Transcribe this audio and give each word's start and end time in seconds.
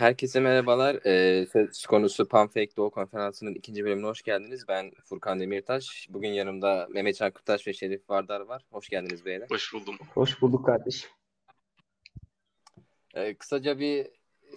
Herkese 0.00 0.40
merhabalar. 0.40 1.06
Ee, 1.06 1.46
söz 1.46 1.86
konusu 1.86 2.28
Panfake 2.28 2.76
Doğu 2.76 2.90
Konferansı'nın 2.90 3.54
ikinci 3.54 3.84
bölümüne 3.84 4.06
hoş 4.06 4.22
geldiniz. 4.22 4.64
Ben 4.68 4.90
Furkan 5.04 5.40
Demirtaş. 5.40 6.06
Bugün 6.10 6.28
yanımda 6.28 6.88
Mehmet 6.90 7.16
Can 7.16 7.30
Kırtaş 7.30 7.66
ve 7.66 7.72
Şerif 7.72 8.10
Vardar 8.10 8.40
var. 8.40 8.64
Hoş 8.70 8.88
geldiniz 8.88 9.24
beyler. 9.24 9.46
Hoş 9.50 9.74
buldum. 9.74 9.96
Hoş 10.14 10.42
bulduk 10.42 10.66
kardeşim. 10.66 11.10
Ee, 13.14 13.34
kısaca 13.34 13.78
bir 13.78 14.06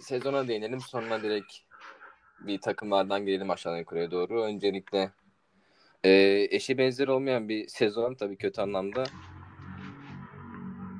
sezona 0.00 0.48
değinelim. 0.48 0.80
Sonra 0.80 1.22
direkt 1.22 1.52
bir 2.40 2.60
takımlardan 2.60 3.26
gelelim 3.26 3.50
aşağıdan 3.50 3.78
yukarıya 3.78 4.10
doğru. 4.10 4.42
Öncelikle 4.42 5.10
e, 6.04 6.10
eşi 6.50 6.78
benzer 6.78 7.08
olmayan 7.08 7.48
bir 7.48 7.68
sezon 7.68 8.14
tabii 8.14 8.36
kötü 8.36 8.60
anlamda. 8.60 9.04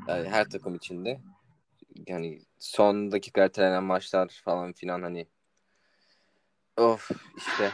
Yani 0.09 0.29
her 0.29 0.51
takım 0.51 0.75
içinde. 0.75 1.21
Yani 2.07 2.43
son 2.59 3.13
dakika 3.13 3.45
ertelenen 3.45 3.85
maçlar 3.85 4.29
falan 4.45 4.73
filan 4.73 5.03
hani 5.03 5.27
of 6.77 7.11
işte 7.37 7.73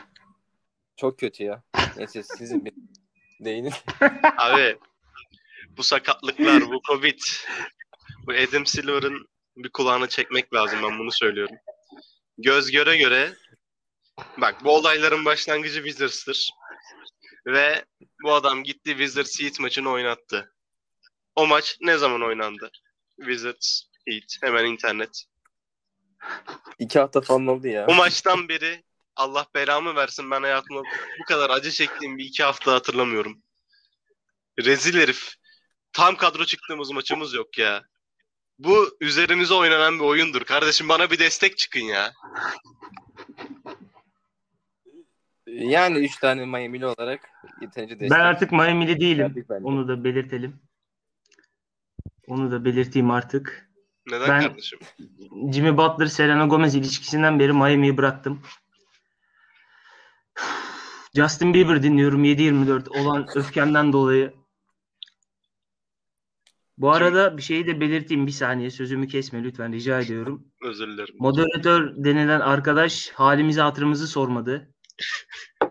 çok 0.97 1.19
kötü 1.19 1.45
ya. 1.45 1.62
Neyse 1.97 2.23
sizin 2.23 2.64
bir 2.64 2.73
değinin. 3.45 3.73
Abi 4.37 4.78
bu 5.77 5.83
sakatlıklar, 5.83 6.62
bu 6.62 6.80
Covid, 6.87 7.20
bu 8.27 8.33
Adam 8.33 8.66
Silver'ın 8.66 9.28
bir 9.56 9.69
kulağını 9.69 10.09
çekmek 10.09 10.55
lazım 10.55 10.78
ben 10.83 10.98
bunu 10.98 11.12
söylüyorum. 11.12 11.56
Göz 12.39 12.70
göre 12.70 12.97
göre 12.97 13.33
bak 14.39 14.64
bu 14.64 14.70
olayların 14.70 15.25
başlangıcı 15.25 15.84
Wizards'tır. 15.84 16.50
Ve 17.47 17.84
bu 18.23 18.33
adam 18.33 18.64
gitti 18.64 18.91
Wizards 18.91 19.41
Heat 19.41 19.61
maçını 19.61 19.91
oynattı. 19.91 20.55
O 21.37 21.47
maç 21.47 21.78
ne 21.80 21.98
zaman 21.98 22.23
oynandı? 22.23 22.70
Wizards 23.16 23.83
Heat 24.09 24.39
hemen 24.43 24.65
internet. 24.65 25.25
İki 26.79 26.99
hafta 26.99 27.21
falan 27.21 27.47
oldu 27.47 27.69
ya. 27.69 27.87
O 27.87 27.95
maçtan 27.95 28.49
beri 28.49 28.85
Allah 29.17 29.47
belamı 29.55 29.95
versin 29.97 30.31
ben 30.31 30.42
hayatımda 30.42 30.83
bu 31.20 31.25
kadar 31.25 31.51
acı 31.51 31.70
çektiğim 31.70 32.19
bir 32.19 32.25
iki 32.25 32.42
hafta 32.42 32.73
hatırlamıyorum. 32.73 33.42
Rezil 34.59 35.01
herif. 35.01 35.34
Tam 35.92 36.17
kadro 36.17 36.45
çıktığımız 36.45 36.91
maçımız 36.91 37.34
yok 37.34 37.59
ya. 37.59 37.84
Bu 38.59 38.97
üzerimize 39.01 39.55
oynanan 39.55 39.98
bir 39.98 40.05
oyundur. 40.05 40.45
Kardeşim 40.45 40.89
bana 40.89 41.11
bir 41.11 41.19
destek 41.19 41.59
çıkın 41.59 41.81
ya. 41.81 42.12
Yani 45.47 45.98
üç 45.98 46.17
tane 46.17 46.47
Miami'li 46.47 46.87
olarak 46.87 47.31
yeterince 47.61 47.95
destek. 47.95 48.11
Ben 48.11 48.20
artık 48.20 48.53
Miami'li 48.53 49.01
değilim. 49.01 49.47
Onu 49.62 49.89
da 49.89 50.05
belirtelim. 50.05 50.61
Onu 52.27 52.51
da 52.51 52.64
belirteyim 52.64 53.11
artık. 53.11 53.70
Neden 54.06 54.29
Ben- 54.29 54.43
kardeşim? 54.43 54.79
Jimmy 55.53 55.77
Butler 55.77 56.06
Selena 56.06 56.47
Gomez 56.47 56.75
ilişkisinden 56.75 57.39
beri 57.39 57.53
Miami'yi 57.53 57.97
bıraktım. 57.97 58.42
Justin 61.15 61.55
Bieber 61.55 61.83
dinliyorum 61.83 62.25
7-24 62.25 62.89
olan 62.89 63.27
öfkemden 63.34 63.92
dolayı. 63.92 64.33
Bu 66.79 66.92
arada 66.92 67.37
bir 67.37 67.42
şeyi 67.42 67.67
de 67.67 67.81
belirteyim 67.81 68.27
bir 68.27 68.33
saniye 68.33 68.70
sözümü 68.70 69.09
kesme 69.09 69.45
lütfen 69.45 69.73
rica 69.73 70.01
ediyorum. 70.01 70.47
Özür 70.62 70.89
dilerim. 70.89 71.14
Moderatör 71.19 71.92
denilen 72.05 72.41
arkadaş 72.41 73.11
halimizi 73.11 73.61
hatırımızı 73.61 74.07
sormadı. 74.09 74.75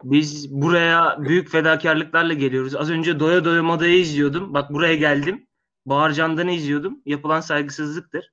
Biz 0.03 0.51
buraya 0.51 1.17
büyük 1.23 1.49
fedakarlıklarla 1.49 2.33
geliyoruz. 2.33 2.75
Az 2.75 2.89
önce 2.89 3.19
Doya 3.19 3.45
Doya 3.45 3.63
Moda'yı 3.63 3.99
izliyordum. 3.99 4.53
Bak 4.53 4.73
buraya 4.73 4.95
geldim. 4.95 5.47
Bahar 5.89 6.11
Candan'ı 6.11 6.51
izliyordum. 6.51 7.01
Yapılan 7.05 7.41
saygısızlıktır. 7.41 8.31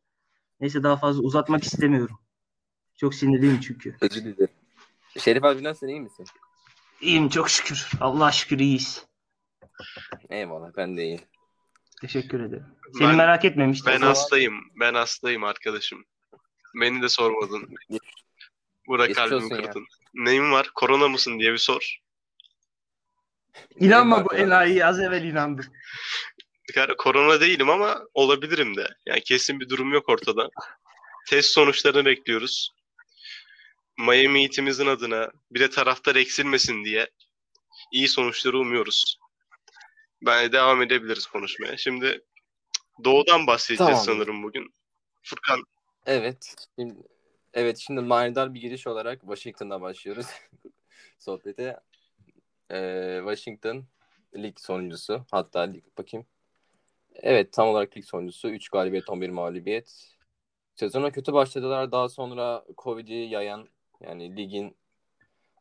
Neyse 0.60 0.82
daha 0.82 0.96
fazla 0.96 1.22
uzatmak 1.22 1.64
istemiyorum. 1.64 2.18
Çok 2.96 3.14
sinirliyim 3.14 3.60
çünkü. 3.60 3.96
Özür 4.00 4.24
dilerim. 4.24 4.54
Şerif 5.18 5.44
abi 5.44 5.64
nasılsın 5.64 5.88
iyi 5.88 6.00
misin? 6.00 6.26
İyiyim 7.00 7.28
çok 7.28 7.50
şükür. 7.50 7.88
Allah 8.00 8.32
şükür 8.32 8.58
iyiyiz. 8.58 9.06
Eyvallah 10.30 10.70
ben 10.76 10.96
de 10.96 11.02
iyiyim. 11.04 11.20
Teşekkür 12.00 12.40
ederim. 12.40 12.66
Seni 12.98 13.08
Ben- 13.08 13.16
merak 13.16 13.44
etmemiştim. 13.44 13.92
Ben 13.92 14.00
hastayım. 14.00 14.54
Ben 14.80 14.94
hastayım 14.94 15.44
arkadaşım. 15.44 16.04
Beni 16.80 17.02
de 17.02 17.08
sormadın. 17.08 17.74
Bura 18.86 19.06
Geçmiş 19.06 19.22
kalbimi 19.24 19.44
olsun 19.44 19.56
ya. 19.56 19.62
kırdın. 19.62 19.86
Neyin 20.14 20.52
var? 20.52 20.70
Korona 20.74 21.08
mısın 21.08 21.38
diye 21.38 21.52
bir 21.52 21.58
sor. 21.58 21.98
İnanma 23.80 24.24
bu 24.24 24.34
enayi 24.34 24.84
az 24.86 25.00
evvel 25.00 25.24
inandım. 25.24 25.66
Yani 26.74 26.96
korona 26.96 27.40
değilim 27.40 27.70
ama 27.70 28.02
olabilirim 28.14 28.76
de. 28.76 28.88
Yani 29.06 29.20
kesin 29.20 29.60
bir 29.60 29.68
durum 29.68 29.92
yok 29.92 30.08
ortada. 30.08 30.48
Test 31.28 31.50
sonuçlarını 31.50 32.04
bekliyoruz. 32.04 32.70
Miami 33.98 34.42
Heat'imizin 34.42 34.86
adına 34.86 35.30
bir 35.50 35.60
de 35.60 35.70
taraftar 35.70 36.16
eksilmesin 36.16 36.84
diye 36.84 37.10
iyi 37.92 38.08
sonuçları 38.08 38.58
umuyoruz. 38.58 39.18
Ben 40.22 40.52
devam 40.52 40.82
edebiliriz 40.82 41.26
konuşmaya. 41.26 41.76
Şimdi 41.76 42.24
Doğu'dan 43.04 43.46
bahsedeceğiz 43.46 43.90
Tamam. 43.90 44.04
sanırım 44.04 44.42
bugün. 44.42 44.74
Furkan 45.22 45.62
Evet. 46.06 46.54
Şimdi, 46.78 46.94
evet 47.54 47.78
şimdi 47.78 48.00
manidar 48.00 48.54
bir 48.54 48.60
giriş 48.60 48.86
olarak 48.86 49.20
Washington'da 49.20 49.80
başlıyoruz 49.80 50.26
sohbete. 51.18 51.80
Ee, 52.70 53.18
Washington 53.20 53.84
lig 54.36 54.58
sonuncusu. 54.58 55.26
Hatta 55.30 55.60
lig 55.60 55.84
bakayım. 55.98 56.26
Evet 57.22 57.52
tam 57.52 57.68
olarak 57.68 57.96
lig 57.96 58.04
sonuncusu. 58.04 58.48
3 58.50 58.68
galibiyet 58.68 59.10
11 59.10 59.28
mağlubiyet. 59.28 60.16
Sezona 60.74 61.10
kötü 61.10 61.32
başladılar. 61.32 61.92
Daha 61.92 62.08
sonra 62.08 62.64
Covid'i 62.78 63.14
yayan 63.14 63.68
yani 64.00 64.36
ligin 64.36 64.76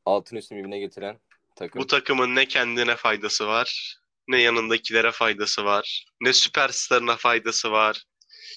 altın 0.05 0.35
üstü 0.35 0.55
birbirine 0.55 0.79
getiren 0.79 1.19
takım. 1.55 1.81
bu 1.81 1.87
takımın 1.87 2.35
ne 2.35 2.45
kendine 2.45 2.95
faydası 2.95 3.47
var, 3.47 3.97
ne 4.27 4.41
yanındakilere 4.41 5.11
faydası 5.11 5.65
var, 5.65 6.05
ne 6.21 6.33
süperstarına 6.33 7.15
faydası 7.15 7.71
var. 7.71 8.03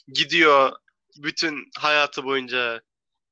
Gidiyor 0.09 0.73
bütün 1.17 1.71
hayatı 1.79 2.25
boyunca 2.25 2.83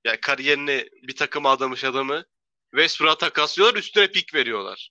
ya 0.05 0.21
kariyerini 0.21 0.89
bir 1.03 1.17
takıma 1.17 1.51
adamış 1.51 1.85
adamı 1.85 2.25
Westbrook'a 2.71 3.19
takaslıyorlar, 3.19 3.79
üstüne 3.79 4.11
pik 4.11 4.35
veriyorlar. 4.35 4.91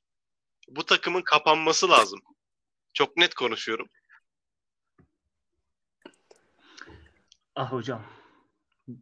Bu 0.67 0.85
takımın 0.85 1.21
kapanması 1.21 1.89
lazım. 1.89 2.19
Çok 2.93 3.17
net 3.17 3.33
konuşuyorum. 3.33 3.89
Ah 7.55 7.71
hocam. 7.71 8.01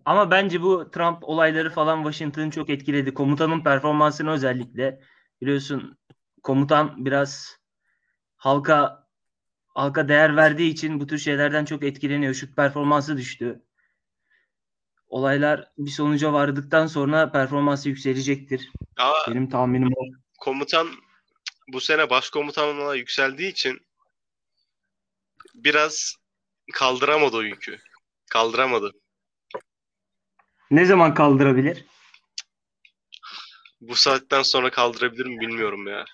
Ama 0.06 0.32
bence 0.32 0.62
bu 0.62 0.92
Trump 0.92 1.24
olayları 1.24 1.70
falan 1.70 2.04
Washington'ı 2.04 2.52
çok 2.52 2.70
etkiledi. 2.70 3.14
Komutanın 3.14 3.64
performansını 3.64 4.32
özellikle. 4.32 5.02
Biliyorsun 5.42 5.98
komutan 6.44 7.06
biraz 7.06 7.58
halka 8.36 9.08
halka 9.68 10.08
değer 10.08 10.36
verdiği 10.36 10.70
için 10.72 11.00
bu 11.00 11.08
tür 11.08 11.18
şeylerden 11.18 11.66
çok 11.66 11.84
etkileniyor. 11.84 12.34
Şut 12.34 12.56
performansı 12.56 13.18
düştü. 13.18 13.62
Olaylar 15.08 15.72
bir 15.78 15.92
sonuca 15.92 16.34
vardıktan 16.34 16.88
sonra 16.88 17.32
performansı 17.32 17.90
yükselecektir. 17.90 18.72
Aa, 18.98 19.32
Benim 19.32 19.50
tahminim 19.50 19.90
o. 19.96 20.02
komutan 20.40 20.88
bu 21.68 21.82
sene 21.82 22.10
başkomutanlığa 22.10 22.96
yükseldiği 22.96 23.52
için 23.52 23.82
biraz 25.56 26.16
kaldıramadı 26.74 27.38
o 27.38 27.42
yükü. 27.42 27.80
Kaldıramadı. 28.34 28.92
Ne 30.72 30.86
zaman 30.86 31.14
kaldırabilir? 31.14 31.86
Bu 33.82 33.96
saatten 33.96 34.42
sonra 34.42 34.72
kaldırabilir 34.72 35.26
mi 35.26 35.40
bilmiyorum 35.40 35.88
ya. 35.88 36.06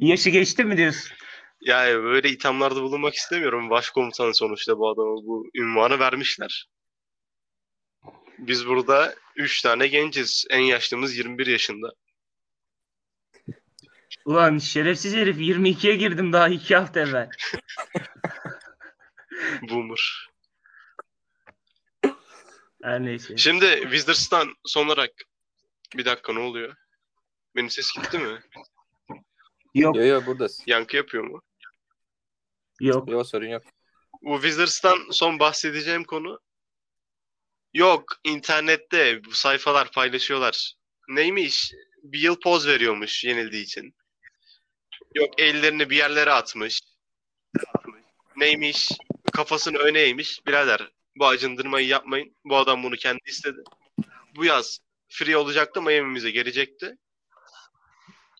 Yaşı 0.00 0.30
geçti 0.30 0.64
mi 0.64 0.76
diyorsun? 0.76 1.16
Yani 1.60 2.02
böyle 2.02 2.30
ithamlarda 2.30 2.82
bulunmak 2.82 3.14
istemiyorum. 3.14 3.70
Başkomutan 3.70 4.32
sonuçta 4.32 4.78
bu 4.78 4.90
adama 4.90 5.16
bu 5.26 5.50
ünvanı 5.54 5.98
vermişler. 5.98 6.68
Biz 8.38 8.66
burada 8.66 9.14
3 9.36 9.62
tane 9.62 9.86
genciz. 9.86 10.46
En 10.50 10.62
yaşlımız 10.62 11.16
21 11.16 11.46
yaşında. 11.46 11.92
Ulan 14.24 14.58
şerefsiz 14.58 15.14
herif 15.14 15.36
22'ye 15.36 15.96
girdim 15.96 16.32
daha 16.32 16.48
2 16.48 16.76
hafta 16.76 17.00
evvel. 17.00 17.30
Boomer. 19.70 20.30
Her 22.82 23.04
neyse. 23.04 23.36
Şimdi 23.36 23.80
Wizards'tan 23.82 24.54
son 24.64 24.86
olarak 24.86 25.10
bir 25.96 26.04
dakika 26.04 26.32
ne 26.32 26.38
oluyor? 26.38 26.76
Benim 27.56 27.70
ses 27.70 27.92
gitti 27.92 28.18
mi? 28.18 28.40
Yok 29.74 29.96
Yo 29.96 30.04
yo 30.04 30.26
buradasın. 30.26 30.64
Yankı 30.66 30.96
yapıyor 30.96 31.24
mu? 31.24 31.42
yok. 32.80 33.10
Yo 33.10 33.24
sorun 33.24 33.46
yok. 33.46 33.62
Bu 34.22 34.34
Wizards'tan 34.34 34.98
son 35.10 35.38
bahsedeceğim 35.38 36.04
konu 36.04 36.40
yok 37.74 38.04
internette 38.24 39.24
bu 39.24 39.30
sayfalar 39.30 39.90
paylaşıyorlar. 39.92 40.74
Neymiş? 41.08 41.72
Bir 42.02 42.18
yıl 42.18 42.40
poz 42.40 42.66
veriyormuş 42.66 43.24
yenildiği 43.24 43.64
için. 43.64 43.94
Yok 45.14 45.40
ellerini 45.40 45.90
bir 45.90 45.96
yerlere 45.96 46.30
atmış. 46.32 46.80
Neymiş? 48.36 48.88
Kafasını 49.32 49.78
öne 49.78 50.00
eğmiş. 50.00 50.46
Birader 50.46 50.90
Bu 51.20 51.26
acındırmayı 51.26 51.86
yapmayın. 51.86 52.36
Bu 52.44 52.56
adam 52.56 52.82
bunu 52.82 52.96
kendi 52.96 53.20
istedi. 53.26 53.62
Bu 54.36 54.44
yaz 54.44 54.78
free 55.08 55.36
olacaktı 55.36 55.82
Miami'mize 55.82 56.30
gelecekti. 56.30 56.96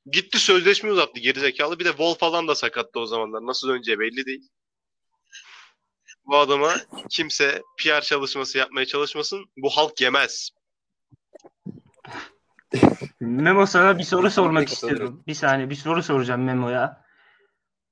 Gitti 0.07 0.39
sözleşme 0.39 0.93
uzattı 0.93 1.21
gerizekalı. 1.21 1.79
Bir 1.79 1.85
de 1.85 1.89
Wall 1.89 2.15
falan 2.15 2.49
da 2.49 2.55
sakattı 2.55 3.01
o 3.01 3.07
zamanlar. 3.07 3.47
Nasıl 3.47 3.69
döneceği 3.69 3.99
belli 3.99 4.27
değil. 4.27 4.49
Bu 6.25 6.37
adama 6.39 6.75
kimse 7.11 7.63
PR 7.79 8.01
çalışması 8.01 8.59
yapmaya 8.59 8.87
çalışmasın. 8.87 9.45
Bu 9.57 9.71
halk 9.71 10.01
yemez. 10.01 10.51
Memo 13.21 13.67
sana 13.67 13.99
bir 13.99 14.05
soru 14.05 14.31
sormak 14.31 14.69
istiyorum. 14.69 15.23
Bir 15.27 15.35
saniye 15.35 15.71
bir 15.71 15.75
soru 15.75 16.03
soracağım 16.03 16.45
Memo'ya. 16.45 17.05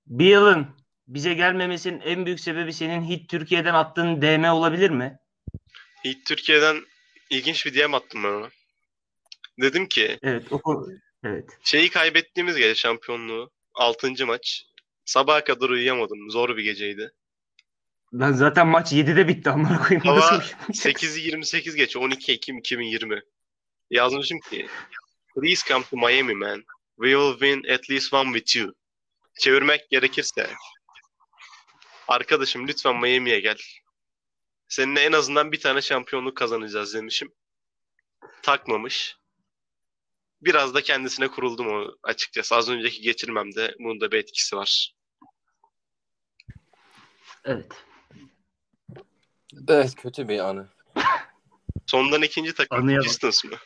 Bir 0.07 0.27
yılın 0.27 0.78
bize 1.09 1.35
gelmemesinin 1.35 2.01
en 2.01 2.27
büyük 2.27 2.41
sebebi 2.41 2.73
senin 2.73 3.05
Hit 3.05 3.31
Türkiye'den 3.31 3.75
attığın 3.75 4.23
DM 4.23 4.45
olabilir 4.45 4.91
mi? 4.91 5.19
İlk 6.05 6.27
Türkiye'den 6.27 6.77
ilginç 7.31 7.67
bir 7.67 7.75
DM 7.75 7.95
attım 7.95 8.25
ben 8.25 8.29
ona. 8.29 8.49
Dedim 9.63 9.87
ki 9.87 10.19
Evet. 10.23 10.53
O, 10.53 10.87
evet. 11.25 11.45
şeyi 11.65 11.91
kaybettiğimiz 11.91 12.57
gece 12.57 12.75
şampiyonluğu 12.75 13.51
6. 13.75 14.27
maç. 14.27 14.65
Sabaha 15.05 15.45
kadar 15.45 15.69
uyuyamadım. 15.69 16.31
Zor 16.31 16.57
bir 16.57 16.63
geceydi. 16.63 17.13
Ben 18.13 18.33
zaten 18.33 18.67
maç 18.67 18.93
7'de 18.93 19.29
bitti 19.29 19.51
amına 19.51 19.79
koyayım. 19.83 20.07
Hava 20.07 20.17
Nasıl 20.17 20.31
uyuyamayacağım? 20.31 20.73
8'i 20.73 21.21
28 21.21 21.75
geç 21.75 21.97
12 21.97 22.33
Ekim 22.33 22.59
2020. 22.59 23.23
Yazmışım 23.91 24.41
ki 24.41 24.67
Please 25.35 25.69
come 25.69 25.85
to 25.91 25.97
Miami 25.97 26.35
man. 26.35 26.65
We 26.97 27.11
will 27.11 27.33
win 27.33 27.73
at 27.75 27.91
least 27.91 28.15
one 28.15 28.39
with 28.39 28.57
you. 28.57 28.75
Çevirmek 29.39 29.91
gerekirse 29.91 30.51
Arkadaşım 32.09 32.69
lütfen 32.69 32.97
Miami'ye 32.97 33.41
gel. 33.41 33.59
Seninle 34.69 35.01
en 35.01 35.13
azından 35.13 35.53
bir 35.53 35.61
tane 35.61 35.83
şampiyonluk 35.83 36.37
kazanacağız 36.37 36.95
demişim. 36.95 37.35
Takmamış. 38.43 39.17
Biraz 40.43 40.75
da 40.75 40.83
kendisine 40.83 41.29
kuruldum 41.29 41.67
o 41.67 41.87
açıkçası. 42.03 42.57
Az 42.57 42.69
önceki 42.69 43.03
geçirmemde 43.03 43.75
bunun 43.79 44.01
da 44.01 44.13
bir 44.13 44.19
etkisi 44.19 44.57
var. 44.57 44.95
Evet. 47.45 47.85
Evet 49.69 49.95
kötü 49.95 50.29
bir 50.29 50.39
anı. 50.39 50.69
Sondan 51.87 52.23
ikinci 52.23 52.55
takım. 52.55 53.01
Pistons 53.01 53.45
mı? 53.45 53.57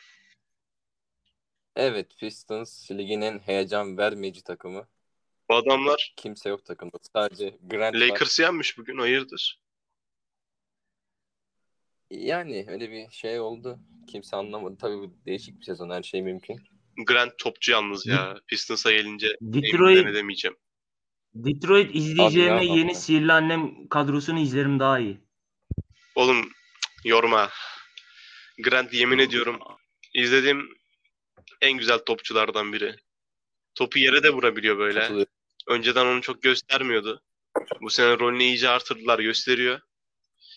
Evet 1.75 2.17
Pistons 2.19 2.91
liginin 2.91 3.39
heyecan 3.39 3.97
vermeyici 3.97 4.43
takımı. 4.43 4.87
Bu 5.49 5.55
adamlar 5.55 6.13
Kimse 6.17 6.49
yok 6.49 6.65
takımda. 6.65 6.97
Sadece 7.13 7.57
Grant 7.63 7.95
var. 7.95 8.39
Yenmiş 8.39 8.77
bugün 8.77 8.97
hayırdır? 8.97 9.59
Yani 12.09 12.65
öyle 12.67 12.91
bir 12.91 13.11
şey 13.11 13.39
oldu. 13.39 13.79
Kimse 14.07 14.35
anlamadı. 14.35 14.77
Tabii 14.81 14.97
bu 14.97 15.13
değişik 15.25 15.59
bir 15.59 15.65
sezon. 15.65 15.89
Her 15.89 16.03
şey 16.03 16.21
mümkün. 16.21 16.59
Grant 17.07 17.37
topçu 17.37 17.71
yalnız 17.71 18.07
ya. 18.07 18.37
Pistons'a 18.47 18.91
gelince 18.91 19.37
Detroit 19.41 20.07
edemeyeceğim. 20.07 20.57
Detroit 21.33 21.95
izleyeceğime 21.95 22.55
Abi 22.55 22.65
ya, 22.65 22.73
yeni 22.73 22.91
abi. 22.91 22.95
Sihirli 22.95 23.33
Annem 23.33 23.87
kadrosunu 23.87 24.39
izlerim 24.39 24.79
daha 24.79 24.99
iyi. 24.99 25.17
Oğlum 26.15 26.43
cık, 26.43 26.51
yorma. 27.05 27.49
Grant 28.63 28.93
yemin 28.93 29.17
ediyorum 29.17 29.59
izlediğim 30.13 30.69
en 31.61 31.77
güzel 31.77 31.99
topçulardan 31.99 32.73
biri. 32.73 32.95
Topu 33.75 33.99
yere 33.99 34.23
de 34.23 34.29
vurabiliyor 34.29 34.77
böyle. 34.77 34.99
Katılıyorum. 34.99 35.31
Önceden 35.67 36.05
onu 36.05 36.21
çok 36.21 36.41
göstermiyordu. 36.41 37.21
Bu 37.81 37.89
sene 37.89 38.19
rolünü 38.19 38.43
iyice 38.43 38.69
artırdılar 38.69 39.19
gösteriyor. 39.19 39.79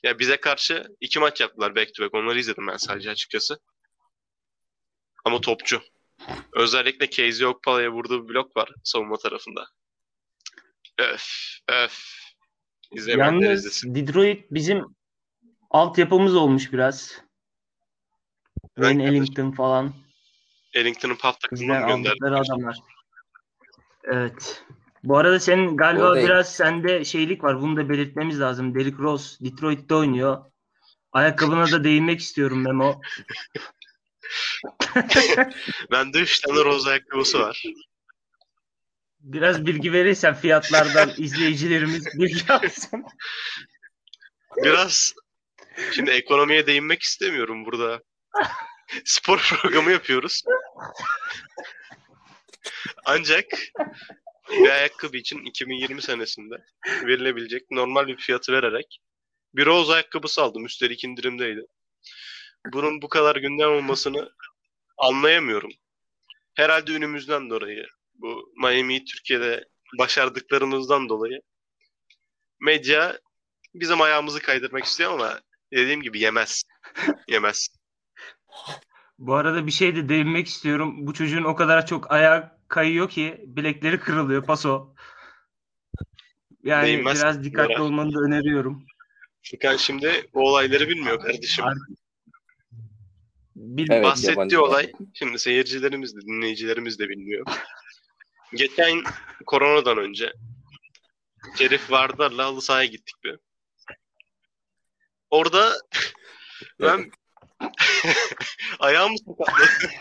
Ya 0.03 0.19
bize 0.19 0.37
karşı 0.37 0.87
iki 1.01 1.19
maç 1.19 1.41
yaptılar 1.41 1.77
back 1.77 1.95
to 1.95 2.05
back. 2.05 2.15
Onları 2.15 2.39
izledim 2.39 2.67
ben 2.67 2.77
sadece 2.77 3.11
açıkçası. 3.11 3.59
Ama 5.25 5.41
topçu. 5.41 5.83
Özellikle 6.53 7.11
Casey 7.11 7.47
Okpala'ya 7.47 7.91
vurduğu 7.93 8.25
bir 8.25 8.35
blok 8.35 8.57
var 8.57 8.71
savunma 8.85 9.17
tarafında. 9.17 9.69
Öf 10.99 11.31
öf. 11.69 12.17
İzlemeyenler 12.93 13.47
Yalnız 13.47 13.61
izlesin. 13.61 13.95
Detroit 13.95 14.45
bizim 14.51 14.85
altyapımız 15.71 16.37
olmuş 16.37 16.73
biraz. 16.73 17.23
Ben 18.79 18.83
Wayne. 18.83 19.05
Ellington 19.05 19.53
falan. 19.53 19.95
Ellington'ın 20.75 21.15
paf 21.15 21.41
takımına 21.41 21.75
Bizden 21.75 21.83
mı 21.83 21.89
gönderdi? 21.89 22.09
aldıkları 22.09 22.39
adamlar. 22.39 22.79
Evet. 24.07 24.65
Bu 25.05 25.19
arada 25.19 25.41
senin 25.41 25.77
galiba 25.77 26.17
biraz 26.17 26.55
sende 26.55 27.05
şeylik 27.05 27.45
var. 27.45 27.61
Bunu 27.61 27.77
da 27.77 27.89
belirtmemiz 27.89 28.41
lazım. 28.41 28.75
Derrick 28.75 28.99
Rose 28.99 29.45
Detroit'te 29.45 29.95
oynuyor. 29.95 30.45
Ayakkabına 31.13 31.71
da 31.71 31.85
değinmek 31.85 32.21
istiyorum 32.21 32.65
Memo. 32.65 33.01
Bende 35.91 36.19
3 36.19 36.41
tane 36.41 36.65
roz 36.65 36.87
ayakkabısı 36.87 37.41
var. 37.41 37.63
Biraz 39.21 39.67
bilgi 39.67 39.93
verirsen 39.93 40.35
fiyatlardan 40.35 41.11
izleyicilerimiz 41.17 42.07
bilgi 42.19 42.53
alsın. 42.53 43.05
Biraz 44.63 45.15
şimdi 45.95 46.11
ekonomiye 46.11 46.67
değinmek 46.67 47.03
istemiyorum 47.03 47.65
burada. 47.65 48.03
Spor 49.05 49.39
programı 49.39 49.91
yapıyoruz. 49.91 50.43
Ancak 53.09 53.47
bir 54.51 54.69
ayakkabı 54.69 55.17
için 55.17 55.45
2020 55.45 56.03
senesinde 56.03 56.65
verilebilecek 57.07 57.71
normal 57.71 58.07
bir 58.07 58.17
fiyatı 58.17 58.53
vererek 58.53 59.01
bir 59.55 59.67
roz 59.67 59.91
ayakkabısı 59.91 60.43
aldım. 60.43 60.65
Üstelik 60.65 61.05
indirimdeydi. 61.05 61.67
Bunun 62.73 63.03
bu 63.03 63.09
kadar 63.09 63.37
gündem 63.37 63.71
olmasını 63.71 64.33
anlayamıyorum. 64.99 65.71
Herhalde 66.55 66.93
önümüzden 66.93 67.51
dolayı 67.51 67.87
bu 68.15 68.53
Miami'yi 68.57 69.05
Türkiye'de 69.05 69.65
başardıklarımızdan 69.99 71.09
dolayı 71.09 71.41
medya 72.61 73.19
bizim 73.75 74.01
ayağımızı 74.01 74.41
kaydırmak 74.41 74.85
istiyor 74.85 75.13
ama 75.13 75.41
dediğim 75.73 76.03
gibi 76.03 76.21
yemez. 76.21 76.63
Yemez. 77.29 77.69
Bu 79.19 79.35
arada 79.35 79.67
bir 79.67 79.73
şey 79.73 79.97
de 79.97 80.09
değinmek 80.09 80.47
istiyorum. 80.47 81.07
Bu 81.07 81.15
çocuğun 81.15 81.45
o 81.45 81.57
kadar 81.57 81.87
çok 81.87 82.13
ayağı 82.13 82.56
kayıyor 82.69 83.09
ki 83.11 83.45
bilekleri 83.47 84.01
kırılıyor 84.01 84.45
paso. 84.47 84.95
Yani 86.63 86.87
Değinmez 86.87 87.19
biraz 87.23 87.45
dikkatli 87.45 87.69
bunlara. 87.69 87.83
olmanı 87.83 88.15
da 88.15 88.19
öneriyorum. 88.21 88.87
Furkan 89.51 89.77
şimdi 89.77 90.27
o 90.33 90.41
olayları 90.41 90.89
bilmiyor 90.89 91.21
kardeşim. 91.21 91.65
Ar- 91.65 91.77
Bir 93.57 93.91
Evet, 93.91 94.05
Bahsettiği 94.05 94.31
yabancı. 94.31 94.63
olay 94.63 94.93
şimdi 95.15 95.39
seyircilerimiz 95.39 96.17
de 96.17 96.21
dinleyicilerimiz 96.21 96.99
de 96.99 97.09
bilmiyor. 97.09 97.47
Geçen 98.55 99.03
koronadan 99.47 99.99
önce 99.99 100.33
Şerif 101.59 101.91
Vardar'la 101.91 102.45
halı 102.45 102.63
sahaya 102.63 102.87
gittik 102.87 103.15
bir. 103.25 103.39
Orada 105.31 105.73
ben 106.81 107.11
ayağım 108.79 109.13
sakatladı. 109.19 109.93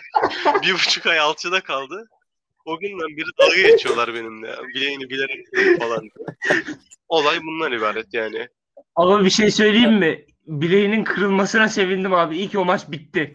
bir 0.61 0.73
buçuk 0.73 1.05
ay 1.05 1.19
alçıda 1.19 1.61
kaldı. 1.63 2.09
O 2.65 2.79
günden 2.79 3.17
biri 3.17 3.25
dalga 3.39 3.55
geçiyorlar 3.61 4.13
benimle. 4.13 4.47
ya. 4.47 4.57
Bileğini 4.67 5.09
bilerek 5.09 5.45
falan. 5.79 6.09
Olay 7.09 7.39
bundan 7.41 7.71
ibaret 7.71 8.13
yani. 8.13 8.47
Ama 8.95 9.25
bir 9.25 9.29
şey 9.29 9.51
söyleyeyim 9.51 9.93
mi? 9.93 10.25
Bileğinin 10.47 11.03
kırılmasına 11.03 11.69
sevindim 11.69 12.13
abi. 12.13 12.37
İyi 12.37 12.49
ki 12.49 12.57
o 12.59 12.65
maç 12.65 12.81
bitti. 12.91 13.33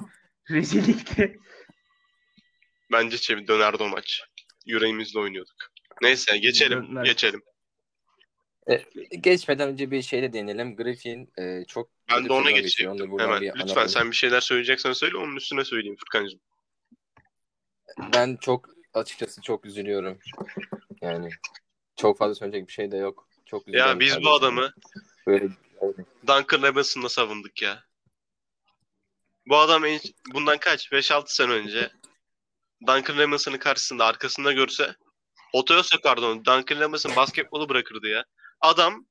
Rezillikti. 0.50 1.38
Bence 2.92 3.16
çevir 3.18 3.46
dönerdi 3.46 3.82
o 3.82 3.88
maç. 3.88 4.22
Yüreğimizle 4.66 5.20
oynuyorduk. 5.20 5.56
Neyse 6.02 6.38
geçelim. 6.38 6.88
Döner. 6.90 7.04
Geçelim. 7.04 7.42
Geçmeden 9.20 9.68
önce 9.68 9.90
bir 9.90 10.02
şeyle 10.02 10.32
değinelim. 10.32 10.76
Griffin 10.76 11.32
e, 11.38 11.64
çok 11.68 11.90
Ben 12.10 12.24
de 12.28 12.32
ona 12.32 12.50
buradan 13.10 13.26
Hemen. 13.26 13.40
bir 13.40 13.46
Lütfen 13.46 13.72
analım. 13.74 13.88
sen 13.88 14.10
bir 14.10 14.16
şeyler 14.16 14.40
söyleyeceksen 14.40 14.92
söyle 14.92 15.16
onun 15.16 15.36
üstüne 15.36 15.64
söyleyeyim 15.64 15.96
Furkan'cığım. 15.96 16.40
Ben 18.14 18.36
çok 18.40 18.68
açıkçası 18.94 19.42
çok 19.42 19.64
üzülüyorum. 19.66 20.18
Yani 21.00 21.30
çok 21.96 22.18
fazla 22.18 22.34
söyleyecek 22.34 22.68
bir 22.68 22.72
şey 22.72 22.90
de 22.90 22.96
yok. 22.96 23.28
Çok 23.46 23.68
üzülüyorum. 23.68 23.90
Ya 23.92 24.00
biz 24.00 24.22
bu 24.24 24.30
adamı 24.30 24.72
böyle 25.26 25.48
Duncan 26.26 26.62
Robinson'la 26.62 27.08
savunduk 27.08 27.62
ya. 27.62 27.84
Bu 29.46 29.58
adam 29.58 29.84
en- 29.84 30.00
bundan 30.34 30.58
kaç? 30.58 30.92
5-6 30.92 31.34
sene 31.34 31.52
önce 31.52 31.90
Duncan 32.86 33.18
Robinson'ın 33.18 33.58
karşısında 33.58 34.04
arkasında 34.04 34.52
görse 34.52 34.94
otoya 35.52 35.82
sokardı 35.82 36.26
onu. 36.26 36.44
Duncan 36.44 36.80
Robinson 36.80 37.16
basketbolu 37.16 37.68
bırakırdı 37.68 38.08
ya. 38.08 38.24
Adam 38.60 39.06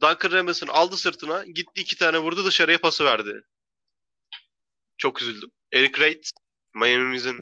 Duncan 0.00 0.30
Robinson 0.42 0.66
aldı 0.68 0.96
sırtına 0.96 1.44
gitti 1.44 1.80
iki 1.80 1.96
tane 1.98 2.18
vurdu 2.18 2.44
dışarıya 2.44 2.78
pası 2.80 3.04
verdi. 3.04 3.42
Çok 4.98 5.22
üzüldüm. 5.22 5.50
Eric 5.72 5.92
Wright 5.92 6.30
Miami'mizin 6.74 7.40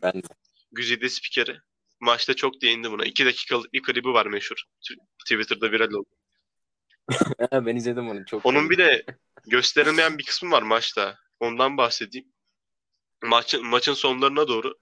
güzide 0.73 1.09
spikeri. 1.09 1.61
Maçta 2.01 2.35
çok 2.35 2.63
değindi 2.63 2.91
buna. 2.91 3.05
2 3.05 3.27
dakikalık 3.27 3.73
bir 3.73 3.83
klibi 3.83 4.09
var 4.09 4.27
meşhur. 4.27 4.63
Twitter'da 5.19 5.73
viral 5.73 5.93
oldu. 5.93 6.09
Ben 7.67 7.77
izledim 7.77 8.09
onu 8.09 8.25
çok. 8.27 8.47
Onun 8.47 8.71
bir 8.71 8.79
de 8.79 9.05
gösterilmeyen 9.47 10.19
bir 10.19 10.25
kısmı 10.25 10.51
var 10.51 10.63
maçta. 10.63 11.19
Ondan 11.41 11.77
bahsedeyim. 11.77 12.33
Maçın, 13.23 13.67
maçın 13.67 13.95
sonlarına 13.95 14.49
doğru 14.49 14.79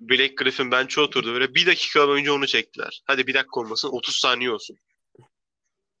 Blake 0.00 0.34
Griffin 0.34 0.70
bench'e 0.70 1.00
oturdu. 1.00 1.32
Böyle 1.32 1.54
bir 1.54 1.66
dakika 1.66 2.08
önce 2.08 2.30
onu 2.30 2.46
çektiler. 2.46 3.02
Hadi 3.06 3.26
bir 3.26 3.34
dakika 3.34 3.60
olmasın 3.60 3.88
30 3.88 4.16
saniye 4.16 4.50
olsun. 4.50 4.76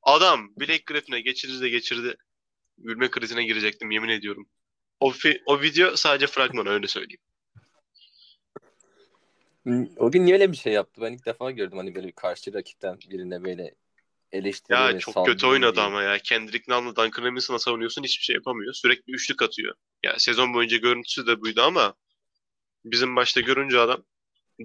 Adam 0.02 0.56
Blake 0.56 0.82
Griffin'e 0.86 1.20
geçirdi 1.20 1.60
de 1.60 1.68
geçirdi. 1.68 2.16
Gülme 2.78 3.10
krizine 3.10 3.44
girecektim 3.44 3.90
yemin 3.90 4.08
ediyorum. 4.08 4.48
O, 5.00 5.10
fi- 5.10 5.42
o 5.46 5.60
video 5.60 5.96
sadece 5.96 6.26
fragman 6.26 6.66
öyle 6.66 6.88
söyleyeyim. 6.88 7.20
O 9.96 10.10
gün 10.10 10.26
niye 10.26 10.34
öyle 10.34 10.52
bir 10.52 10.56
şey 10.56 10.72
yaptı? 10.72 11.00
Ben 11.00 11.12
ilk 11.12 11.26
defa 11.26 11.50
gördüm 11.50 11.78
hani 11.78 11.94
böyle 11.94 12.06
bir 12.06 12.12
karşı 12.12 12.54
rakipten 12.54 12.98
birine 13.10 13.44
böyle 13.44 13.74
eleştiri 14.32 14.72
Ya 14.76 14.98
çok 14.98 15.26
kötü 15.26 15.46
oynadı 15.46 15.76
diye. 15.76 15.84
ama 15.84 16.02
ya. 16.02 16.18
Kendrick 16.18 16.72
Nunn'la 16.72 16.96
Duncan 16.96 17.24
Robinson'a 17.24 17.58
savunuyorsun 17.58 18.02
hiçbir 18.02 18.24
şey 18.24 18.34
yapamıyor. 18.34 18.72
Sürekli 18.72 19.12
üçlük 19.12 19.42
atıyor. 19.42 19.74
Ya 20.02 20.18
sezon 20.18 20.54
boyunca 20.54 20.76
görüntüsü 20.76 21.26
de 21.26 21.40
buydu 21.40 21.62
ama 21.62 21.94
bizim 22.84 23.16
başta 23.16 23.40
görünce 23.40 23.78
adam 23.78 24.04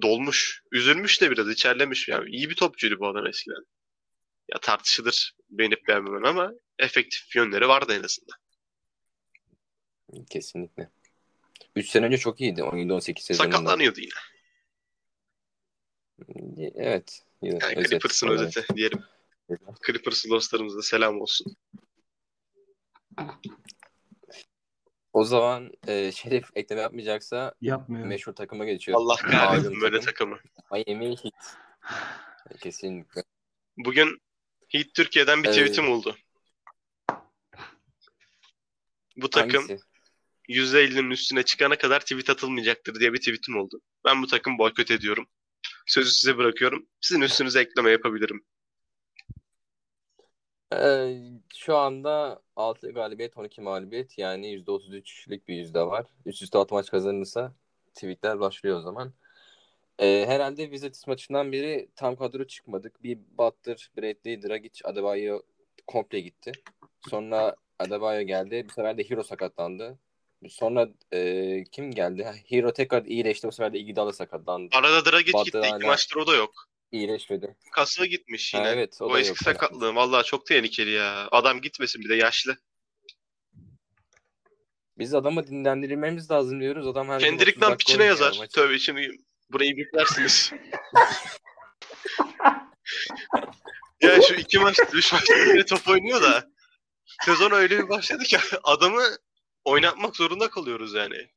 dolmuş. 0.02 0.62
Üzülmüş 0.72 1.20
de 1.20 1.30
biraz 1.30 1.50
içerlemiş. 1.50 2.08
Yani 2.08 2.30
iyi 2.30 2.50
bir 2.50 2.54
topçuydu 2.54 2.98
bu 3.00 3.08
adam 3.08 3.26
eskiden. 3.26 3.64
Ya 4.52 4.58
tartışılır 4.58 5.32
beğenip 5.50 5.88
beğenmemen 5.88 6.22
ama 6.22 6.52
efektif 6.78 7.36
yönleri 7.36 7.68
vardı 7.68 7.92
en 7.98 8.02
azından. 8.02 8.36
Kesinlikle. 10.30 10.90
3 11.76 11.88
sene 11.88 12.06
önce 12.06 12.18
çok 12.18 12.40
iyiydi. 12.40 12.60
17-18 12.60 13.20
sezonunda. 13.20 13.56
Sakatlanıyordu 13.56 14.00
yine. 14.00 14.12
Evet. 16.74 17.22
Yine 17.42 17.58
Yani 17.62 17.74
özet 17.76 17.90
Clippers'ın 17.90 18.28
olarak. 18.28 18.40
özeti 18.46 18.74
diyelim. 18.76 18.98
Clippers'ın 19.86 20.30
dostlarımıza 20.30 20.82
selam 20.82 21.20
olsun. 21.20 21.56
O 25.12 25.24
zaman 25.24 25.72
e, 25.86 26.12
Şerif 26.12 26.44
ekleme 26.54 26.82
yapmayacaksa 26.82 27.54
Yapmıyorum. 27.60 28.08
meşhur 28.08 28.32
takıma 28.32 28.64
geçiyor. 28.64 28.98
Allah 29.00 29.16
kahretsin 29.16 29.80
böyle 29.80 30.00
takım. 30.00 30.30
takımı. 30.30 30.84
Miami 30.86 31.16
Heat. 31.16 31.56
Kesinlikle. 32.60 33.22
Bugün 33.76 34.22
Heat 34.68 34.86
Türkiye'den 34.94 35.42
bir 35.42 35.48
tweetim 35.48 35.90
oldu. 35.90 36.16
Bu 39.16 39.30
takım 39.30 39.68
Hangisi? 39.68 39.86
%50'nin 40.48 41.10
üstüne 41.10 41.42
çıkana 41.42 41.78
kadar 41.78 42.00
tweet 42.00 42.30
atılmayacaktır 42.30 43.00
diye 43.00 43.12
bir 43.12 43.18
tweetim 43.18 43.56
oldu. 43.56 43.80
Ben 44.04 44.22
bu 44.22 44.26
takım 44.26 44.58
boykot 44.58 44.90
ediyorum. 44.90 45.26
Sözü 45.86 46.10
size 46.10 46.36
bırakıyorum. 46.36 46.86
Sizin 47.00 47.20
üstünüze 47.20 47.60
ekleme 47.60 47.90
yapabilirim. 47.90 48.44
Ee, 50.74 51.16
şu 51.56 51.76
anda 51.76 52.42
6 52.56 52.90
galibiyet 52.90 53.36
12 53.36 53.60
mağlubiyet 53.60 54.18
yani 54.18 54.46
%33'lük 54.46 55.48
bir 55.48 55.54
yüzde 55.54 55.80
var. 55.80 56.06
Üst 56.26 56.42
üste 56.42 56.58
6 56.58 56.74
maç 56.74 56.90
kazanırsa 56.90 57.54
tweetler 57.94 58.40
başlıyor 58.40 58.78
o 58.78 58.80
zaman. 58.80 59.12
Ee, 59.98 60.24
herhalde 60.26 60.62
Wizards 60.62 61.06
maçından 61.06 61.52
beri 61.52 61.88
tam 61.96 62.16
kadro 62.16 62.44
çıkmadık. 62.44 63.02
Bir 63.02 63.18
Butler, 63.38 63.90
Bradley, 63.96 64.42
Dragic, 64.42 64.80
Adebayo 64.84 65.42
komple 65.86 66.20
gitti. 66.20 66.52
Sonra 67.10 67.56
Adebayo 67.78 68.22
geldi. 68.22 68.66
Bu 68.68 68.72
sefer 68.72 68.98
de 68.98 69.10
Hero 69.10 69.22
sakatlandı. 69.22 69.98
Sonra 70.50 70.88
e, 71.12 71.64
kim 71.72 71.90
geldi? 71.90 72.24
Ha, 72.24 72.34
Hero 72.48 72.72
tekrar 72.72 73.04
iyileşti. 73.04 73.46
Bu 73.48 73.52
sefer 73.52 73.72
de 73.72 73.78
Iguodala 73.78 74.12
sakatlandı. 74.12 74.76
Arada 74.76 75.04
Dragic 75.12 75.32
Butler 75.32 75.44
gitti. 75.62 75.70
Hala- 75.74 75.86
maçtır 75.86 76.16
o 76.16 76.26
da 76.26 76.34
yok. 76.34 76.54
İyileşmedi. 76.92 77.56
Kasına 77.72 78.06
gitmiş 78.06 78.54
Ha, 78.54 78.58
yine. 78.58 78.68
evet 78.68 78.98
o 79.00 79.04
o 79.04 79.14
da 79.14 79.20
eski 79.20 79.28
yok. 79.30 79.38
sakatlığı. 79.38 79.94
Vallahi 79.94 80.24
çok 80.26 80.46
tehlikeli 80.46 80.90
ya. 80.90 81.28
Adam 81.32 81.60
gitmesin 81.60 82.02
bir 82.02 82.08
de 82.08 82.14
yaşlı. 82.14 82.56
Biz 84.98 85.14
adamı 85.14 85.46
dinlendirmemiz 85.46 86.30
lazım 86.30 86.60
diyoruz. 86.60 86.86
Adam 86.86 87.08
her 87.08 87.20
gün 87.20 87.26
30 87.26 87.38
Kendrick'ten 87.38 87.60
dakika 87.70 87.76
piçine 87.76 88.02
oynuyor 88.02 88.18
yazar. 88.20 88.38
maçı. 88.38 88.52
Tövbe 88.52 88.78
şimdi 88.78 89.10
burayı 89.52 89.76
biplersiniz. 89.76 90.52
ya 94.02 94.22
şu 94.22 94.34
iki 94.34 94.58
maç, 94.58 94.78
üç 94.92 95.12
maç 95.12 95.30
bile 95.30 95.64
top 95.66 95.88
oynuyor 95.88 96.22
da 96.22 96.50
sezon 97.24 97.50
öyle 97.50 97.78
bir 97.78 97.88
başladı 97.88 98.24
ki 98.24 98.38
adamı 98.62 99.02
oynatmak 99.70 100.16
zorunda 100.16 100.50
kalıyoruz 100.50 100.94
yani. 100.94 101.30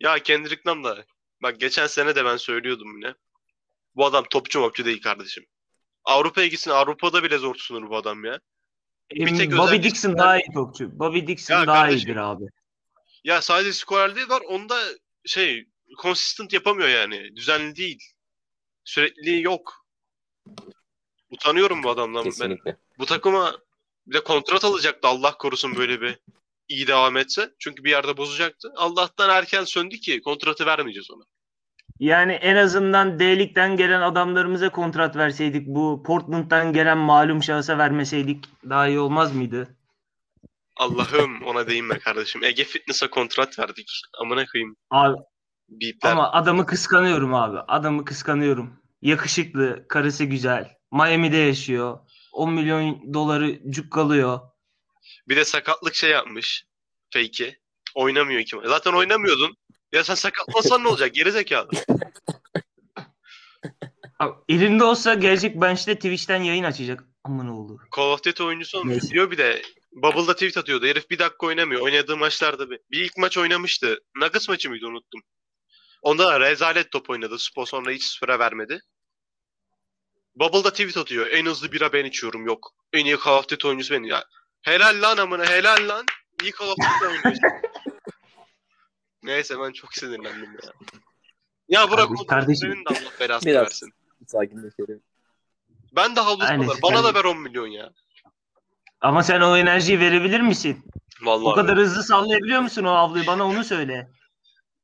ya 0.00 0.18
Kendrick 0.18 0.62
Nunn 0.66 0.84
da 0.84 1.04
bak 1.42 1.60
geçen 1.60 1.86
sene 1.86 2.16
de 2.16 2.24
ben 2.24 2.36
söylüyordum 2.36 2.96
yine. 2.96 3.14
Bu 3.94 4.06
adam 4.06 4.24
topçu 4.30 4.60
mopçu 4.60 4.84
değil 4.84 5.02
kardeşim. 5.02 5.46
Avrupa'ya 6.04 6.46
gitsin 6.46 6.70
Avrupa'da 6.70 7.22
bile 7.22 7.38
zor 7.38 7.54
tutunur 7.54 7.90
bu 7.90 7.96
adam 7.96 8.24
ya. 8.24 8.40
Bir 9.12 9.36
tek 9.38 9.50
Bobby 9.52 9.60
özelliği- 9.60 9.82
Dixon 9.82 10.18
daha 10.18 10.38
iyi 10.38 10.52
topçu. 10.54 10.98
Bobby 10.98 11.26
Dixon 11.26 11.54
Ya 11.54 11.66
daha 11.66 11.82
kardeşim, 11.82 12.08
iyidir 12.08 12.16
abi. 12.16 12.44
Ya 13.24 13.42
sadece 13.42 13.72
skorerliği 13.72 14.28
var. 14.28 14.40
Onda 14.48 14.80
şey 15.26 15.66
consistent 16.02 16.52
yapamıyor 16.52 16.88
yani. 16.88 17.36
Düzenli 17.36 17.76
değil. 17.76 17.98
Sürekliliği 18.84 19.42
yok. 19.42 19.86
Utanıyorum 21.30 21.82
bu 21.82 21.90
adamdan. 21.90 22.24
Ben 22.24 22.30
Kesinlikle. 22.30 22.76
bu 22.98 23.06
takıma 23.06 23.58
bir 24.08 24.14
de 24.14 24.24
kontrat 24.24 24.64
alacaktı 24.64 25.08
Allah 25.08 25.38
korusun 25.38 25.76
böyle 25.76 26.00
bir 26.00 26.18
iyi 26.68 26.86
devam 26.86 27.16
etse. 27.16 27.50
Çünkü 27.58 27.84
bir 27.84 27.90
yerde 27.90 28.16
bozacaktı. 28.16 28.72
Allah'tan 28.76 29.30
erken 29.30 29.64
söndü 29.64 29.96
ki 29.96 30.20
kontratı 30.20 30.66
vermeyeceğiz 30.66 31.10
ona. 31.10 31.22
Yani 31.98 32.32
en 32.32 32.56
azından 32.56 33.18
D-Lig'den 33.18 33.76
gelen 33.76 34.00
adamlarımıza 34.00 34.70
kontrat 34.70 35.16
verseydik 35.16 35.66
bu 35.66 36.02
Portland'dan 36.06 36.72
gelen 36.72 36.98
malum 36.98 37.42
şahsa 37.42 37.78
vermeseydik 37.78 38.44
daha 38.68 38.88
iyi 38.88 38.98
olmaz 38.98 39.34
mıydı? 39.34 39.76
Allah'ım 40.76 41.42
ona 41.42 41.66
değinme 41.66 41.98
kardeşim. 41.98 42.44
Ege 42.44 42.64
Fitness'a 42.64 43.10
kontrat 43.10 43.58
verdik. 43.58 43.90
Amına 44.20 44.46
koyayım. 44.46 44.76
Abi, 44.90 45.16
Beatler. 45.68 46.12
ama 46.12 46.32
adamı 46.32 46.66
kıskanıyorum 46.66 47.34
abi. 47.34 47.58
Adamı 47.68 48.04
kıskanıyorum. 48.04 48.80
Yakışıklı, 49.02 49.84
karısı 49.88 50.24
güzel. 50.24 50.68
Miami'de 50.92 51.36
yaşıyor. 51.36 51.98
10 52.32 52.52
milyon 52.52 53.14
doları 53.14 53.60
cukkalıyor. 53.70 54.40
Bir 55.28 55.36
de 55.36 55.44
sakatlık 55.44 55.94
şey 55.94 56.10
yapmış. 56.10 56.64
Fake'i. 57.10 57.58
Oynamıyor 57.94 58.42
ki. 58.42 58.56
Zaten 58.64 58.92
oynamıyordun. 58.92 59.56
Ya 59.92 60.04
sen 60.04 60.14
sakatlansan 60.14 60.84
ne 60.84 60.88
olacak? 60.88 61.14
Gerizekalı. 61.14 61.70
Abi, 64.18 64.34
elinde 64.48 64.84
olsa 64.84 65.14
gelecek 65.14 65.60
bench'te 65.60 65.94
Twitch'ten 65.94 66.42
yayın 66.42 66.64
açacak. 66.64 67.04
Aman 67.24 67.48
oğlu. 67.48 67.78
Call 67.96 68.10
of 68.10 68.24
Duty 68.24 68.42
oyuncusu 68.42 68.78
olmuş. 68.78 68.90
Neyse. 68.90 69.08
Diyor 69.10 69.30
bir 69.30 69.38
de 69.38 69.62
Bubble'da 69.92 70.34
tweet 70.34 70.56
atıyordu. 70.56 70.86
Herif 70.86 71.10
bir 71.10 71.18
dakika 71.18 71.46
oynamıyor. 71.46 71.80
Oynadığı 71.80 72.16
maçlarda 72.16 72.70
bir. 72.70 72.80
Bir 72.90 73.04
ilk 73.04 73.16
maç 73.16 73.38
oynamıştı. 73.38 73.98
Nuggets 74.16 74.48
maçı 74.48 74.70
mıydı 74.70 74.86
unuttum. 74.86 75.20
Onda 76.02 76.26
da 76.26 76.40
rezalet 76.40 76.90
top 76.90 77.10
oynadı. 77.10 77.38
Spo 77.38 77.66
sonra 77.66 77.90
hiç 77.90 78.04
süre 78.04 78.38
vermedi. 78.38 78.80
Bubble'da 80.38 80.70
tweet 80.70 80.96
atıyor. 80.96 81.26
En 81.26 81.46
hızlı 81.46 81.72
bira 81.72 81.92
ben 81.92 82.04
içiyorum 82.04 82.46
yok. 82.46 82.74
En 82.92 83.04
iyi 83.04 83.16
Call 83.24 83.38
of 83.38 83.48
Duty 83.48 83.66
oyuncusu 83.66 83.94
benim. 83.94 84.04
Ya, 84.04 84.24
helal 84.62 85.02
lan 85.02 85.16
amına 85.16 85.46
helal 85.46 85.88
lan. 85.88 86.06
İyi 86.42 86.52
Call 86.52 86.66
of 86.68 86.76
Duty 86.76 87.06
oynuyorsun. 87.06 87.42
Neyse 89.22 89.60
ben 89.60 89.72
çok 89.72 89.94
sinirlendim 89.94 90.52
ya. 90.52 90.72
Ya 91.68 91.90
bırak 91.90 92.08
Kardeş- 92.08 92.26
kardeşim. 92.26 92.72
senin 92.72 92.84
de 92.84 92.88
Allah 92.88 93.20
belasını 93.20 93.50
Biraz. 93.50 93.62
versin. 93.64 93.92
Sakinleşelim. 94.26 95.02
Ben 95.92 96.16
de 96.16 96.20
havlu 96.20 96.44
Aynen, 96.44 96.66
salar. 96.66 96.78
Bana 96.82 97.04
da 97.04 97.14
ver 97.14 97.24
10 97.24 97.40
milyon 97.40 97.66
ya. 97.66 97.90
Ama 99.00 99.22
sen 99.22 99.40
o 99.40 99.56
enerjiyi 99.56 100.00
verebilir 100.00 100.40
misin? 100.40 100.84
Vallahi. 101.22 101.44
O 101.48 101.54
kadar 101.54 101.76
hızlı 101.78 102.02
sallayabiliyor 102.02 102.60
musun 102.60 102.84
o 102.84 102.90
havluyu? 102.90 103.26
Bana 103.26 103.44
onu 103.46 103.64
söyle. 103.64 104.10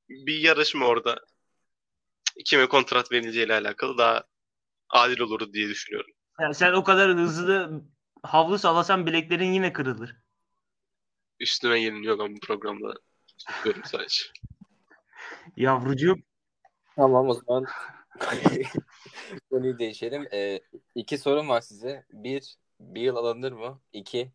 bir 0.09 0.39
yarışma 0.39 0.87
orada. 0.87 1.21
Kime 2.45 2.67
kontrat 2.67 3.13
verileceğiyle 3.13 3.55
alakalı 3.55 3.99
daha 3.99 4.25
adil 4.89 5.21
olur 5.21 5.53
diye 5.53 5.69
düşünüyorum. 5.69 6.11
Yani 6.41 6.55
sen 6.55 6.73
o 6.73 6.85
kadar 6.85 7.11
hızlı 7.11 7.83
havlu 8.23 8.59
sallasan 8.59 9.07
bileklerin 9.07 9.53
yine 9.53 9.73
kırılır. 9.73 10.17
Üstüme 11.41 11.81
geliniyor 11.81 12.19
ben 12.19 12.37
bu 12.37 12.41
programda. 12.41 12.95
Diyorum 13.65 13.83
sadece. 13.85 14.25
Yavrucuğum. 15.57 16.19
Tamam 16.97 17.29
o 17.29 17.35
zaman 17.35 17.67
konuyu 19.51 19.79
değişelim. 19.79 20.29
Ee, 20.33 20.61
iki 20.95 21.19
sorum 21.19 21.49
var 21.49 21.61
size. 21.61 22.05
Bir, 22.13 22.57
bir 22.81 23.01
yıl 23.01 23.17
alınır 23.17 23.53
mı? 23.53 23.81
İki, 23.93 24.33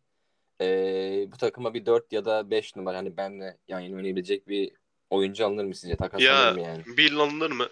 ee, 0.60 1.26
bu 1.32 1.36
takıma 1.36 1.74
bir 1.74 1.86
4 1.86 2.12
ya 2.12 2.24
da 2.24 2.50
5 2.50 2.76
numara 2.76 2.98
hani 2.98 3.16
benle 3.16 3.58
yan 3.68 3.80
yana 3.80 3.96
oynayabilecek 3.96 4.48
bir 4.48 4.72
oyuncu 5.10 5.46
alınır 5.46 5.64
mı 5.64 5.74
sizce? 5.74 5.96
Takas 5.96 6.22
Ya, 6.22 6.36
alınır 6.36 6.54
mı 6.54 6.60
yani? 6.60 6.82
Bill 6.86 7.16
alınır 7.16 7.50
mı? 7.50 7.68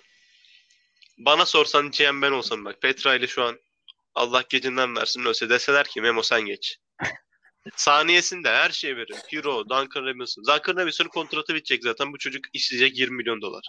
Bana 1.19 1.47
sorsan 1.47 1.91
GM 1.91 2.23
ben 2.23 2.33
olsam 2.33 2.65
bak. 2.65 2.83
Petra 2.83 3.15
ile 3.15 3.27
şu 3.27 3.43
an 3.43 3.59
Allah 4.15 4.45
gecinden 4.49 4.97
versin 4.97 5.25
ölse 5.25 5.51
deseler 5.51 5.89
ki 5.89 6.01
Memo 6.01 6.23
sen 6.23 6.41
geç. 6.41 6.79
Saniyesinde 7.77 8.49
her 8.51 8.71
şeyi 8.71 8.97
verin. 8.97 9.17
Hero, 9.31 9.69
Duncan 9.69 10.05
Robinson. 10.05 10.45
Duncan 10.45 10.77
Robinson'un 10.83 11.09
kontratı 11.09 11.55
bitecek 11.55 11.83
zaten. 11.83 12.13
Bu 12.13 12.19
çocuk 12.19 12.45
isteyecek 12.53 12.99
20 12.99 13.17
milyon 13.17 13.43
dolar. 13.43 13.65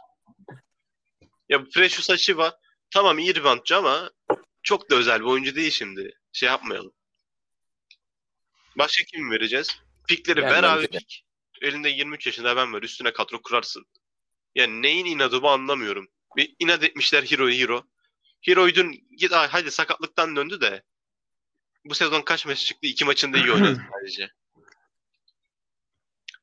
Ya 1.49 1.63
Precious 1.63 2.09
Achiuwa 2.09 2.59
tamam 2.91 3.19
iyi 3.19 3.35
reboundçı 3.35 3.77
ama 3.77 4.11
çok 4.63 4.89
da 4.89 4.95
özel 4.95 5.19
bir 5.19 5.25
oyuncu 5.25 5.55
değil 5.55 5.71
şimdi. 5.71 6.17
şey 6.33 6.49
yapmayalım. 6.49 6.93
Başka 8.77 9.03
kim 9.03 9.31
vereceğiz? 9.31 9.79
Pikleri 10.07 10.41
Yani 10.41 10.51
ver 10.51 10.63
abi 10.63 10.87
pik. 10.87 11.25
Elinde 11.61 11.89
23 11.89 12.25
yaşında 12.25 12.55
ben 12.55 12.73
var. 12.73 12.83
Üstüne 12.83 13.13
kadro 13.13 13.41
kurarsın. 13.41 13.85
Yani 14.55 14.81
neyin 14.81 15.05
inadı 15.05 15.41
bu 15.41 15.49
anlamıyorum. 15.49 16.07
Bir 16.35 16.55
inat 16.59 16.83
etmişler 16.83 17.23
Hero. 17.23 17.83
Hero'yu 18.41 18.75
dün 18.75 19.07
git 19.17 19.33
ay, 19.33 19.47
hadi 19.47 19.71
sakatlıktan 19.71 20.35
döndü 20.35 20.61
de 20.61 20.83
bu 21.85 21.95
sezon 21.95 22.21
kaç 22.21 22.45
maç 22.45 22.65
çıktı? 22.65 22.87
İki 22.87 23.05
maçında 23.05 23.37
iyi 23.37 23.51
oynadı 23.51 23.81
sadece. 23.93 24.29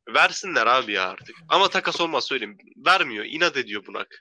Versinler 0.09 0.67
abi 0.67 0.93
ya 0.93 1.09
artık. 1.09 1.37
Ama 1.49 1.69
takas 1.71 2.01
olmaz 2.01 2.25
söyleyeyim. 2.25 2.59
Vermiyor. 2.77 3.25
inat 3.25 3.57
ediyor 3.57 3.87
bunak. 3.87 4.21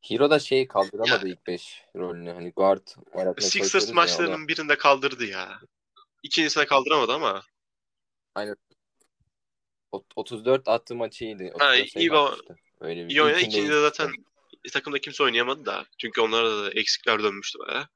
Hero 0.00 0.30
da 0.30 0.38
şeyi 0.38 0.68
kaldıramadı 0.68 1.28
ilk 1.28 1.46
5 1.46 1.82
rolünü. 1.96 2.30
Hani 2.30 2.52
guard 2.52 2.86
oynatmaya 3.12 3.34
Sixers 3.40 3.72
çalışıyoruz 3.72 3.88
ya, 3.88 3.94
maçlarının 3.94 4.48
birinde 4.48 4.78
kaldırdı 4.78 5.24
ya. 5.24 5.60
İkincisine 6.22 6.66
kaldıramadı 6.66 7.12
ama. 7.12 7.42
Ot- 8.36 8.77
34 9.92 10.68
attığı 10.68 10.94
maçı 10.94 11.24
iyiydi. 11.24 11.52
Ha, 11.58 11.66
34 11.66 11.90
sayı 11.90 12.06
iyi 12.06 12.10
ba- 12.10 12.24
atmıştı. 12.26 12.56
Öyle 12.80 13.04
bir 13.04 13.10
İyi 13.10 13.22
oynadı. 13.22 13.40
İkincide 13.40 13.62
iyi. 13.74 13.80
zaten 13.80 14.12
takımda 14.72 14.98
kimse 14.98 15.22
oynayamadı 15.22 15.66
da. 15.66 15.86
Çünkü 15.98 16.20
onlara 16.20 16.64
da 16.64 16.70
eksikler 16.70 17.22
dönmüştü 17.22 17.58
baya. 17.58 17.88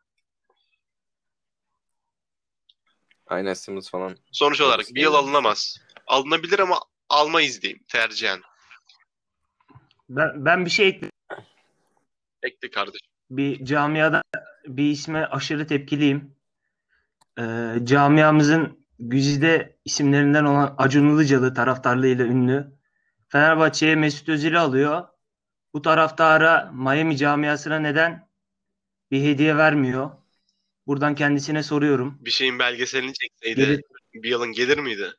Aynen 3.26 3.54
Simmons 3.54 3.90
falan. 3.90 4.16
Sonuç 4.32 4.60
olarak 4.60 4.86
bir 4.94 5.00
yıl 5.00 5.14
alınamaz. 5.14 5.76
Alınabilir 6.06 6.58
ama 6.58 6.80
almayız 7.08 7.62
diyeyim 7.62 7.82
tercihen. 7.88 8.40
Ben, 10.08 10.44
ben 10.44 10.64
bir 10.64 10.70
şey 10.70 10.88
ekledim. 10.88 11.10
Ekli 12.42 12.70
kardeşim. 12.70 13.08
bir 13.30 13.64
camiada 13.64 14.22
bir 14.66 14.90
isme 14.90 15.26
aşırı 15.26 15.66
tepkiliyim. 15.66 16.36
Ee, 17.38 17.74
camiamızın 17.84 18.81
güzide 19.08 19.76
isimlerinden 19.84 20.44
olan 20.44 20.74
Acun 20.78 21.16
Ilıcalı 21.16 21.54
taraftarlığıyla 21.54 22.24
ünlü. 22.24 22.66
Fenerbahçe'ye 23.28 23.96
Mesut 23.96 24.28
Özil'i 24.28 24.58
alıyor. 24.58 25.02
Bu 25.74 25.82
taraftara 25.82 26.72
Miami 26.74 27.16
camiasına 27.16 27.78
neden 27.78 28.28
bir 29.10 29.22
hediye 29.22 29.56
vermiyor? 29.56 30.10
Buradan 30.86 31.14
kendisine 31.14 31.62
soruyorum. 31.62 32.18
Bir 32.20 32.30
şeyin 32.30 32.58
belgeselini 32.58 33.12
çekseydi 33.12 33.60
Gelir. 33.60 33.80
bir 34.14 34.28
yılın 34.28 34.52
gelir 34.52 34.78
miydi? 34.78 35.12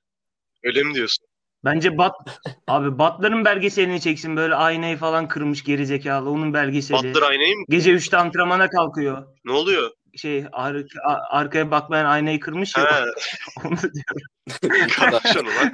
Öyle 0.64 0.84
mi 0.84 0.94
diyorsun? 0.94 1.28
Bence 1.66 1.98
Bat 1.98 2.14
abi 2.68 2.98
Batlar'ın 3.00 3.46
belgeselini 3.46 4.02
çeksin 4.02 4.36
böyle 4.36 4.56
aynayı 4.56 4.98
falan 4.98 5.28
kırmış 5.28 5.64
geri 5.64 5.86
zekalı 5.86 6.30
onun 6.30 6.54
belgeseli. 6.54 6.98
Butler 6.98 7.22
aynayı 7.22 7.56
mı? 7.56 7.66
Gece 7.70 7.92
3'te 7.92 8.18
antrenmana 8.18 8.70
kalkıyor. 8.70 9.28
Ne 9.46 9.52
oluyor? 9.52 9.92
Şey 10.18 10.46
ar- 10.52 10.86
arkaya 11.30 11.72
bakmayan 11.72 12.06
aynayı 12.06 12.40
kırmış 12.40 12.78
ya. 12.78 13.06
Onu 13.64 13.78
diyorum. 13.82 14.88
kardeş 14.96 15.38
onu 15.38 15.48
lan. 15.50 15.74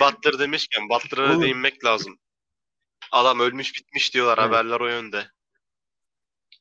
Butler 0.00 0.38
demişken 0.38 0.88
Butler'a 0.88 1.30
Oğlum. 1.32 1.42
değinmek 1.42 1.84
lazım. 1.84 2.18
Adam 3.12 3.40
ölmüş 3.40 3.74
bitmiş 3.74 4.14
diyorlar 4.14 4.38
Evet. 4.38 4.48
haberler 4.48 4.80
o 4.80 4.86
yönde. 4.88 5.30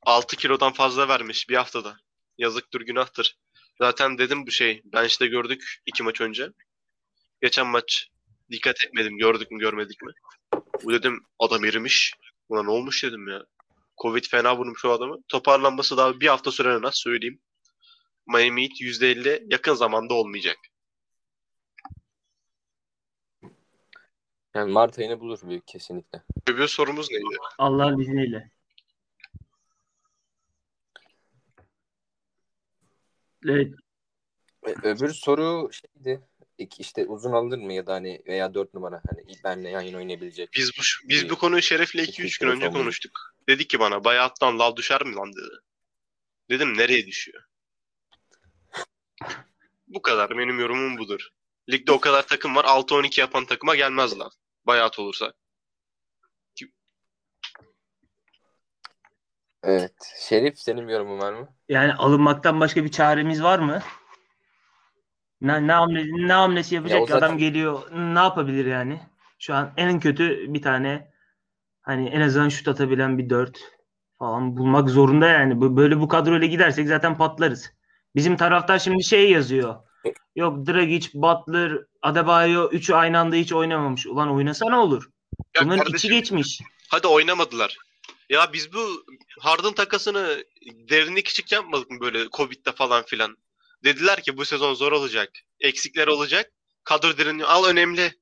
6 0.05 0.36
kilodan 0.36 0.74
fazla 0.74 1.08
vermiş 1.08 1.50
bir 1.50 1.55
haftada. 1.55 1.98
Yazıktır 2.38 2.82
günahtır. 2.82 3.38
Zaten 3.77 4.17
dedim 4.17 4.48
bu 4.48 4.51
şey. 4.51 4.82
Ben 4.86 5.05
işte 5.05 5.27
gördük 5.27 5.82
iki 5.86 6.03
maç 6.03 6.22
önce. 6.22 6.50
Geçen 7.41 7.67
maç 7.67 8.08
dikkat 8.51 8.84
etmedim. 8.84 9.17
Gördük 9.17 9.51
mü 9.51 9.60
görmedik 9.60 10.01
mi? 10.01 10.12
Bu 10.84 10.94
dedim 10.94 11.25
adam 11.39 11.65
erimiş. 11.65 12.13
Buna 12.50 12.63
ne 12.63 12.70
olmuş 12.72 13.03
dedim 13.03 13.27
ya. 13.27 13.46
Covid 14.01 14.23
fena 14.23 14.57
vurmuş 14.57 14.85
o 14.85 14.89
adamı. 14.91 15.17
Toparlanması 15.27 15.97
daha 15.97 16.19
bir 16.19 16.27
hafta 16.27 16.51
sürer 16.51 16.75
en 16.75 16.83
az 16.83 16.95
söyleyeyim. 16.95 17.39
Miami 18.27 18.61
Heat 18.61 18.81
%50 18.81 19.53
yakın 19.53 19.73
zamanda 19.73 20.13
olmayacak. 20.13 20.57
Yani 24.55 24.71
Mart 24.71 24.99
ayını 24.99 25.19
bulur 25.19 25.39
büyük 25.43 25.67
kesinlikle. 25.67 26.23
Öbür 26.47 26.67
sorumuz 26.67 27.12
neydi? 27.12 27.23
Allah'ın 27.58 27.99
izniyle. 27.99 28.51
Evet, 33.47 33.73
Ö- 34.63 34.75
Öbür 34.84 35.10
soru 35.10 35.69
şeydi. 35.73 36.21
İşte 36.79 37.05
uzun 37.05 37.31
alır 37.31 37.58
mı 37.58 37.73
ya 37.73 37.88
da 37.88 37.93
hani 37.93 38.21
veya 38.27 38.53
4 38.53 38.73
numara 38.73 39.01
hani 39.10 39.25
benle 39.43 39.69
yan 39.69 39.81
yana 39.81 39.97
oynayabilecek. 39.97 40.49
Biz 40.55 40.71
bu 40.77 41.10
biz 41.10 41.29
bu 41.29 41.36
konuyu 41.36 41.62
Şeref'le 41.62 41.95
2-3 41.95 42.38
gün 42.39 42.47
önce 42.47 42.69
konuştuk. 42.69 43.35
Dedi 43.49 43.67
ki 43.67 43.79
bana 43.79 44.03
bayattan 44.03 44.60
lav 44.60 44.75
düşer 44.75 45.03
mi 45.05 45.15
lan 45.15 45.34
dedi. 45.34 45.55
Dedim 46.49 46.77
nereye 46.77 47.08
düşüyor? 47.08 47.43
Bu 49.88 50.01
kadar 50.01 50.29
benim 50.38 50.60
yorumum 50.60 50.97
budur. 50.97 51.29
Ligde 51.69 51.91
o 51.91 51.99
kadar 51.99 52.27
takım 52.27 52.55
var 52.55 52.63
6-12 52.65 53.19
yapan 53.19 53.45
takıma 53.45 53.75
gelmez 53.75 54.19
lan. 54.19 54.31
Bayat 54.65 54.99
olursa. 54.99 55.34
Evet. 59.63 59.93
Şerif 60.29 60.60
senin 60.60 60.88
yorumun 60.88 61.19
var 61.19 61.34
mı? 61.34 61.49
yani 61.69 61.93
alınmaktan 61.93 62.60
başka 62.60 62.84
bir 62.84 62.91
çaremiz 62.91 63.43
var 63.43 63.60
mı? 63.60 63.81
Ne, 65.41 65.67
ne, 65.67 65.71
hamle, 65.71 66.03
ne 66.27 66.34
hamlesi 66.34 66.75
yapacak 66.75 66.99
Ya 66.99 67.05
ki? 67.05 67.13
adam 67.13 67.21
zaten- 67.21 67.38
geliyor 67.38 67.91
ne 67.91 68.19
yapabilir 68.19 68.65
yani? 68.65 69.01
Şu 69.39 69.53
an 69.55 69.73
en 69.77 69.99
kötü 69.99 70.53
bir 70.53 70.62
tane 70.62 71.13
hani 71.86 72.10
en 72.10 72.21
azından 72.21 72.50
şut 72.50 72.67
atabilen 72.67 73.17
bir 73.17 73.30
4 73.30 73.60
falan 74.19 74.58
bulmak 74.58 74.89
zorunda 74.89 75.28
yani. 75.28 75.62
Böyle 75.78 76.00
bu 76.00 76.08
kadroyla 76.08 76.48
gidersek 76.48 76.88
zaten 76.88 77.17
patlarız. 77.17 77.71
Bizim 78.15 78.38
taraftar 78.38 78.80
şimdi 78.80 79.04
şey 79.04 79.32
yazıyor. 79.32 79.76
Yok 80.36 80.67
Dragic, 80.67 81.10
Butler, 81.13 81.80
Adebayo 82.02 82.69
üçü 82.69 82.93
aynı 82.93 83.19
anda 83.19 83.36
hiç 83.36 83.54
oynamamış. 83.54 84.08
Ulan 84.08 84.36
oynasa 84.36 84.69
ne 84.69 84.76
olur? 84.76 85.10
Ya 85.56 85.62
Bunların 85.62 85.84
kardeşim, 85.84 85.98
içi 85.98 86.19
geçmiş. 86.19 86.62
Hadi 86.89 87.08
oynamadılar. 87.08 87.78
Ya 88.30 88.54
biz 88.54 88.74
bu 88.74 89.06
Harden 89.39 89.74
takasını 89.74 90.43
derinlik 90.89 91.26
küçük 91.26 91.52
yapmadık 91.52 91.91
mı 91.91 92.00
böyle 92.00 92.30
Covid'de 92.30 92.71
falan 92.71 93.04
filan. 93.06 93.38
Dediler 93.84 94.21
ki 94.21 94.38
bu 94.38 94.45
sezon 94.45 94.74
zor 94.74 94.91
olacak. 94.91 95.30
Eksikler 95.60 96.08
olacak. 96.08 96.52
Kadro 96.84 97.17
derinliği 97.17 97.45
al 97.45 97.65
önemli. 97.65 98.13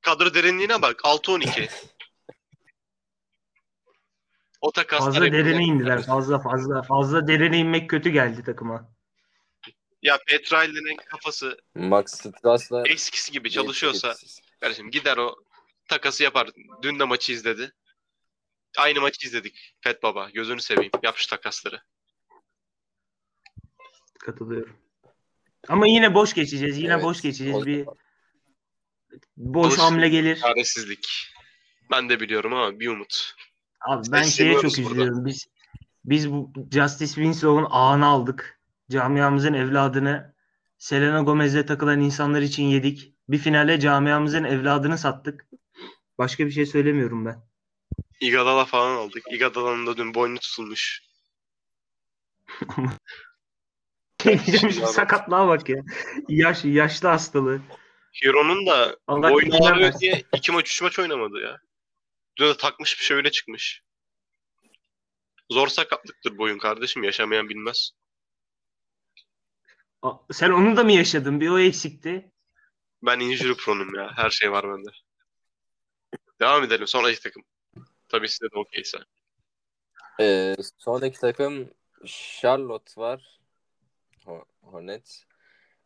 Kadro 0.00 0.34
derinliğine 0.34 0.82
bak 0.82 1.00
6-12. 1.04 1.70
O 4.64 4.72
takaslar 4.72 5.12
Fazla 5.12 5.32
derine 5.32 5.64
indiler. 5.64 6.02
Fazla 6.02 6.38
fazla 6.38 6.82
fazla 6.82 7.26
derine 7.28 7.58
inmek 7.58 7.90
kötü 7.90 8.10
geldi 8.10 8.42
takıma. 8.44 8.92
Ya 10.02 10.18
Petrali'nin 10.26 10.96
kafası 10.96 11.58
Max 11.74 12.04
Strass'la 12.06 12.82
eskisi 12.88 13.32
gibi 13.32 13.50
çalışıyorsa 13.50 14.14
kardeşim 14.60 14.90
gider 14.90 15.16
o 15.16 15.36
takası 15.88 16.22
yapar. 16.22 16.50
Dün 16.82 16.98
de 16.98 17.04
maçı 17.04 17.32
izledi. 17.32 17.72
Aynı 18.78 19.00
maçı 19.00 19.26
izledik. 19.26 19.74
Fet 19.80 20.02
Baba 20.02 20.30
gözünü 20.30 20.60
seveyim. 20.60 20.92
Yap 21.02 21.16
şu 21.16 21.28
takasları. 21.28 21.80
Katılıyorum. 24.20 24.76
Ama 25.68 25.86
yine 25.86 26.14
boş 26.14 26.34
geçeceğiz. 26.34 26.78
Yine 26.78 26.92
Evet, 26.92 27.04
boş 27.04 27.22
geçeceğiz. 27.22 27.56
o- 27.56 27.66
Bir 27.66 27.86
boş 29.36 29.72
Boş- 29.72 29.78
hamle 29.78 30.08
gelir. 30.08 30.36
Çaresizlik. 30.40 31.06
Ben 31.90 32.08
de 32.08 32.20
biliyorum 32.20 32.54
ama 32.54 32.80
bir 32.80 32.88
umut. 32.88 33.34
Abi 33.88 34.12
ben 34.12 34.22
şeye 34.22 34.52
çok 34.54 34.62
burada. 34.62 34.80
üzülüyorum. 34.80 35.24
Biz 35.24 35.46
biz 36.04 36.32
bu 36.32 36.52
Justice 36.72 37.14
Winslow'un 37.14 37.66
ağını 37.70 38.06
aldık. 38.06 38.60
Camiamızın 38.90 39.54
evladını 39.54 40.34
Selena 40.78 41.20
Gomez'le 41.20 41.66
takılan 41.66 42.00
insanlar 42.00 42.42
için 42.42 42.64
yedik. 42.64 43.14
Bir 43.28 43.38
finale 43.38 43.80
camiamızın 43.80 44.44
evladını 44.44 44.98
sattık. 44.98 45.46
Başka 46.18 46.46
bir 46.46 46.50
şey 46.50 46.66
söylemiyorum 46.66 47.26
ben. 47.26 47.42
Igadala 48.20 48.64
falan 48.64 48.96
aldık. 48.96 49.22
Igadala'nın 49.32 49.86
da 49.86 49.96
dün 49.96 50.14
boynu 50.14 50.38
tutulmuş. 50.38 51.02
Sakatlığa 54.86 55.48
bak 55.48 55.68
ya. 55.68 55.82
Yaş, 56.28 56.64
yaşlı 56.64 57.08
hastalığı. 57.08 57.60
Hero'nun 58.22 58.66
da 58.66 58.96
Allah 59.06 59.32
boynu 59.32 59.66
ağrıyor 59.66 60.00
diye 60.00 60.22
iki 60.36 60.52
maç 60.52 60.70
üç 60.70 60.82
maç 60.82 60.98
oynamadı 60.98 61.40
ya. 61.40 61.60
Dün 62.36 62.44
de 62.46 62.56
takmış 62.56 62.98
bir 62.98 63.04
şey 63.04 63.16
öyle 63.16 63.30
çıkmış. 63.30 63.82
Zor 65.50 65.68
sakatlıktır 65.68 66.38
boyun 66.38 66.58
kardeşim. 66.58 67.02
Yaşamayan 67.02 67.48
bilmez. 67.48 67.90
Sen 70.32 70.50
onu 70.50 70.76
da 70.76 70.84
mı 70.84 70.92
yaşadın? 70.92 71.40
Bir 71.40 71.48
o 71.48 71.58
eksikti. 71.58 72.32
Ben 73.02 73.20
injury 73.20 73.54
prone'um 73.56 73.94
ya. 73.94 74.12
Her 74.16 74.30
şey 74.30 74.52
var 74.52 74.64
bende. 74.68 74.90
Devam 76.40 76.64
edelim. 76.64 76.86
Sonraki 76.86 77.22
takım. 77.22 77.42
Tabii 78.08 78.28
size 78.28 78.50
de 78.50 78.58
okeyse. 78.58 78.98
Ee, 80.20 80.56
sonraki 80.78 81.20
takım 81.20 81.70
Charlotte 82.06 83.00
var. 83.00 83.40
Ho- 84.24 84.44
Hornets. 84.60 85.22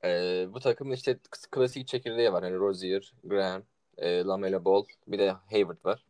Ee, 0.05 0.47
bu 0.49 0.61
takımın 0.61 0.95
işte 0.95 1.19
klasik 1.51 1.89
çekirdeği 1.89 2.33
var. 2.33 2.43
Hani 2.45 2.57
Rozier, 2.57 3.13
Graham, 3.25 3.63
e, 3.97 4.25
Lamelo 4.25 4.65
Ball, 4.65 4.85
bir 5.07 5.19
de 5.19 5.31
Hayward 5.51 5.85
var. 5.85 6.05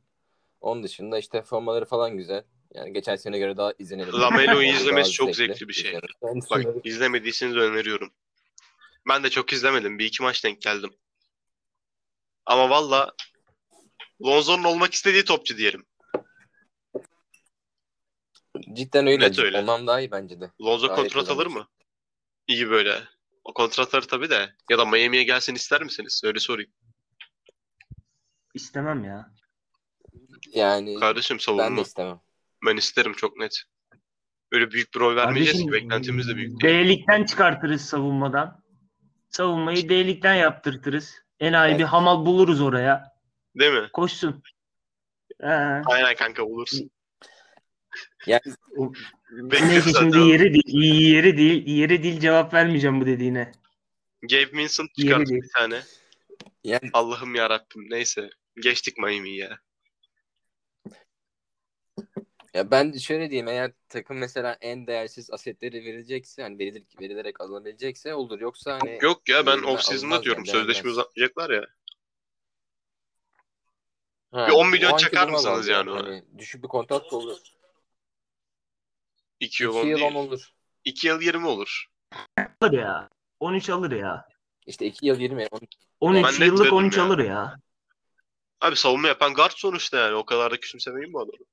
Onun 0.61 0.83
dışında 0.83 1.19
işte 1.19 1.43
formaları 1.43 1.85
falan 1.85 2.17
güzel. 2.17 2.45
Yani 2.75 2.93
geçen 2.93 3.17
sene 3.17 3.39
göre 3.39 3.57
daha 3.57 3.73
izlenebilir. 3.79 4.13
Lamelo'yu 4.13 4.69
Daha 4.69 4.81
izlemesi 4.81 5.13
çok 5.13 5.37
zevkli 5.37 5.55
zevkli 5.55 5.69
bir 5.69 5.73
şey. 5.73 6.01
Onun 6.21 6.43
Bak 6.51 6.67
izlemediyseniz 6.85 7.57
öneriyorum. 7.57 8.13
Ben 9.09 9.25
de 9.25 9.31
çok 9.31 9.53
izlemedim. 9.53 9.99
Bir 9.99 10.05
iki 10.05 10.23
maç 10.23 10.45
denk 10.45 10.63
geldim. 10.63 10.91
Ama 12.47 12.71
valla 12.71 13.13
Lonzo'nun 14.25 14.65
olmak 14.65 14.95
istediği 14.95 15.25
topçu 15.25 15.57
diyelim. 15.57 15.87
cidden 18.73 19.07
öyle. 19.07 19.25
Net 19.25 19.39
öyle. 19.39 19.59
Ondan 19.59 19.87
daha 19.87 20.01
iyi 20.01 20.11
bence 20.11 20.41
de. 20.41 20.51
Lonzo 20.61 20.87
Gayet 20.87 21.03
kontrat 21.03 21.31
alır 21.31 21.47
mı? 21.47 21.69
İyi 22.47 22.71
böyle. 22.71 23.03
O 23.45 23.53
kontratları 23.55 24.07
tabii 24.07 24.31
de. 24.31 24.55
Ya 24.71 24.79
da 24.79 24.85
Miami'ye 24.85 25.23
gelsin 25.23 25.55
ister 25.55 25.83
misiniz? 25.83 26.23
Öyle 26.25 26.39
sorayım. 26.39 26.71
İstemem 28.55 29.05
ya. 29.05 29.33
Yani 30.55 31.01
Kardeşim 31.01 31.35
ben 31.35 31.59
de 31.59 31.61
savunma. 31.63 31.83
istemem. 31.83 32.21
Ben 32.67 32.77
isterim 32.77 33.13
çok 33.13 33.37
net. 33.37 33.63
Öyle 34.53 34.71
büyük 34.71 34.95
bir 34.95 35.01
rol 35.01 35.17
vermeyeceğiz 35.17 35.63
ki. 35.67 35.73
Beklentimiz 35.73 36.29
de 36.29 36.37
büyük 36.37 36.61
değil. 36.63 36.75
D-Lig'den 36.75 37.25
çıkartırız 37.25 37.83
savunmadan. 37.83 38.63
Savunmayı 39.31 39.89
D-Lig'den 39.89 40.35
yaptırtırız. 40.35 41.15
Enayi 41.41 41.75
bir 41.75 41.81
Evet. 41.81 41.89
hamal 41.93 42.27
buluruz 42.27 42.61
oraya. 42.61 43.13
Değil 43.59 43.73
mi? 43.73 43.89
Koşsun. 43.93 44.43
Ee, 45.41 45.47
Aynen 45.87 46.15
kanka 46.17 46.47
bulursun. 46.47 46.91
Yani 48.27 48.41
neyse 49.51 49.91
şimdi 49.99 50.19
yeri 50.19 50.53
değil, 50.55 50.65
iyi 50.67 51.11
yeri 51.11 51.37
değil, 51.37 51.67
yeri 51.67 52.03
değil 52.03 52.21
cevap 52.21 52.55
vermeyeceğim 52.55 53.01
bu 53.01 53.07
dediğine. 53.07 53.53
Gabe 54.23 54.53
Vincent 54.53 54.95
çıkarttı 55.01 55.35
bir 55.35 55.49
tane. 55.57 55.81
yani 56.65 56.91
Allah'ım 56.93 57.35
ya 57.35 57.51
Rabbim. 57.51 57.91
Neyse. 57.91 58.31
Geçtik 58.63 58.99
Miami'yi 58.99 59.37
ya. 59.39 59.59
Ya 62.55 62.71
ben 62.71 62.93
şöyle 62.93 63.31
diyeyim 63.31 63.49
eğer 63.49 63.73
takım 63.89 64.19
mesela 64.19 64.57
en 64.61 64.87
değersiz 64.87 65.31
asetleri 65.31 65.85
verilecekse 65.85 66.43
hani 66.43 66.59
verilir, 66.59 66.85
verilerek 67.01 67.41
alınabilecekse 67.41 68.15
olur 68.15 68.41
yoksa 68.41 68.79
hani 68.83 68.99
Yok 69.03 69.29
ya 69.29 69.47
ben 69.47 69.63
off 69.63 69.83
season'da 69.83 70.23
diyorum. 70.23 70.45
yani, 70.47 70.59
Sözleşme 70.59 70.91
uzatmayacaklar 70.91 71.51
ya. 71.51 71.67
ha, 74.33 74.47
bir 74.49 74.53
10 74.53 74.71
milyon 74.71 74.97
çakar 74.97 75.29
mısınız 75.29 75.69
yani? 75.69 75.91
Hani 75.91 76.25
düşük 76.39 76.63
bir 76.63 76.69
kontrat 76.69 77.13
da 77.13 77.17
olur. 77.17 77.39
2 79.41 79.63
yıl 79.63 79.71
2 79.71 79.79
10 79.79 79.87
yıl 79.87 80.01
10 80.01 80.01
değil. 80.01 80.15
olur. 80.15 80.53
2 80.85 81.07
yıl 81.07 81.21
20 81.21 81.47
olur. 81.47 81.87
Alır 82.61 82.73
ya. 82.73 83.09
13 83.41 83.71
alır 83.71 83.93
ya. 83.93 84.29
İşte 84.67 84.87
2 84.87 85.07
yıl 85.07 85.21
20 85.21 85.47
on- 85.51 85.61
13 86.01 86.25
Ben 86.25 86.33
net 86.33 86.47
yıllık 86.47 86.61
veririm 86.61 86.77
13 86.77 86.97
ya. 86.97 87.05
alır 87.05 87.19
ya. 87.19 87.57
Abi 88.61 88.77
savunma 88.77 89.09
yapan 89.09 89.35
guard 89.35 89.53
sonuçta 89.57 89.97
yani. 89.99 90.15
O 90.15 90.25
kadar 90.25 90.53
da 90.53 90.61
küçümsemeyin 90.61 91.13
bu 91.13 91.21
adamı. 91.21 91.45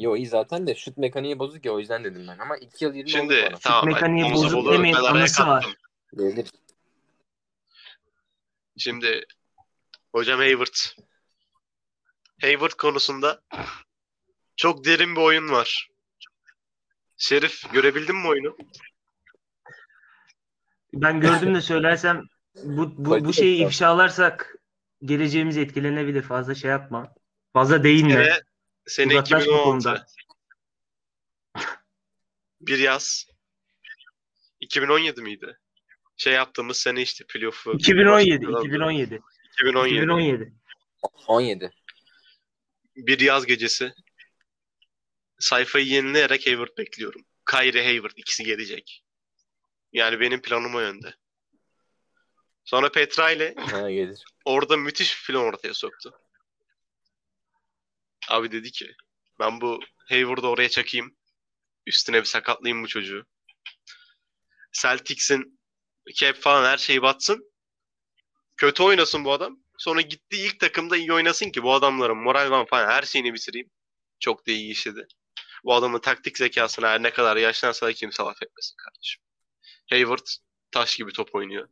Yo 0.00 0.16
iyi 0.16 0.26
zaten 0.26 0.66
de 0.66 0.74
şut 0.74 0.96
mekaniği 0.96 1.38
bozuk 1.38 1.64
ya 1.64 1.72
o 1.72 1.78
yüzden 1.78 2.04
dedim 2.04 2.26
ben 2.28 2.38
ama 2.38 2.56
2 2.56 2.84
yıl 2.84 2.94
20 2.94 3.00
olur 3.10 3.18
Şimdi 3.18 3.46
bana. 3.50 3.58
tamam. 3.58 3.86
mekaniği 3.86 4.24
Lonzo 4.24 4.34
bozuk 4.44 4.64
Ball'u 4.64 4.72
demeyin, 4.72 4.96
ben 4.96 5.02
araya 5.02 5.22
var. 5.22 5.32
kattım. 5.36 5.72
Verilir. 6.12 6.50
Şimdi 8.78 9.24
hocam 10.12 10.38
Hayward. 10.40 10.74
Hayward 12.40 12.70
konusunda 12.72 13.40
çok 14.56 14.84
derin 14.84 15.16
bir 15.16 15.20
oyun 15.20 15.48
var. 15.48 15.90
Şerif 17.16 17.72
görebildin 17.72 18.16
mi 18.16 18.28
oyunu? 18.28 18.56
Ben 20.94 21.20
gördüm 21.20 21.54
de 21.54 21.60
söylersem 21.60 22.24
bu, 22.64 22.96
bu, 22.96 23.04
bu 23.04 23.08
Politik 23.08 23.34
şeyi 23.34 23.54
ekran. 23.56 23.68
ifşalarsak 23.68 24.56
geleceğimiz 25.04 25.56
etkilenebilir. 25.58 26.22
Fazla 26.22 26.54
şey 26.54 26.70
yapma. 26.70 27.14
Fazla 27.52 27.84
değinme. 27.84 28.12
Kere 28.12 28.40
sene 28.90 29.12
Uzaklaş 29.12 29.40
bu 29.46 29.50
2016. 29.50 29.64
konuda. 29.64 30.06
Bir 32.60 32.78
yaz. 32.78 33.26
2017 34.60 35.22
miydi? 35.22 35.58
Şey 36.16 36.32
yaptığımız 36.32 36.76
sene 36.78 37.02
işte 37.02 37.24
playoff'u. 37.28 37.72
2017, 37.72 38.34
2017, 38.44 39.20
2017. 39.54 40.00
2017. 40.00 40.52
17. 41.26 41.70
Bir 42.96 43.20
yaz 43.20 43.46
gecesi. 43.46 43.92
Sayfayı 45.38 45.86
yenileyerek 45.86 46.46
Hayward 46.46 46.78
bekliyorum. 46.78 47.24
Kyrie 47.50 47.84
Hayward 47.84 48.12
ikisi 48.16 48.44
gelecek. 48.44 49.04
Yani 49.92 50.20
benim 50.20 50.42
planım 50.42 50.74
o 50.74 50.80
yönde. 50.80 51.14
Sonra 52.64 52.92
Petra 52.92 53.30
ile 53.30 53.54
Ha 53.58 53.90
gelir. 53.90 54.24
orada 54.44 54.76
müthiş 54.76 55.18
bir 55.20 55.26
plan 55.32 55.44
ortaya 55.44 55.74
soktu. 55.74 56.20
Abi 58.30 58.52
dedi 58.52 58.72
ki 58.72 58.94
ben 59.38 59.60
bu 59.60 59.80
Hayward'ı 60.08 60.48
oraya 60.48 60.68
çakayım. 60.68 61.16
Üstüne 61.86 62.20
bir 62.20 62.24
sakatlayayım 62.24 62.84
bu 62.84 62.88
çocuğu. 62.88 63.26
Celtics'in 64.72 65.60
cap 66.14 66.36
falan 66.36 66.64
her 66.64 66.78
şeyi 66.78 67.02
batsın. 67.02 67.52
Kötü 68.56 68.82
oynasın 68.82 69.24
bu 69.24 69.32
adam. 69.32 69.58
Sonra 69.78 70.00
gitti 70.00 70.36
ilk 70.36 70.60
takımda 70.60 70.96
iyi 70.96 71.12
oynasın 71.12 71.50
ki 71.50 71.62
bu 71.62 71.74
adamların 71.74 72.16
moral 72.16 72.66
falan 72.66 72.90
her 72.90 73.02
şeyini 73.02 73.34
bitireyim. 73.34 73.70
Çok 74.20 74.46
da 74.46 74.50
iyi 74.50 74.72
işledi. 74.72 75.06
Bu 75.64 75.74
adamın 75.74 75.98
taktik 76.00 76.38
zekasına 76.38 76.88
her 76.88 77.02
ne 77.02 77.12
kadar 77.12 77.36
yaşlansa 77.36 77.86
da 77.86 77.92
kimse 77.92 78.22
laf 78.22 78.42
etmesin 78.42 78.76
kardeşim. 78.76 79.22
Hayward 79.90 80.26
taş 80.70 80.96
gibi 80.96 81.12
top 81.12 81.34
oynuyor. 81.34 81.68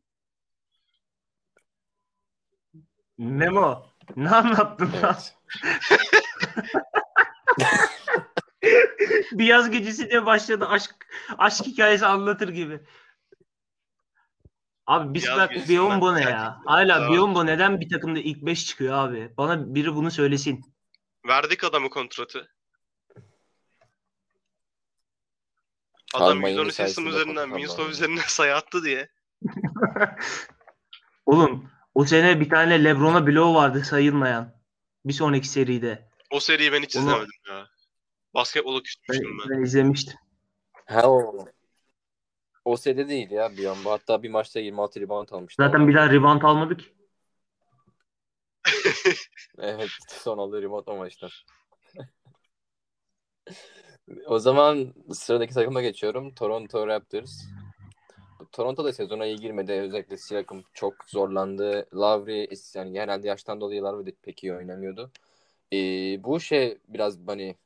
Memo, 3.19 3.93
ne 4.17 4.31
anlattın 4.31 4.93
lan? 5.03 5.19
Bir 9.33 9.45
yaz 9.45 9.71
gecesi 9.71 10.11
de 10.11 10.27
başladı 10.27 10.67
aşk 10.69 11.07
aşk 11.39 11.67
hikayesi 11.67 12.07
anlatır 12.07 12.49
gibi. 12.49 12.81
Abi 14.87 15.15
biz 15.15 15.25
Yaz 15.25 15.39
bak 15.39 15.51
gecesi 15.51 15.69
Biyombo 15.69 16.15
ne 16.15 16.21
ya? 16.21 16.61
Hala 16.67 16.95
Tamam. 16.95 17.13
Biyombo 17.13 17.47
neden 17.47 17.81
bir 17.81 17.89
takımda 17.89 18.19
ilk 18.19 18.43
5 18.43 18.67
çıkıyor 18.67 18.95
abi? 18.95 19.33
Bana 19.37 19.75
biri 19.75 19.95
bunu 19.95 20.11
söylesin. 20.11 20.75
Verdik 21.29 21.65
adamı 21.65 21.91
kontratı. 21.91 22.51
Adam 26.15 26.39
Miami 26.39 26.51
110 26.51 26.63
assist'ın 26.63 26.83
sayesinde 26.83 27.09
üzerinden, 27.09 27.51
aldı. 27.51 27.91
üzerinden 27.91 28.23
sayı 28.27 28.55
attı 28.55 28.85
diye. 28.85 29.09
Oğlum 31.27 31.71
o 31.95 32.05
sene 32.05 32.41
bir 32.41 32.51
tane 32.51 32.85
Lebron'a 32.85 33.27
bloğu 33.27 33.55
vardı 33.55 33.85
sayılmayan. 33.85 34.55
Bir 35.05 35.13
sonraki 35.13 35.49
seride. 35.49 36.09
O 36.31 36.41
seriyi 36.41 36.73
ben 36.73 36.83
hiç 36.83 36.97
Onu- 36.97 37.05
izlemedim 37.05 37.31
ya. 37.49 37.69
Basketbola 38.35 38.83
küsmüştüm 38.83 39.39
ben. 39.39 39.51
ben 39.59 39.63
izlemiştim. 39.65 40.15
Ha 40.87 41.11
o. 41.11 41.47
O 42.65 42.77
sede 42.77 43.09
değil 43.09 43.31
ya 43.31 43.57
bir 43.57 43.65
an. 43.67 43.77
Bu 43.85 43.91
Hatta 43.91 44.23
bir 44.23 44.31
maçta 44.31 44.61
26 44.61 45.01
rebound 45.01 45.29
almıştı. 45.29 45.63
Zaten 45.63 45.89
bir 45.89 45.95
daha 45.95 46.11
rebound 46.13 46.43
almadık. 46.43 46.81
Evet 49.59 49.89
son 50.09 50.39
aldığı 50.39 50.63
rebound 50.63 50.87
o 50.87 50.97
maçta. 50.97 51.29
o 54.27 54.39
zaman 54.39 54.95
sıradaki 55.13 55.55
takıma 55.55 55.83
geçiyorum. 55.83 56.35
Toronto 56.35 56.87
Raptors. 56.87 57.31
Toronto 58.53 58.85
da 58.85 58.93
sezona 58.93 59.27
iyi 59.27 59.37
girmedi. 59.37 59.73
Özellikle 59.73 60.17
Siakam 60.17 60.63
çok 60.75 60.95
zorlandı. 61.07 61.89
Lowry 61.95 62.49
yani 62.75 63.01
herhalde 63.01 63.29
yaştan 63.29 63.61
dolayı 63.61 63.83
Lowry 63.83 64.07
de 64.07 64.15
pek 64.23 64.45
iyi 64.45 64.55
oynamıyordu. 64.55 65.11
Ee, 65.73 66.25
bu 66.25 66.41
şey 66.41 66.79
biraz 66.89 67.19
hani 67.27 67.57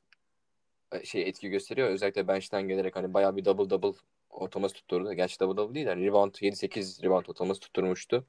şey 1.05 1.23
etki 1.23 1.49
gösteriyor. 1.49 1.89
Özellikle 1.89 2.29
bench'ten 2.29 2.69
gelerek 2.69 2.97
hani 2.97 3.15
bayağı 3.15 3.37
bir 3.37 3.45
double 3.45 3.71
double 3.71 3.99
ortalaması 4.31 4.75
tutturdu. 4.75 5.13
Gerçi 5.13 5.41
double 5.41 5.57
double 5.57 5.75
değil 5.75 5.87
yani 5.87 6.07
rebound 6.07 6.35
7-8 6.35 7.03
rebound 7.03 7.27
ortalaması 7.27 7.61
tutturmuştu. 7.61 8.25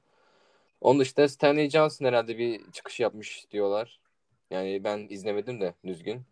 Onun 0.80 1.00
dışında 1.00 1.28
Stanley 1.28 1.70
Johnson 1.70 2.06
herhalde 2.06 2.38
bir 2.38 2.72
çıkış 2.72 3.00
yapmış 3.00 3.46
diyorlar. 3.50 4.00
Yani 4.50 4.84
ben 4.84 5.06
izlemedim 5.10 5.60
de 5.60 5.74
düzgün. 5.86 6.22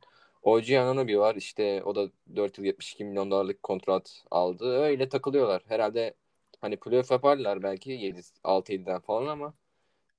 OG 0.43 0.71
Anunoby 0.73 1.17
var 1.19 1.35
işte 1.37 1.83
o 1.85 1.95
da 1.95 2.11
4 2.37 2.59
yıl 2.59 2.65
72 2.65 3.05
milyon 3.05 3.31
dolarlık 3.31 3.63
kontrat 3.63 4.25
aldı. 4.31 4.79
Öyle 4.83 5.09
takılıyorlar. 5.09 5.63
Herhalde 5.69 6.15
hani 6.61 6.77
playoff 6.77 7.11
yaparlar 7.11 7.63
belki 7.63 7.93
7 7.93 8.21
6-7'den 8.45 9.01
falan 9.01 9.27
ama 9.27 9.55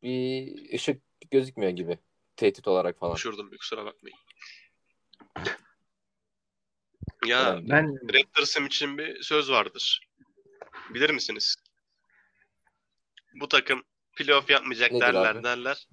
bir 0.04 0.74
ışık 0.74 1.02
gözükmüyor 1.32 1.72
gibi. 1.72 1.98
Tehdit 2.36 2.68
olarak 2.68 3.00
falan. 3.00 3.14
Uçurdum 3.14 3.52
bir 3.52 3.58
kusura 3.58 3.86
bakmayın. 3.86 4.18
Ya. 7.26 7.60
Ben 7.62 8.14
Raptors'ım 8.14 8.66
için 8.66 8.98
bir 8.98 9.22
söz 9.22 9.52
vardır. 9.52 10.08
Bilir 10.90 11.10
misiniz? 11.10 11.56
Bu 13.34 13.48
takım 13.48 13.84
playoff 14.16 14.50
yapmayacak 14.50 14.92
Nedir 14.92 15.06
derler 15.06 15.36
abi? 15.36 15.44
derler. 15.44 15.88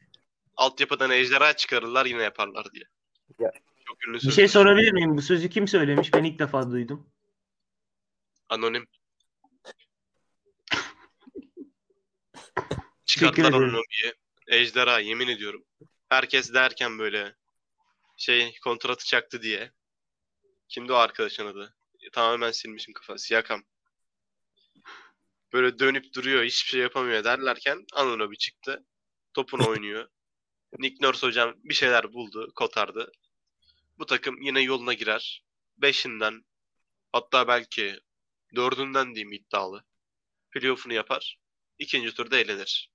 Altyapıdan 0.56 1.10
ejderha 1.10 1.56
çıkarırlar 1.56 2.06
yine 2.06 2.22
yaparlar 2.22 2.66
diye. 2.72 2.84
Ya. 3.38 3.52
Çok 3.86 4.08
ünlü 4.08 4.14
bir 4.14 4.30
şey 4.30 4.48
sorabilir 4.48 4.92
miyim? 4.92 5.16
Bu 5.16 5.22
sözü 5.22 5.48
kim 5.50 5.68
söylemiş? 5.68 6.14
Ben 6.14 6.24
ilk 6.24 6.38
defa 6.38 6.70
duydum. 6.70 7.10
Anonim. 8.48 8.86
Çıkarttılar 13.04 13.48
ederim. 13.48 13.64
Anonim'i. 13.64 14.12
Ejderha 14.46 15.00
yemin 15.00 15.28
ediyorum. 15.28 15.64
Herkes 16.10 16.54
derken 16.54 16.98
böyle 16.98 17.34
şey 18.16 18.58
kontratı 18.64 19.06
çaktı 19.06 19.42
diye. 19.42 19.72
Kimdi 20.68 20.92
o 20.92 20.96
arkadaşın 20.96 21.46
adı? 21.46 21.74
Tamamen 22.12 22.50
silmişim 22.50 22.94
kafası. 22.94 23.24
Siyakam. 23.24 23.62
Böyle 25.52 25.78
dönüp 25.78 26.14
duruyor, 26.14 26.44
hiçbir 26.44 26.70
şey 26.70 26.80
yapamıyor 26.80 27.24
derlerken 27.24 27.84
Anunobi 27.92 28.38
çıktı. 28.38 28.84
Topunu 29.34 29.68
oynuyor. 29.68 30.08
Nick 30.78 31.06
Nurse 31.06 31.26
hocam 31.26 31.54
bir 31.64 31.74
şeyler 31.74 32.12
buldu, 32.12 32.52
kotardı. 32.54 33.12
Bu 33.98 34.06
takım 34.06 34.42
yine 34.42 34.60
yoluna 34.60 34.92
girer. 34.92 35.44
Beşinden 35.78 36.44
hatta 37.12 37.48
belki 37.48 38.00
dördünden 38.56 39.14
diyeyim 39.14 39.32
iddialı. 39.32 39.84
Playoff'unu 40.50 40.92
yapar. 40.92 41.38
İkinci 41.78 42.14
turda 42.14 42.38
eğlenir. 42.38 42.90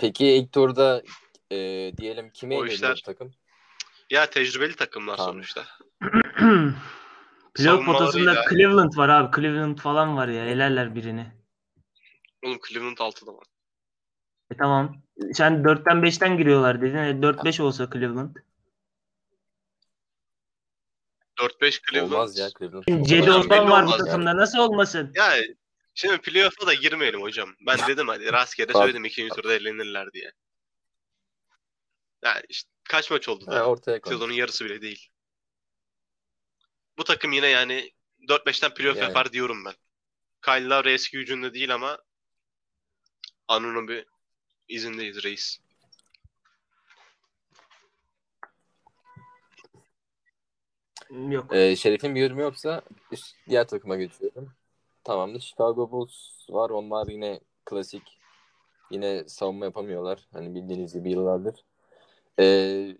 Peki 0.00 0.26
ilk 0.26 0.52
turda 0.52 1.02
e, 1.50 1.56
diyelim 1.96 2.30
kime 2.30 2.56
O 2.58 2.66
işler- 2.66 3.02
takım? 3.04 3.34
Ya 4.10 4.30
tecrübeli 4.30 4.76
takımlar 4.76 5.16
Tamam. 5.16 5.32
sonuçta. 5.32 5.64
Playoff 7.54 7.86
potasında 7.86 8.44
Cleveland 8.50 8.96
var 8.96 9.08
abi. 9.08 9.36
Cleveland 9.36 9.78
falan 9.78 10.16
var 10.16 10.28
ya. 10.28 10.44
Elerler 10.44 10.94
birini. 10.94 11.26
Oğlum 12.44 12.58
Cleveland 12.68 12.96
6'da 12.96 13.32
var. 13.34 13.44
E 14.52 14.56
tamam. 14.56 15.02
Sen 15.32 15.52
4'ten 15.62 15.96
5'ten 16.02 16.36
giriyorlar 16.38 16.82
dedin. 16.82 16.96
E 16.96 17.10
4-5 17.10 17.62
olsa 17.62 17.90
Cleveland. 17.92 18.36
4-5 21.38 21.80
Cleveland. 21.90 22.12
Olmaz 22.12 22.38
ya 22.38 22.48
Cleveland. 22.58 23.06
Cedi 23.06 23.30
Osman 23.32 23.70
var 23.70 23.86
bu 23.86 23.90
takımda. 23.90 24.36
Nasıl 24.36 24.58
olmasın? 24.58 25.12
Ya 25.14 25.32
şimdi 26.00 26.18
playoff'a 26.20 26.66
da 26.66 26.74
girmeyelim 26.74 27.20
hocam. 27.22 27.54
Ben 27.66 27.78
dedim 27.88 28.08
hadi 28.08 28.32
rastgele 28.32 28.72
söyledim 28.72 29.04
ikinci 29.04 29.34
turda 29.34 29.54
eğlenirler 29.54 30.12
diye. 30.12 30.32
Yani 32.24 32.42
işte 32.48 32.70
kaç 32.84 33.10
maç 33.10 33.28
oldu 33.28 33.46
Ha, 33.46 33.52
da? 33.52 33.66
ortaya 33.68 34.00
koy. 34.00 34.12
Sezonun 34.12 34.32
yarısı 34.32 34.64
bile 34.64 34.82
değil. 34.82 35.08
Bu 36.98 37.04
takım 37.04 37.32
yine 37.32 37.46
yani 37.46 37.92
4-5'ten 38.28 38.74
playoff 38.74 38.96
Yani. 38.96 39.06
yapar 39.08 39.32
diyorum 39.32 39.64
ben. 39.64 39.74
Kyle 40.44 40.68
Lowry 40.68 40.92
eski 40.92 41.16
gücünde 41.16 41.54
değil 41.54 41.74
ama 41.74 41.98
Anunobi 43.48 43.88
bir 43.88 44.06
izindeyiz 44.68 45.22
reis. 45.24 45.60
Yok. 51.10 51.54
Ee, 51.54 51.76
Şerif'in 51.76 52.14
bir 52.14 52.20
yorumu 52.20 52.40
yoksa 52.40 52.82
üst- 53.12 53.36
diğer 53.48 53.68
takıma 53.68 53.96
geçiyorum. 53.96 54.52
Tamamdır. 55.04 55.40
Chicago 55.40 55.90
Bulls 55.90 56.14
var. 56.50 56.70
Onlar 56.70 57.06
yine 57.08 57.40
klasik. 57.64 58.18
Yine 58.90 59.28
savunma 59.28 59.64
yapamıyorlar. 59.64 60.28
Hani 60.32 60.54
bildiğiniz 60.54 60.94
gibi 60.94 61.10
yıllardır. 61.10 61.64
Ee, 62.40 62.96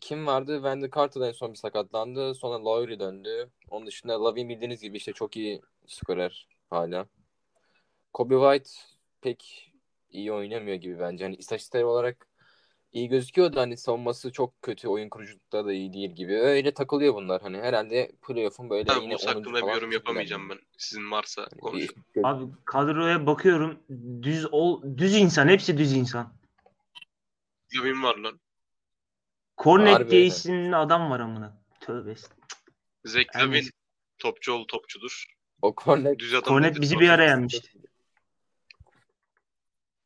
kim 0.00 0.26
vardı? 0.26 0.54
Wendell 0.54 0.90
Carter 0.90 1.20
en 1.20 1.32
son 1.32 1.52
bir 1.52 1.58
sakatlandı. 1.58 2.34
Sonra 2.34 2.64
Lowry 2.64 3.00
döndü. 3.00 3.50
Onun 3.70 3.86
dışında 3.86 4.24
Lavin 4.24 4.48
bildiğiniz 4.48 4.80
gibi 4.80 4.96
işte 4.96 5.12
çok 5.12 5.36
iyi 5.36 5.62
skorer 5.86 6.48
hala. 6.70 7.06
Kobe 8.12 8.34
White 8.34 8.70
pek 9.20 9.72
iyi 10.10 10.32
oynamıyor 10.32 10.76
gibi 10.76 10.98
bence. 11.00 11.24
Hani 11.24 11.36
istatistik 11.36 11.84
olarak 11.84 12.26
iyi 12.94 13.08
gözüküyor 13.08 13.52
da 13.52 13.60
hani 13.60 13.76
savunması 13.76 14.32
çok 14.32 14.62
kötü. 14.62 14.88
Oyun 14.88 15.08
kuruculukta 15.08 15.64
da 15.66 15.72
iyi 15.72 15.92
değil 15.92 16.10
gibi. 16.10 16.34
Öyle 16.40 16.74
takılıyor 16.74 17.14
bunlar. 17.14 17.42
Hani 17.42 17.58
herhalde 17.58 18.12
playoff'un 18.26 18.70
böyle 18.70 18.84
Tabii 18.84 19.02
yine 19.04 19.14
bu 19.14 19.22
10. 19.22 19.26
hakkında 19.26 19.62
bir 19.66 19.72
yorum 19.72 19.92
yapamayacağım 19.92 20.50
ben. 20.50 20.58
Sizin 20.78 21.10
varsa 21.10 21.42
Hani 21.50 21.60
konuşun. 21.60 22.04
bir- 22.16 22.20
Abi 22.24 22.44
kadroya 22.64 23.26
bakıyorum. 23.26 23.78
Düz 24.22 24.46
ol 24.52 24.82
düz 24.98 25.14
insan. 25.16 25.48
Hepsi 25.48 25.78
düz 25.78 25.92
insan. 25.92 26.32
Lavin 27.76 28.02
var 28.02 28.16
lan. 28.16 28.40
Cornet 29.62 30.10
diye 30.10 30.26
isimli 30.26 30.76
adam 30.76 31.10
var 31.10 31.20
amına. 31.20 31.62
Tövbe. 31.80 32.14
Zach 33.04 33.36
Lavin 33.36 33.70
topçu 34.18 34.52
ol 34.52 34.64
topçudur. 34.68 35.26
O 35.62 35.74
Cornet 35.84 36.18
Düz 36.18 36.34
adam 36.34 36.48
Cornet 36.48 36.80
bizi 36.80 37.00
bir 37.00 37.08
ara 37.08 37.24
yenmişti. 37.24 37.70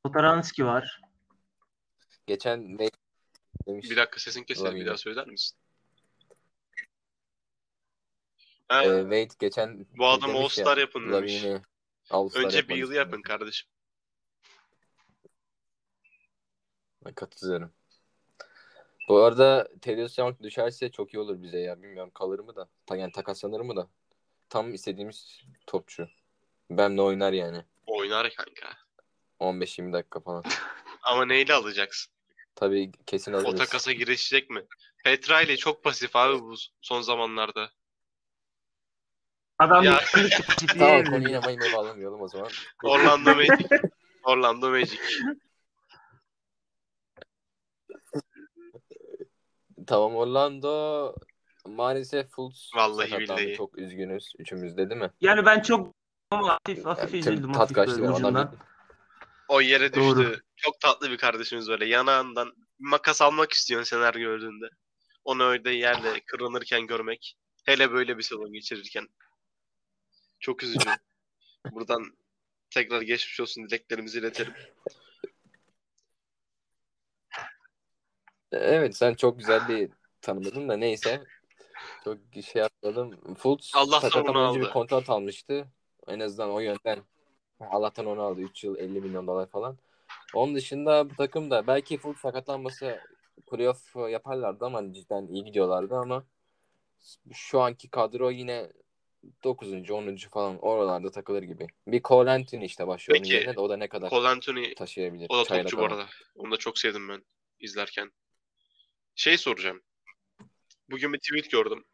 Potaranski 0.04 0.64
var. 0.66 1.00
Geçen 2.28 2.78
ne 2.78 2.90
demiş. 3.66 3.90
Bir 3.90 3.96
dakika 3.96 4.20
sesin 4.20 4.44
kesildi. 4.44 4.74
Bir 4.74 4.86
daha 4.86 4.96
söyler 4.96 5.26
misin? 5.26 5.58
Ha, 8.68 8.84
Ee, 8.84 9.00
Wade 9.02 9.28
geçen 9.38 9.86
Bu 9.98 10.06
adamı 10.06 10.34
demiş 10.34 10.58
All-Star 10.58 10.76
ya, 10.76 10.80
yapın 10.80 11.12
demiş. 11.12 11.44
All-Star 12.10 12.44
önce 12.44 12.68
bir 12.68 12.76
yıl 12.76 12.92
yapın 12.92 13.22
kardeşim. 13.22 13.70
Ben 17.04 17.12
katılıyorum. 17.14 17.72
Bu 19.08 19.22
arada 19.22 19.68
Thaddeus 19.82 20.18
Young 20.18 20.42
düşerse 20.42 20.90
çok 20.90 21.14
iyi 21.14 21.18
olur 21.18 21.42
bize 21.42 21.58
ya. 21.58 21.82
Bilmiyorum 21.82 22.10
kalır 22.14 22.38
mı 22.38 22.56
da. 22.56 22.68
Ta, 22.86 22.96
yani 22.96 23.12
takaslanır 23.12 23.60
mı 23.60 23.76
da. 23.76 23.88
Tam 24.48 24.74
istediğimiz 24.74 25.42
topçu. 25.66 26.08
Benle 26.70 27.02
oynar 27.02 27.32
yani. 27.32 27.64
Oynar 27.86 28.34
kanka. 28.34 28.76
15-20 29.40 29.92
dakika 29.92 30.20
falan. 30.20 30.44
Ama 31.02 31.24
neyle 31.24 31.54
alacaksın? 31.54 32.12
Tabii 32.58 32.92
kesin 33.06 33.32
O 33.32 33.36
alırız. 33.36 33.58
takasa 33.58 33.92
girişecek 33.92 34.50
mi? 34.50 34.62
Petra 35.04 35.42
ile 35.42 35.56
çok 35.56 35.84
pasif 35.84 36.16
abi 36.16 36.40
bu 36.42 36.54
son 36.80 37.00
zamanlarda. 37.00 37.70
Adam 39.58 39.84
Ya. 39.84 40.00
Tamam 40.78 41.04
konuyu 41.04 41.28
yine 41.28 41.38
mayına 41.38 41.72
bağlamayalım 41.76 42.20
o 42.22 42.28
zaman. 42.28 42.48
Orlando 42.84 43.34
Magic. 43.36 43.68
Orlando 44.24 44.70
Magic. 44.70 44.98
Tamam 49.86 50.16
Orlando 50.16 51.14
maalesef 51.66 52.30
Fultz 52.30 52.70
Vallahi 52.74 53.10
sakatlandı. 53.10 53.40
billahi. 53.42 53.56
Çok 53.56 53.78
üzgünüz 53.78 54.32
üçümüz 54.38 54.76
de 54.76 54.90
değil 54.90 55.00
mi? 55.00 55.10
Yani 55.20 55.46
ben 55.46 55.60
çok 55.60 55.94
ama 56.30 56.48
hafif 56.66 56.84
hafif 56.84 57.14
Yani 57.14 57.18
üzüldüm 57.18 57.52
tat 57.52 57.60
hafif 57.60 57.74
kaçtı 57.74 57.96
böyle 57.96 58.08
adam 58.08 58.14
ucundan. 58.16 58.56
O 59.48 59.60
yere 59.60 59.92
düştü. 59.92 60.00
Doğru. 60.00 60.36
Çok 60.56 60.80
tatlı 60.80 61.10
bir 61.10 61.16
kardeşimiz 61.16 61.68
böyle. 61.68 61.86
Yanağından 61.86 62.52
makas 62.78 63.22
almak 63.22 63.52
istiyorsun 63.52 63.96
sen 63.96 64.04
her 64.04 64.14
gördüğünde. 64.14 64.66
Onu 65.24 65.44
öyle 65.44 65.70
yerde 65.70 66.20
kırılırken 66.26 66.86
görmek. 66.86 67.36
Hele 67.64 67.92
böyle 67.92 68.18
bir 68.18 68.22
sezon 68.22 68.52
geçirirken. 68.52 69.08
Çok 70.40 70.62
üzücü. 70.62 70.90
Buradan 71.72 72.18
tekrar 72.70 73.02
geçmiş 73.02 73.40
olsun 73.40 73.68
dileklerimizi 73.68 74.18
iletelim. 74.18 74.54
Evet 78.52 78.96
sen 78.96 79.14
çok 79.14 79.38
güzel 79.38 79.68
bir 79.68 79.90
tanımadın 80.20 80.68
da 80.68 80.76
neyse. 80.76 81.24
Çok 82.04 82.18
şey 82.52 82.62
yapmadım. 82.62 83.34
Fultz 83.34 83.72
Allah'tan 83.74 84.26
onu 84.26 84.48
önce 84.48 84.60
bir 84.60 84.70
kontrat 84.70 85.10
almıştı. 85.10 85.68
En 86.06 86.20
azından 86.20 86.50
o 86.50 86.60
yönden. 86.60 87.04
Allah'tan 87.60 88.06
onu 88.06 88.22
aldı. 88.22 88.40
3 88.40 88.64
yıl 88.64 88.78
50 88.78 89.00
milyon 89.00 89.26
dolar 89.26 89.46
falan. 89.46 89.78
Onun 90.34 90.54
dışında 90.54 91.10
bu 91.10 91.14
takım 91.14 91.50
da 91.50 91.66
belki 91.66 91.98
Fultz 91.98 92.20
sakatlanmasa 92.20 93.00
playoff 93.50 93.96
yaparlardı 93.96 94.64
ama 94.64 94.92
cidden 94.92 95.26
iyi 95.26 95.44
gidiyorlardı 95.44 95.94
ama 95.94 96.24
şu 97.32 97.60
anki 97.60 97.90
kadro 97.90 98.30
yine 98.30 98.72
9. 99.44 99.90
10. 99.90 100.16
falan 100.16 100.58
oralarda 100.58 101.10
takılır 101.10 101.42
gibi. 101.42 101.66
Bir 101.86 102.02
Cole 102.02 102.30
Anthony 102.30 102.64
işte 102.64 102.86
başlıyor 102.86 103.18
Peki, 103.18 103.32
yerine 103.32 103.56
de 103.56 103.60
o 103.60 103.68
da 103.68 103.76
ne 103.76 103.88
kadar 103.88 104.10
Cole 104.10 104.28
Anthony 104.28 104.74
taşıyabilir. 104.74 105.26
o 105.28 105.38
da 105.38 105.44
topçu 105.44 105.78
bu 105.78 105.84
arada. 105.84 106.06
Onu 106.34 106.50
da 106.52 106.56
çok 106.56 106.78
sevdim 106.78 107.08
ben 107.08 107.24
izlerken. 107.60 108.12
Şey 109.14 109.38
soracağım. 109.38 109.82
Bugün 110.90 111.12
bir 111.12 111.18
tweet 111.18 111.50
gördüm. 111.50 111.84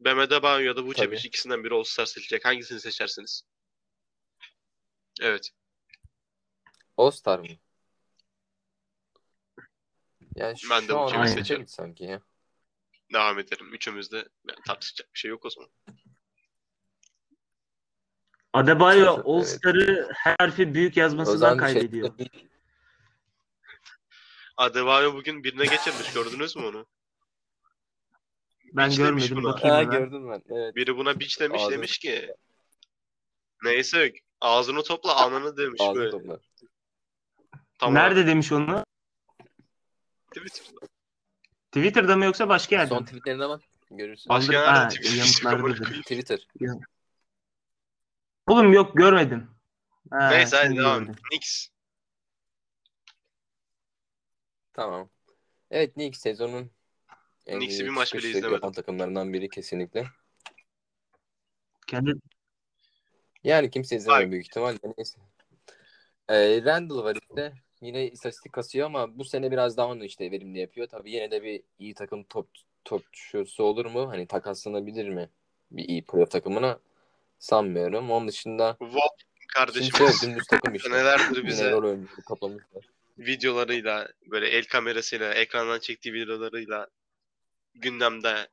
Bam 0.00 0.18
Adebayo 0.18 0.66
ya 0.66 0.76
da 0.76 0.82
Vucevic 0.82 1.20
ikisinden 1.24 1.64
biri 1.64 1.74
All-Star 1.74 2.06
seçilecek. 2.06 2.44
Hangisini 2.44 2.80
seçersiniz? 2.80 3.42
Evet. 5.20 5.50
All-Star 6.96 7.38
mı? 7.38 7.46
Yani 10.36 10.56
Ben 10.70 10.82
de 10.82 10.86
şu 10.86 10.94
bu 10.94 10.98
an 10.98 11.26
seçerim. 11.26 11.68
sanki 11.68 12.04
ya. 12.04 12.20
Devam 13.12 13.38
edelim. 13.38 13.74
Üçümüz 13.74 14.12
de 14.12 14.16
yani 14.16 14.58
tartışacak 14.66 15.14
bir 15.14 15.18
şey 15.18 15.28
yok 15.30 15.44
o 15.44 15.50
zaman. 15.50 15.70
Adebayo 18.52 19.14
Evet. 19.14 19.24
All-Star'ı 19.26 20.08
her 20.14 20.36
harfi 20.40 20.74
büyük 20.74 20.96
yazmasından 20.96 21.50
şey- 21.50 21.58
kaybediyor. 21.74 22.14
Adebayo 24.56 25.14
bugün 25.14 25.44
birine 25.44 25.64
geçirmiş. 25.66 26.12
Gördünüz 26.12 26.56
mü 26.56 26.62
onu? 26.66 26.86
Ben 28.72 28.90
Hiç 28.90 28.98
demiş 28.98 29.28
görmedim 29.28 29.36
buna. 29.36 29.52
bakayım 29.54 29.76
Ha, 29.76 29.82
hemen. 29.82 29.98
gördüm 29.98 30.30
ben. 30.30 30.42
Evet. 30.56 30.76
Biri 30.76 30.96
buna 30.96 31.20
biç 31.20 31.40
demiş 31.40 31.62
Ağzı- 31.62 31.70
demiş 31.72 31.98
ki 31.98 32.34
neyse 33.64 34.12
ağzını 34.40 34.82
topla 34.82 35.16
ananı 35.16 35.56
demiş 35.56 35.80
Ağzı 35.80 35.98
böyle. 35.98 36.10
topla. 36.10 36.38
Tamam. 37.78 37.94
Nerede 37.94 38.26
demiş 38.26 38.52
onu? 38.52 38.84
Twitter'da. 40.34 40.86
Twitter'da 41.72 42.16
mı 42.16 42.24
yoksa 42.24 42.48
başka 42.48 42.76
yerde 42.76 42.88
Son 42.88 42.98
mi? 42.98 43.04
tweetlerine 43.06 43.48
bak. 43.48 43.62
Görürsün. 43.90 44.28
Başka 44.28 44.52
nerede 44.52 44.66
ha, 44.70 44.88
Twitter? 44.88 45.60
koyayım. 45.60 45.84
Twitter. 46.02 46.48
Oğlum 48.46 48.72
yok 48.72 48.96
görmedim. 48.96 49.50
Ha, 50.10 50.28
Neyse 50.30 50.56
hadi 50.56 50.66
şimdi 50.66 50.80
devam. 50.80 50.98
gördüm. 51.04 51.14
Knicks. 51.30 51.68
Tamam. 54.72 55.10
Evet 55.70 55.94
Knicks 55.94 56.20
sezonun 56.20 56.70
en 57.46 57.58
Knicks'i 57.58 57.82
iyi 57.82 57.84
bir 57.84 57.88
maç 57.90 58.14
bile 58.14 58.28
izlemedim. 58.28 58.52
yapan 58.52 58.72
takımlarından 58.72 59.32
biri 59.32 59.48
kesinlikle. 59.48 60.06
Kendi 61.86 62.12
Yani 63.44 63.70
kimse 63.70 63.96
izlemiyor 63.96 64.24
Bak. 64.24 64.30
büyük 64.30 64.46
ihtimal. 64.46 64.76
Neyse. 64.96 65.18
Ee, 66.28 66.62
Randall 66.64 67.04
var 67.04 67.16
işte. 67.28 67.52
Yine 67.80 68.10
istatistik 68.10 68.52
kasıyor 68.52 68.86
ama 68.86 69.18
bu 69.18 69.24
sene 69.24 69.50
biraz 69.50 69.76
daha 69.76 69.86
onu 69.86 70.04
işte 70.04 70.30
verimli 70.30 70.58
yapıyor. 70.58 70.88
Tabii 70.88 71.10
yine 71.10 71.30
de 71.30 71.42
bir 71.42 71.62
iyi 71.78 71.94
takım 71.94 72.24
top 72.24 72.48
topçusu 72.84 73.64
olur 73.64 73.86
mu? 73.86 74.08
Hani 74.08 74.26
takaslanabilir 74.26 75.08
mi? 75.08 75.28
Bir 75.70 75.84
iyi 75.88 76.04
playoff 76.04 76.30
takımına 76.30 76.78
sanmıyorum. 77.38 78.10
Onun 78.10 78.28
dışında 78.28 78.76
şöyle 79.96 80.12
dümdüz 80.22 80.46
takım 80.46 80.74
işte. 80.74 80.88
senelerdir 80.88 81.36
Yine 81.36 81.48
bize 81.48 81.70
toplamışlar. 82.28 82.88
videolarıyla 83.18 84.08
böyle 84.26 84.48
el 84.48 84.64
kamerasıyla 84.64 85.34
ekrandan 85.34 85.78
çektiği 85.78 86.12
videolarıyla 86.12 86.86
gündemde 87.74 88.48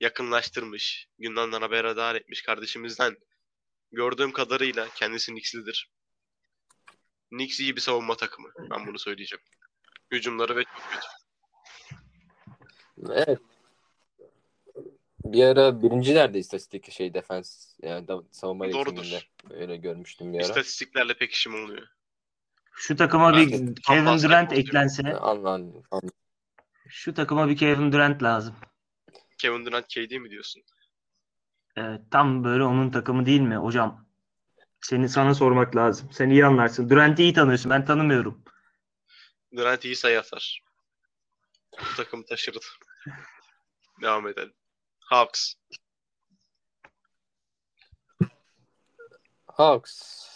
yakınlaştırmış, 0.00 1.08
gündemden 1.18 1.60
haberdar 1.60 2.14
etmiş 2.14 2.42
kardeşimizden 2.42 3.16
gördüğüm 3.92 4.32
kadarıyla 4.32 4.88
kendisi 4.94 5.32
Knicks'lidir. 5.32 5.90
Knicks 7.30 7.60
iyi 7.60 7.76
bir 7.76 7.80
savunma 7.80 8.16
takımı. 8.16 8.48
Ben 8.70 8.86
bunu 8.86 8.98
söyleyeceğim. 8.98 9.42
Hücumları 10.10 10.56
ve 10.56 10.64
çok 10.64 10.82
kötü. 10.90 11.06
Evet. 13.12 13.38
Bir 15.24 15.44
ara 15.44 15.82
birincilerde 15.82 16.38
istatistik 16.38 16.92
şey 16.92 17.14
defans 17.14 17.74
yani 17.82 18.08
da, 18.08 18.22
savunma 18.30 18.72
Doğrudur. 18.72 19.28
öyle 19.50 19.76
görmüştüm 19.76 20.32
bir 20.32 20.38
ara. 20.38 20.44
İstatistiklerle 20.44 21.14
pek 21.14 21.32
işim 21.32 21.54
olmuyor. 21.54 21.88
şu 22.72 22.96
takıma 22.96 23.32
bir 23.36 23.52
Ben- 23.52 23.74
Kevin 23.74 24.06
basketbol 24.06 24.28
Durant 24.28 24.52
eklense 24.52 25.16
An, 25.16 25.44
an, 25.44 25.84
an- 25.90 26.10
şu 26.88 27.14
takıma 27.14 27.48
bir 27.48 27.56
Kevin 27.56 27.92
Durant 27.92 28.22
lazım. 28.22 28.54
Kevin 29.38 29.66
Durant 29.66 29.86
KD 29.88 30.12
mi 30.18 30.30
diyorsun? 30.30 30.62
Evet, 31.78 32.00
tam 32.10 32.44
böyle 32.44 32.64
onun 32.64 32.90
takımı 32.90 33.26
değil 33.26 33.40
mi 33.40 33.56
hocam? 33.56 34.06
Seni 34.80 35.08
sana 35.08 35.34
sormak 35.34 35.76
lazım. 35.76 36.12
Sen 36.12 36.30
iyi 36.30 36.44
anlarsın. 36.44 36.90
Durant'i 36.90 37.22
iyi 37.22 37.32
tanıyorsun. 37.32 37.70
Ben 37.70 37.84
tanımıyorum. 37.84 38.44
Durant 39.56 39.84
iyi 39.84 39.96
sayı 39.96 40.18
atar. 40.18 40.62
Bu 41.72 41.96
takımı 41.96 42.24
taşırdı. 42.24 42.58
Devam 44.02 44.28
edelim. 44.28 44.52
Hawks. 45.00 45.54
Hawks. 49.46 50.28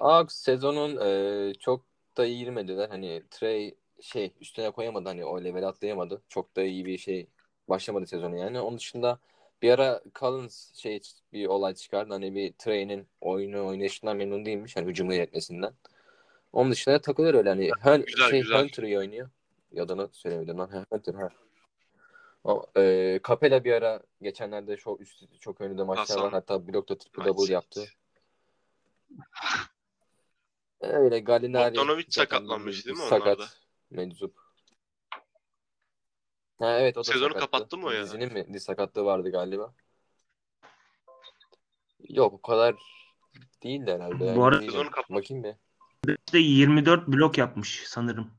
Hawks 0.00 0.34
sezonun 0.34 0.96
e, 0.96 1.54
çok 1.54 1.84
da 2.16 2.26
iyi 2.26 2.38
girmediler. 2.38 2.88
Hani 2.88 3.22
Trey 3.30 3.74
şey 4.02 4.32
üstüne 4.40 4.70
koyamadı 4.70 5.08
hani 5.08 5.24
o 5.24 5.44
level 5.44 5.68
atlayamadı. 5.68 6.22
Çok 6.28 6.56
da 6.56 6.62
iyi 6.62 6.84
bir 6.84 6.98
şey 6.98 7.26
başlamadı 7.68 8.06
sezonu 8.06 8.36
yani. 8.36 8.60
Onun 8.60 8.78
dışında 8.78 9.18
bir 9.64 9.70
ara 9.70 10.02
Collins 10.14 10.74
şey 10.74 11.00
bir 11.32 11.46
olay 11.46 11.74
çıkardı. 11.74 12.12
Hani 12.12 12.34
bir 12.34 12.52
Trey'nin 12.52 13.08
oyunu 13.20 13.66
oynayışından 13.66 14.16
memnun 14.16 14.46
değilmiş. 14.46 14.76
Hani 14.76 14.88
hücumu 14.88 15.14
yönetmesinden. 15.14 15.74
Onun 16.52 16.70
dışında 16.70 17.00
takılıyor 17.00 17.34
öyle 17.34 17.48
hani 17.48 17.70
her 17.80 18.00
Güzel, 18.00 18.30
şey 18.30 18.40
güzel. 18.40 18.62
Hunter 18.62 18.82
iyi 18.82 18.98
oynuyor. 18.98 19.30
Ya 19.72 19.88
da 19.88 19.96
nasıl 19.96 20.12
söylemedim 20.12 20.58
lan. 20.58 20.86
Hunter 20.90 21.14
ha. 21.14 21.28
O, 22.44 22.66
e, 22.76 23.20
Capella 23.28 23.64
bir 23.64 23.72
ara 23.72 24.02
geçenlerde 24.22 24.76
çok 24.76 25.00
üst 25.00 25.40
çok 25.40 25.60
önünde 25.60 25.82
maçlar 25.82 26.22
var. 26.22 26.32
Hatta 26.32 26.66
blokta 26.66 26.98
triple 26.98 27.24
double 27.24 27.52
yaptı. 27.52 27.84
Öyle 30.80 31.20
Gallinari 31.20 31.76
Bogdanovic 31.76 32.06
sakatlanmış 32.08 32.86
değil 32.86 32.96
mi 32.96 33.02
bir 33.02 33.08
sakat 33.08 33.26
onlarda? 33.26 33.44
meczup. 33.90 34.43
Ha 36.58 36.78
evet 36.78 36.96
o 36.96 37.00
da 37.00 37.04
Sezonu 37.04 37.32
sakattı. 37.32 37.50
kapattı 37.50 37.78
mı 37.78 37.86
o 37.86 37.90
ya? 37.90 38.02
Dizinin 38.04 38.32
mi? 38.32 38.46
Diz 38.52 38.62
sakatlığı 38.62 39.04
vardı 39.04 39.30
galiba. 39.30 39.74
Yok 42.08 42.32
o 42.32 42.42
kadar 42.42 42.74
değildi 43.62 43.92
herhalde. 43.92 44.24
Yani 44.24 44.36
Bu 44.36 44.44
arada-. 44.44 44.60
Sezonu 44.60 44.90
kapattı. 44.90 45.14
Bakayım 45.14 45.44
bir. 45.44 45.54
İşte 46.26 46.38
24 46.38 47.08
blok 47.08 47.38
yapmış 47.38 47.84
sanırım. 47.86 48.30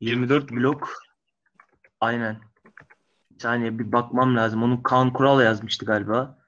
24 0.00 0.50
blok. 0.50 0.92
Aynen. 2.00 2.40
Bir 3.30 3.40
saniye 3.40 3.78
bir 3.78 3.92
bakmam 3.92 4.36
lazım. 4.36 4.62
Onu 4.62 4.82
Kaan 4.82 5.12
Kural 5.12 5.40
yazmıştı 5.40 5.86
galiba. 5.86 6.38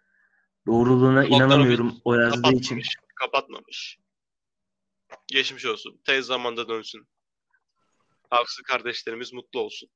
Doğruluğuna 0.66 1.22
Bogdanovic 1.22 1.36
inanamıyorum 1.36 2.00
o 2.04 2.14
yazdığı 2.14 2.52
için. 2.52 2.76
Kapatmamış. 2.76 2.96
Kapatmamış. 3.14 3.98
Geçmiş 5.26 5.66
olsun. 5.66 6.00
Tez 6.04 6.26
zamanda 6.26 6.68
dönsün. 6.68 7.08
Hawks'lı 8.30 8.62
kardeşlerimiz 8.62 9.32
mutlu 9.32 9.60
olsun. 9.60 9.88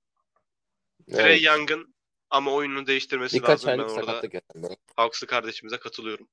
Trey 1.11 1.33
Evet. 1.33 1.43
Young'ın 1.43 1.95
ama 2.31 2.53
oyununu 2.53 2.87
değiştirmesi 2.87 3.37
Birkaç 3.37 3.67
lazım. 3.67 3.85
Ben 3.85 3.95
orada. 3.95 4.23
Hawks'lı 4.97 5.27
kardeşimize 5.27 5.79
katılıyorum. 5.79 6.29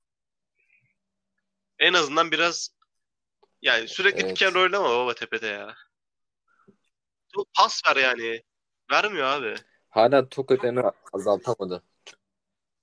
En 1.79 1.93
azından 1.93 2.31
biraz 2.31 2.69
yani 3.61 3.87
sürekli 3.87 4.19
Evet. 4.21 4.29
pick 4.29 4.47
and 4.47 4.55
roll 4.55 4.73
ama 4.73 4.89
baba 4.89 5.13
tepede 5.13 5.47
ya. 5.47 5.75
Çok 7.35 7.53
Pas 7.53 7.81
ver 7.87 7.95
yani. 7.95 8.43
Vermiyor 8.91 9.27
abi. 9.27 9.55
Hala 9.89 10.29
top 10.29 10.51
öteni 10.51 10.81
azaltamadı. 11.13 11.83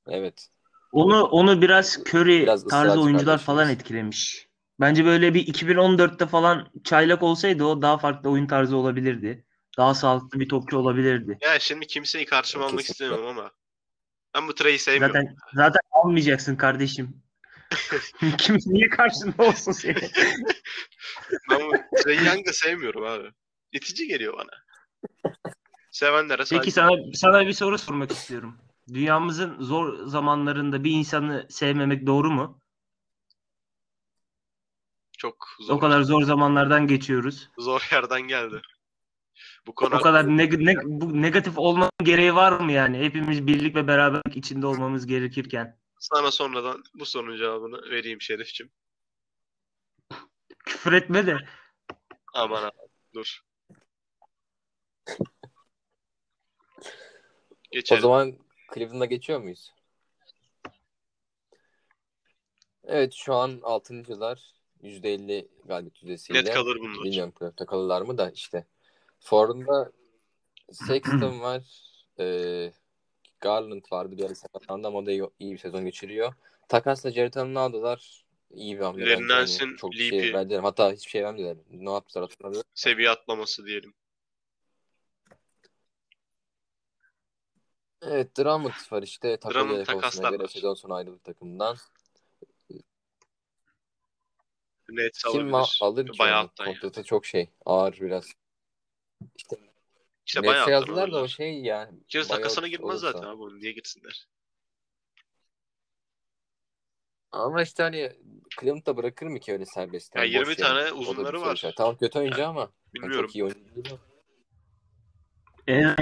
Evet. 0.09 0.49
Onu 0.93 1.25
onu 1.25 1.63
biraz 1.63 1.99
Curry 1.99 2.43
Biraz 2.43 2.65
tarzı 2.65 3.01
oyuncular 3.01 3.25
kardeşimiz. 3.25 3.45
falan 3.45 3.71
etkilemiş. 3.71 4.46
Bence 4.81 5.05
böyle 5.05 5.35
bir 5.35 5.47
2014'te 5.47 6.27
falan 6.27 6.73
çaylak 6.85 7.23
olsaydı 7.23 7.65
o 7.65 7.83
daha 7.83 7.99
farklı 7.99 8.31
oyun 8.31 8.47
tarzı 8.47 8.77
olabilirdi. 8.77 9.45
Daha 9.79 9.95
sağlıklı 9.95 10.41
bir 10.41 10.49
topçu 10.49 10.79
olabilirdi. 10.79 11.39
Ya 11.41 11.59
şimdi 11.59 11.87
kimseyi 11.87 12.25
karşıma 12.25 12.65
almak 12.65 12.79
Kesinlikle. 12.79 13.05
istemiyorum 13.05 13.39
ama 13.39 13.51
ben 14.35 14.49
bu 14.49 14.55
Trey'i 14.55 14.79
sevmiyorum. 14.79 15.15
Zaten 15.15 15.37
zaten 15.55 15.81
almayacaksın 15.91 16.57
kardeşim. 16.57 17.23
Kim 18.39 18.59
niye 18.67 18.89
karşında 18.89 19.43
olsun 19.43 19.73
seni? 19.73 19.97
Ben 21.51 21.61
bu 21.61 22.03
Trey 22.03 22.17
Young'ı 22.17 22.53
sevmiyorum 22.53 23.05
abi. 23.05 23.31
İtici 23.73 24.07
geliyor 24.07 24.35
bana. 24.39 24.51
Sevenlere 25.91 26.45
saygı. 26.45 26.63
Peki 26.63 26.73
sana 26.73 26.91
sana 27.15 27.47
bir 27.47 27.53
soru 27.53 27.79
sormak 27.79 28.11
istiyorum. 28.11 28.59
Dünyamızın 28.95 29.63
zor 29.63 30.07
zamanlarında 30.07 30.85
bir 30.85 30.91
insanı 30.91 31.47
sevmemek 31.51 32.07
doğru 32.07 32.31
mu? 32.31 32.61
Çok 35.27 35.49
zor, 35.61 35.75
O 35.75 35.79
kadar 35.79 36.03
zor 36.03 36.23
zamanlardan 36.23 36.87
geçiyoruz. 36.87 37.51
zor 37.59 37.89
yerden 37.93 38.23
geldi. 38.23 38.63
Bu 39.67 39.75
konu 39.75 39.95
O 39.97 40.01
kadar 40.01 40.25
neg- 40.25 40.55
neg- 40.63 40.83
bu 40.85 41.23
negatif 41.23 41.59
olmanın 41.59 41.91
gereği 42.03 42.35
var 42.35 42.61
mı 42.61 42.73
yani? 42.73 42.99
Hepimiz 42.99 43.47
birlik 43.47 43.75
ve 43.77 43.89
beraberlik 43.89 44.37
içinde 44.37 44.67
olmamız 44.67 45.07
gerekirken. 45.07 45.79
sana 45.99 46.31
sonradan 46.31 46.83
bu 46.95 47.07
sorunun 47.07 47.37
cevabını 47.37 47.91
vereyim 47.91 48.21
Şerifçim. 48.21 48.71
Küfür 50.65 50.93
etme 50.93 51.27
de. 51.27 51.37
Aman 52.35 52.63
abi, 52.63 52.73
dur. 53.15 53.41
O 56.81 56.85
Geçelim. 57.71 58.03
zaman 58.03 58.39
Cleveland'a 58.75 59.05
geçiyor 59.05 59.41
muyuz? 59.41 59.73
Evet 62.85 63.13
şu 63.15 63.35
an 63.35 63.51
6.lar 63.63 64.56
%50 64.87 65.49
galibiyet 65.65 66.03
yüzdesiyle. 66.03 66.39
Net 66.39 66.55
kalır 66.55 66.77
bunlar. 66.81 67.05
Bilmiyorum 67.05 67.33
playoff'ta 67.39 67.67
kalırlar 67.67 68.03
mı 68.03 68.19
da 68.19 68.31
işte. 68.31 68.67
Ford'da 69.21 69.93
Sexton 70.73 71.41
var. 71.41 71.63
Ee, 72.21 72.73
Garland 73.41 73.83
vardı 73.93 74.17
bir 74.17 74.25
ara 74.25 74.35
sakatlandı 74.35 74.89
ama 74.89 74.99
o 74.99 75.07
da 75.07 75.11
iyi, 75.11 75.23
iyi 75.39 75.53
bir 75.53 75.59
sezon 75.59 75.85
geçiriyor. 75.85 76.33
Takasla 76.69 77.11
Jared 77.11 77.35
Allen'ı 77.35 77.61
aldılar. 77.61 78.25
İyi 78.51 78.79
bir 78.79 78.83
hamle 78.83 79.11
Larry 79.11 79.29
Nance, 79.29 79.65
çok 79.79 79.93
bir 79.93 79.99
Leafy. 79.99 80.21
şey 80.21 80.35
verdiler. 80.35 80.61
Hatta 80.61 80.93
hiçbir 80.93 81.11
şey 81.11 81.25
vermediler. 81.25 81.57
Ne 81.71 81.91
yaptılar 81.91 82.23
hatırlamıyorum. 82.23 82.71
Seviye 82.75 83.11
atlaması 83.11 83.67
diyelim. 83.67 83.95
Evet 88.03 88.39
Drummond 88.39 88.73
var 88.93 89.03
işte. 89.03 89.39
Drummond 89.43 89.69
konusuna 89.69 89.85
takaslarlar. 89.85 90.39
göre 90.39 90.49
sezon 90.49 90.75
sonu 90.75 90.95
ayrıldı 90.95 91.19
takımdan. 91.19 91.77
Net 94.89 95.19
Kim 95.33 95.55
alabilir. 95.55 95.79
alır 95.83 96.07
ki 96.13 96.19
Bayağı 96.19 96.43
onu? 96.43 96.51
Kontratı 96.65 97.05
çok 97.05 97.27
şey. 97.27 97.51
Ağır 97.65 97.99
biraz. 98.01 98.27
İşte 99.37 99.57
İşte 100.27 100.41
Nets'e 100.43 100.49
bayağı 100.49 100.71
yazdılar 100.71 101.13
da 101.13 101.23
o 101.23 101.29
şey 101.29 101.61
ya. 101.61 101.91
Kiriz 102.09 102.29
buyout 102.29 102.43
takasına 102.43 102.69
girmez 102.69 102.85
olursa. 103.05 103.13
zaten 103.13 103.29
abi 103.29 103.43
onu. 103.43 103.59
Niye 103.61 103.73
girsinler? 103.73 104.29
Ama 107.33 107.63
işte 107.63 107.83
hani 107.83 108.13
Cleveland 108.61 108.87
da 108.87 108.97
bırakır 108.97 109.27
mı 109.27 109.41
ki 109.41 109.53
öyle 109.53 109.67
serbest? 109.67 110.17
Ya 110.17 110.23
Yani 110.23 110.33
20 110.33 110.47
boş 110.47 110.57
tane 110.57 110.93
uzunları 110.93 111.41
var. 111.41 111.55
işareti. 111.55 111.77
Tamam 111.77 111.97
kötü 111.97 112.19
oyuncu 112.19 112.47
ama. 112.47 112.61
hani 112.61 112.71
Bilmiyorum. 112.95 113.27
çok 113.27 113.37
iyi 113.37 113.45
oyuncu 113.45 113.75
değil 113.75 113.93
mi? 113.93 113.99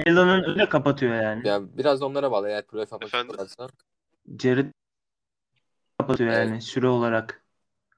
Elan'ın 0.06 0.44
öyle 0.50 0.68
kapatıyor 0.68 1.14
yani. 1.22 1.48
Yani 1.48 1.78
biraz 1.78 2.02
onlara 2.02 2.30
bağlı. 2.30 2.48
Eğer 2.48 2.66
playoff 2.66 2.92
yapmak. 2.92 3.70
Jared 4.42 4.72
kapatıyor 5.98 6.30
Evet. 6.30 6.48
yani 6.48 6.62
süre 6.62 6.86
olarak. 6.88 7.43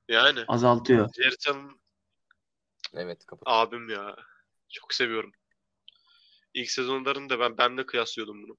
Yani 0.09 0.41
azaltıyor. 0.49 1.09
Jerryton 1.17 1.81
Evet 2.95 3.27
kapat. 3.27 3.43
abim 3.47 3.89
ya. 3.89 4.17
Çok 4.69 4.95
seviyorum. 4.95 5.33
İlk 6.55 6.71
sezonlarında 6.71 7.41
ben 7.41 7.59
benle 7.59 7.87
kıyaslıyordum 7.87 8.43
bunu. 8.43 8.57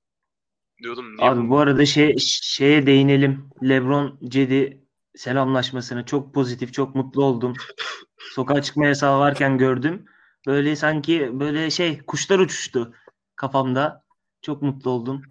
Diyordum 0.83 1.17
niye 1.17 1.29
Abi 1.29 1.49
bu 1.49 1.59
arada 1.59 1.85
şey 1.85 2.17
şeye 2.41 2.85
değinelim. 2.85 3.49
LeBron 3.63 4.19
Cedi 4.23 4.87
selamlaşmasını 5.15 6.05
çok 6.05 6.33
pozitif, 6.33 6.73
çok 6.73 6.95
mutlu 6.95 7.23
oldum. 7.23 7.53
Sokağa 8.31 8.61
çıkma 8.61 8.85
yasağı 8.85 9.19
varken 9.19 9.57
gördüm. 9.57 10.05
Böyle 10.47 10.75
sanki 10.75 11.29
böyle 11.39 11.69
şey 11.69 12.01
kuşlar 12.05 12.39
uçuştu 12.39 12.93
kafamda. 13.35 14.05
Çok 14.41 14.61
mutlu 14.61 14.91
oldum. 14.91 15.21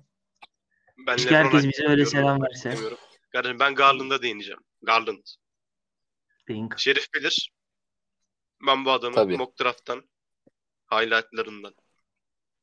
ben 1.07 1.17
Keşke 1.17 1.35
LeBron'a 1.35 1.45
herkes 1.45 1.69
bize 1.73 1.89
öyle 1.89 2.07
selam 2.07 2.43
verse. 2.43 2.71
demiyorum. 2.73 2.99
Kardeşim 3.33 3.59
ben 3.59 3.75
Garland'a 3.75 4.23
değineceğim. 4.23 4.61
Garland. 4.83 5.27
Deyin. 6.49 6.69
Şerif 6.77 7.15
bilir. 7.15 7.53
Ben 8.67 8.85
bu 8.85 8.91
adamı 8.91 9.15
Tabii. 9.15 9.37
mock 9.37 9.61
draft'tan 9.61 10.09
highlightlarından. 10.93 11.75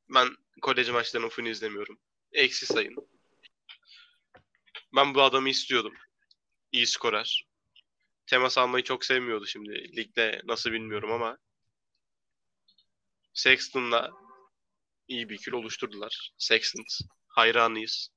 Ben 0.10 0.28
kolej 0.62 0.90
maçlarının 0.90 1.30
full 1.30 1.46
izlemiyorum. 1.46 2.00
Eksi 2.32 2.66
sayın. 2.66 2.96
Ben 4.96 5.16
bu 5.16 5.22
adamı 5.22 5.50
istiyordum. 5.50 5.94
İyi 6.72 6.88
skorer. 6.88 7.48
Temas 8.26 8.58
almayı 8.58 8.84
çok 8.84 9.06
sevmiyordu 9.06 9.46
şimdi. 9.46 9.96
Ligde 9.98 10.42
nasıl 10.46 10.72
bilmiyorum 10.72 11.12
ama 11.12 11.38
Sexton'la 13.34 14.12
iyi 15.08 15.30
bir 15.30 15.36
ikili 15.36 15.56
oluşturdular. 15.56 16.32
Sextons. 16.38 17.02
Hayranıyız. 17.28 18.10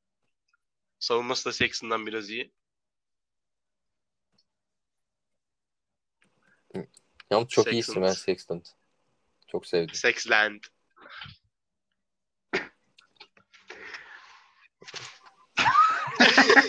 Savunması 0.99 1.45
da 1.45 1.53
Sexton'dan 1.53 2.07
biraz 2.07 2.31
iyi. 2.31 2.53
Yalnız 7.31 7.49
çok 7.49 7.65
Sexton. 7.65 7.77
iyisin 7.77 8.03
ben 8.03 8.13
Sexton. 8.13 8.63
Çok 9.47 9.67
sevdim. 9.67 9.95
Sexland. 9.95 10.61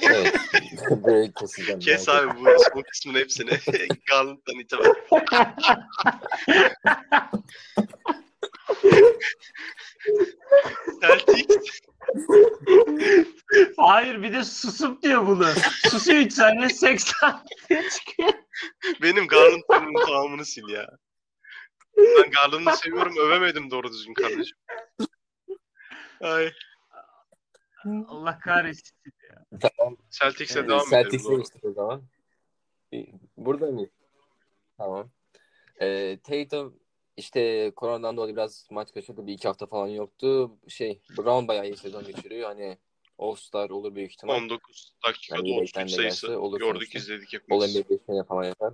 Evet. 0.01 0.35
Böyle 1.05 1.31
keseceğim. 1.39 1.79
Kes 1.79 2.09
abi 2.09 2.39
bu 2.39 2.45
son 2.73 2.81
kısmın 2.81 3.15
hepsini. 3.15 3.49
Garland'dan 4.09 4.59
itibaren. 4.59 4.93
Celtics 11.01 11.79
Hayır 13.77 14.23
bir 14.23 14.33
de 14.33 14.43
susup 14.43 15.03
diyor 15.03 15.27
bunu. 15.27 15.45
Susuyor 15.89 16.19
3 16.21 16.33
saniye 16.33 16.69
80 16.69 17.43
diye 17.69 17.89
çıkıyor. 17.89 18.29
benim 19.01 19.27
Garland'ın 19.27 20.05
tamamını 20.05 20.45
sil 20.51 20.67
ya. 20.69 20.89
Ben 21.97 22.31
Garland'ı 22.31 22.77
seviyorum 22.77 23.13
övemedim 23.17 23.71
doğru 23.71 23.91
düzgün 23.91 24.13
kardeşim. 24.13 24.57
Ay. 26.21 26.51
Allah 28.07 28.39
kahretsin. 28.39 28.97
Tamam. 29.61 29.97
Celtics'e 30.09 30.59
Ee, 30.59 30.67
devam 30.67 30.87
edelim. 30.87 31.03
Celtics'e 31.03 31.29
doğru. 31.29 31.37
geçtik 31.37 31.65
o 31.65 31.71
zaman. 31.73 32.03
Burada 33.37 33.65
mı? 33.71 33.87
Tamam. 34.77 35.09
Ee, 35.81 36.19
Tatum 36.23 36.79
işte 37.17 37.71
koronadan 37.75 38.17
dolayı 38.17 38.35
biraz 38.35 38.67
maç 38.71 38.93
kaçırdı. 38.93 39.27
Bir 39.27 39.33
iki 39.33 39.47
hafta 39.47 39.65
falan 39.65 39.87
yoktu. 39.87 40.51
Şey 40.67 41.01
Brown 41.17 41.47
bayağı 41.47 41.65
iyi 41.65 41.77
sezon 41.77 42.03
geçiriyor. 42.05 42.47
Hani 42.49 42.77
All-Star 43.19 43.69
olur 43.69 43.95
büyük 43.95 44.11
ihtimal. 44.11 44.35
19 44.35 44.93
dakikada 45.07 45.39
Yani 45.39 45.49
33 45.49 45.57
yedekten 45.57 45.87
de 45.87 45.89
sayısı. 45.89 46.27
gelse 46.27 46.37
olur 46.37 46.59
Gördük 46.59 46.73
sonuçta. 46.73 46.99
izledik 46.99 47.33
hepimiz. 47.33 47.75
NBA 47.75 47.89
beşine 47.89 48.23
falan 48.23 48.43
yapar. 48.43 48.73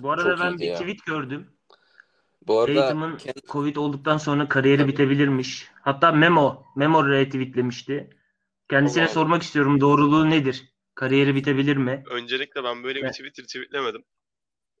Bu 0.00 0.10
arada 0.10 0.36
Çok 0.36 0.40
ben 0.40 0.58
bir 0.58 0.66
ya. 0.66 0.78
tweet 0.78 1.04
gördüm. 1.06 1.56
Bu 2.46 2.58
arada 2.60 2.80
Tatum'un 2.86 3.16
Ken- 3.16 3.46
Covid 3.48 3.76
olduktan 3.76 4.18
sonra 4.18 4.48
kariyeri 4.48 4.80
Tabii. 4.82 4.92
bitebilirmiş. 4.92 5.68
Hatta 5.82 6.12
Memo, 6.12 6.66
Memo 6.76 7.08
retweetlemişti. 7.08 8.10
Kendisine 8.70 9.02
Allah. 9.04 9.12
sormak 9.12 9.42
istiyorum 9.42 9.80
doğruluğu 9.80 10.30
nedir? 10.30 10.72
Kariyeri 10.94 11.34
bitebilir 11.34 11.76
mi? 11.76 12.04
Öncelikle 12.10 12.64
ben 12.64 12.82
böyle 12.82 13.02
bir. 13.02 13.10
Twitter 13.10 13.44
tweetlemedim. 13.44 14.04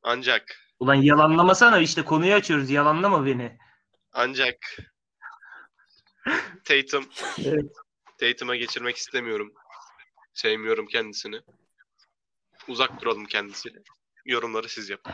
Ancak 0.02 0.65
Ulan 0.80 0.94
yalanlamasana 0.94 1.78
işte 1.78 2.02
konuyu 2.04 2.34
açıyoruz. 2.34 2.70
Yalanlama 2.70 3.26
beni. 3.26 3.58
ancak 4.12 4.56
Tatum 6.64 7.04
Evet. 7.44 7.72
Tatum'a 8.20 8.56
geçirmek 8.56 8.96
istemiyorum. 8.96 9.52
Sevmiyorum 10.34 10.86
kendisini. 10.86 11.40
Uzak 12.68 13.00
duralım 13.02 13.24
kendisiyle. 13.26 13.78
Yorumları 14.24 14.68
siz 14.68 14.90
yapın. 14.90 15.12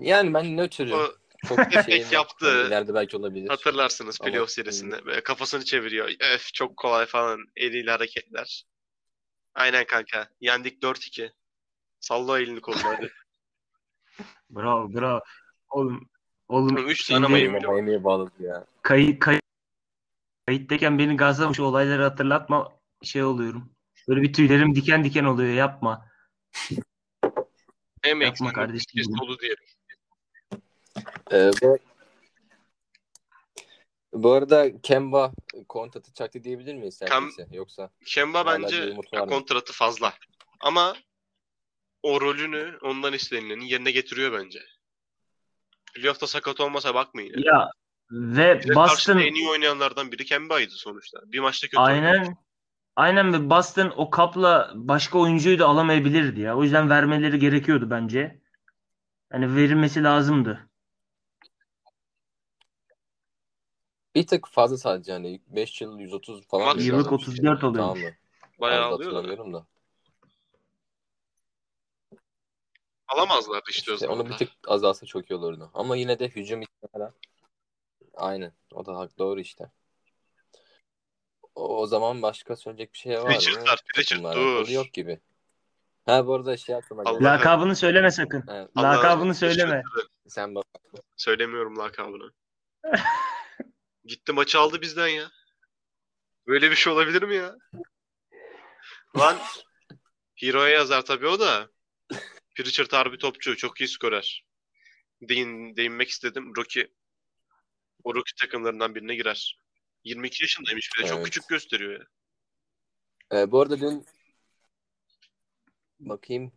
yani 0.00 0.34
ben 0.34 0.56
nötrüm. 0.56 0.92
O 0.92 1.08
Çok 1.48 1.58
Efekt 1.58 1.84
şeyim 1.86 2.02
yok. 2.02 2.12
yaptı. 2.12 2.46
Yani 2.46 2.66
İleride 2.66 2.94
belki 2.94 3.16
olabilir. 3.16 3.48
hatırlarsınız 3.48 4.18
Ama- 4.20 4.30
playoff 4.30 4.50
serisinde. 4.50 5.04
Böyle 5.06 5.22
kafasını 5.22 5.64
çeviriyor. 5.64 6.10
Öf 6.34 6.54
çok 6.54 6.76
kolay 6.76 7.06
falan. 7.06 7.40
Eliyle 7.56 7.90
hareketler. 7.90 8.64
Aynen 9.56 9.84
kanka. 9.86 10.28
Yendik 10.40 10.82
4-2. 10.82 11.32
Salla 12.00 12.40
elini 12.40 12.60
kolunu 12.60 12.84
hadi. 12.84 13.12
Bravo 14.50 14.94
bravo. 14.94 15.20
Oğlum 15.70 16.08
Oğlum 16.48 16.88
3 16.88 17.04
şimdi 17.04 17.20
tane 17.26 17.34
Miami 17.34 17.64
yok. 17.64 17.72
Miami'ye 17.74 18.04
bağladı 18.04 18.30
ya. 18.40 18.64
kayıt 18.82 19.18
kay 19.20 19.40
kayıttayken 20.46 20.98
beni 20.98 21.16
gazlamış 21.16 21.60
olayları 21.60 22.02
hatırlatma 22.02 22.72
şey 23.02 23.24
oluyorum. 23.24 23.70
Böyle 24.08 24.22
bir 24.22 24.32
tüylerim 24.32 24.74
diken 24.74 25.04
diken 25.04 25.24
oluyor 25.24 25.54
yapma. 25.54 26.08
Hem 28.02 28.20
Yapma 28.20 28.46
eksi 28.46 28.54
kardeşim. 28.54 29.02
hem 29.06 29.18
dolu 29.18 29.38
diyelim. 29.38 29.64
Ee, 31.32 31.50
bu, 31.62 31.78
bu 34.22 34.32
arada 34.32 34.80
Kemba 34.82 35.32
kontratı 35.68 36.12
çaktı 36.12 36.44
diyebilir 36.44 36.74
miyiz 36.74 36.98
Kem-? 36.98 37.30
Yoksa 37.52 37.90
Kemba 38.06 38.46
bence 38.46 38.96
kontratı 39.10 39.72
fazla. 39.72 40.14
Ama 40.60 40.96
o 42.02 42.20
rolünü 42.20 42.78
ondan 42.82 43.12
istenileni 43.12 43.72
yerine 43.72 43.90
getiriyor 43.90 44.32
bence. 44.32 44.60
Playoff'ta 45.94 46.26
sakat 46.26 46.60
olmasa 46.60 46.94
bakmayın. 46.94 47.32
Yani. 47.36 47.46
Ya 47.46 47.70
ve 48.10 48.60
Bize 48.60 48.74
Boston 48.74 49.18
en 49.18 49.34
iyi 49.34 49.48
oynayanlardan 49.48 50.12
biri 50.12 50.24
Kemba'ydı 50.24 50.72
sonuçta. 50.72 51.20
Bir 51.26 51.40
maçta 51.40 51.66
kötü 51.66 51.80
oynadı. 51.80 52.06
aynen 52.06 52.36
aynen 52.96 53.32
ve 53.32 53.50
Boston 53.50 53.92
o 53.96 54.10
kapla 54.10 54.72
başka 54.74 55.18
oyuncuyu 55.18 55.58
da 55.58 55.66
alamayabilirdi 55.66 56.40
ya. 56.40 56.56
O 56.56 56.62
yüzden 56.62 56.90
vermeleri 56.90 57.38
gerekiyordu 57.38 57.90
bence. 57.90 58.40
Hani 59.32 59.56
verilmesi 59.56 60.02
lazımdı. 60.02 60.68
Bir 64.16 64.26
tık 64.26 64.48
fazla 64.48 64.78
sadece 64.78 65.12
hani 65.12 65.40
5 65.46 65.80
yıl 65.80 65.98
130 65.98 66.46
falan. 66.46 66.66
Max 66.76 66.86
yıllık 66.86 67.06
adam 67.06 67.14
34 67.14 67.54
işte. 67.56 67.66
oluyormuş. 67.66 67.76
Tamam 67.76 67.98
mı? 67.98 68.16
Bayağı 68.60 68.84
alıyor 68.84 68.98
da. 69.12 69.16
hatırlamıyorum 69.16 69.54
da. 69.54 69.66
Alamazlardı 73.08 73.70
işte, 73.70 73.90
o 73.90 73.94
İşte 73.94 74.06
zaman. 74.06 74.20
onu 74.20 74.28
bir 74.28 74.36
tık 74.36 74.50
azalsa 74.66 75.06
çok 75.06 75.30
iyi 75.30 75.34
olurdu. 75.34 75.70
Ama 75.74 75.96
yine 75.96 76.18
de 76.18 76.28
hücum 76.28 76.62
için 76.62 76.88
falan. 76.92 77.12
Aynen. 78.14 78.52
O 78.72 78.86
da 78.86 78.98
hak 78.98 79.18
doğru 79.18 79.40
işte. 79.40 79.70
O, 81.54 81.78
o 81.78 81.86
zaman 81.86 82.22
başka 82.22 82.56
söyleyecek 82.56 82.92
bir 82.92 82.98
şey 82.98 83.16
var 83.16 83.22
mı? 83.22 83.28
Pritchard 83.28 83.66
var, 83.66 83.82
Pritchard, 83.94 84.18
Takımla 84.18 84.28
alakalı 84.28 84.66
dur. 84.66 84.72
Yok 84.72 84.92
gibi. 84.92 85.20
Ha 86.06 86.26
bu 86.26 86.34
arada 86.34 86.56
şey 86.56 86.74
aklıma 86.74 87.04
geldi. 87.04 87.16
Allah- 87.16 87.32
Lakabını 87.32 87.76
söyleme 87.76 88.10
sakın. 88.10 88.44
Evet, 88.48 88.70
Allah 88.74 88.90
Lakabını 88.90 89.34
söyleme. 89.34 89.82
sen 90.28 90.54
bak. 90.54 90.64
Söylemiyorum 91.16 91.78
lakabını. 91.78 92.32
Gitti 94.06 94.32
maçı 94.32 94.58
aldı 94.58 94.80
bizden 94.80 95.08
ya. 95.08 95.30
Böyle 96.46 96.70
bir 96.70 96.76
şey 96.76 96.92
olabilir 96.92 97.22
mi 97.22 97.36
ya? 97.36 97.56
Lan 99.18 99.38
Hero'ya 100.36 100.68
yazar 100.68 101.04
tabii 101.04 101.26
o 101.26 101.40
da. 101.40 101.70
Pritchard 102.54 102.92
harbi 102.92 103.18
topçu. 103.18 103.56
Çok 103.56 103.80
iyi 103.80 103.88
skorer. 103.88 104.44
Değin, 105.22 105.76
değinmek 105.76 106.08
istedim. 106.08 106.52
Rocky 106.56 106.86
o 108.04 108.14
Rocky 108.14 108.32
takımlarından 108.40 108.94
birine 108.94 109.14
girer. 109.14 109.58
22 110.04 110.44
yaşındaymış 110.44 110.90
bir 110.96 111.02
de. 111.02 111.08
Çok 111.08 111.16
Evet. 111.16 111.24
küçük 111.24 111.48
gösteriyor 111.48 112.00
ya. 112.00 112.06
Ee, 113.40 113.50
bu 113.50 113.60
arada 113.60 113.80
dün 113.80 114.06
bakayım. 116.00 116.52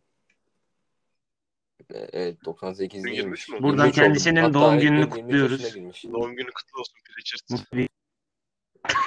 Ee, 1.93 1.97
Evet 2.13 2.45
98 2.45 3.03
Dün 3.03 3.11
girmiş 3.13 3.49
mi? 3.49 3.63
Buradan 3.63 3.85
23 3.85 3.97
oldu. 3.97 4.05
kendisinin 4.05 4.41
Hatta 4.41 4.53
doğum 4.53 4.79
gününü 4.79 5.11
dün 5.11 5.15
23 5.27 5.51
kutluyoruz. 5.51 6.03
Doğum 6.13 6.35
günü 6.35 6.51
kutlu 6.51 6.79
olsun 6.79 6.95
Pritchard. 7.05 7.41
Mutlu 7.49 7.87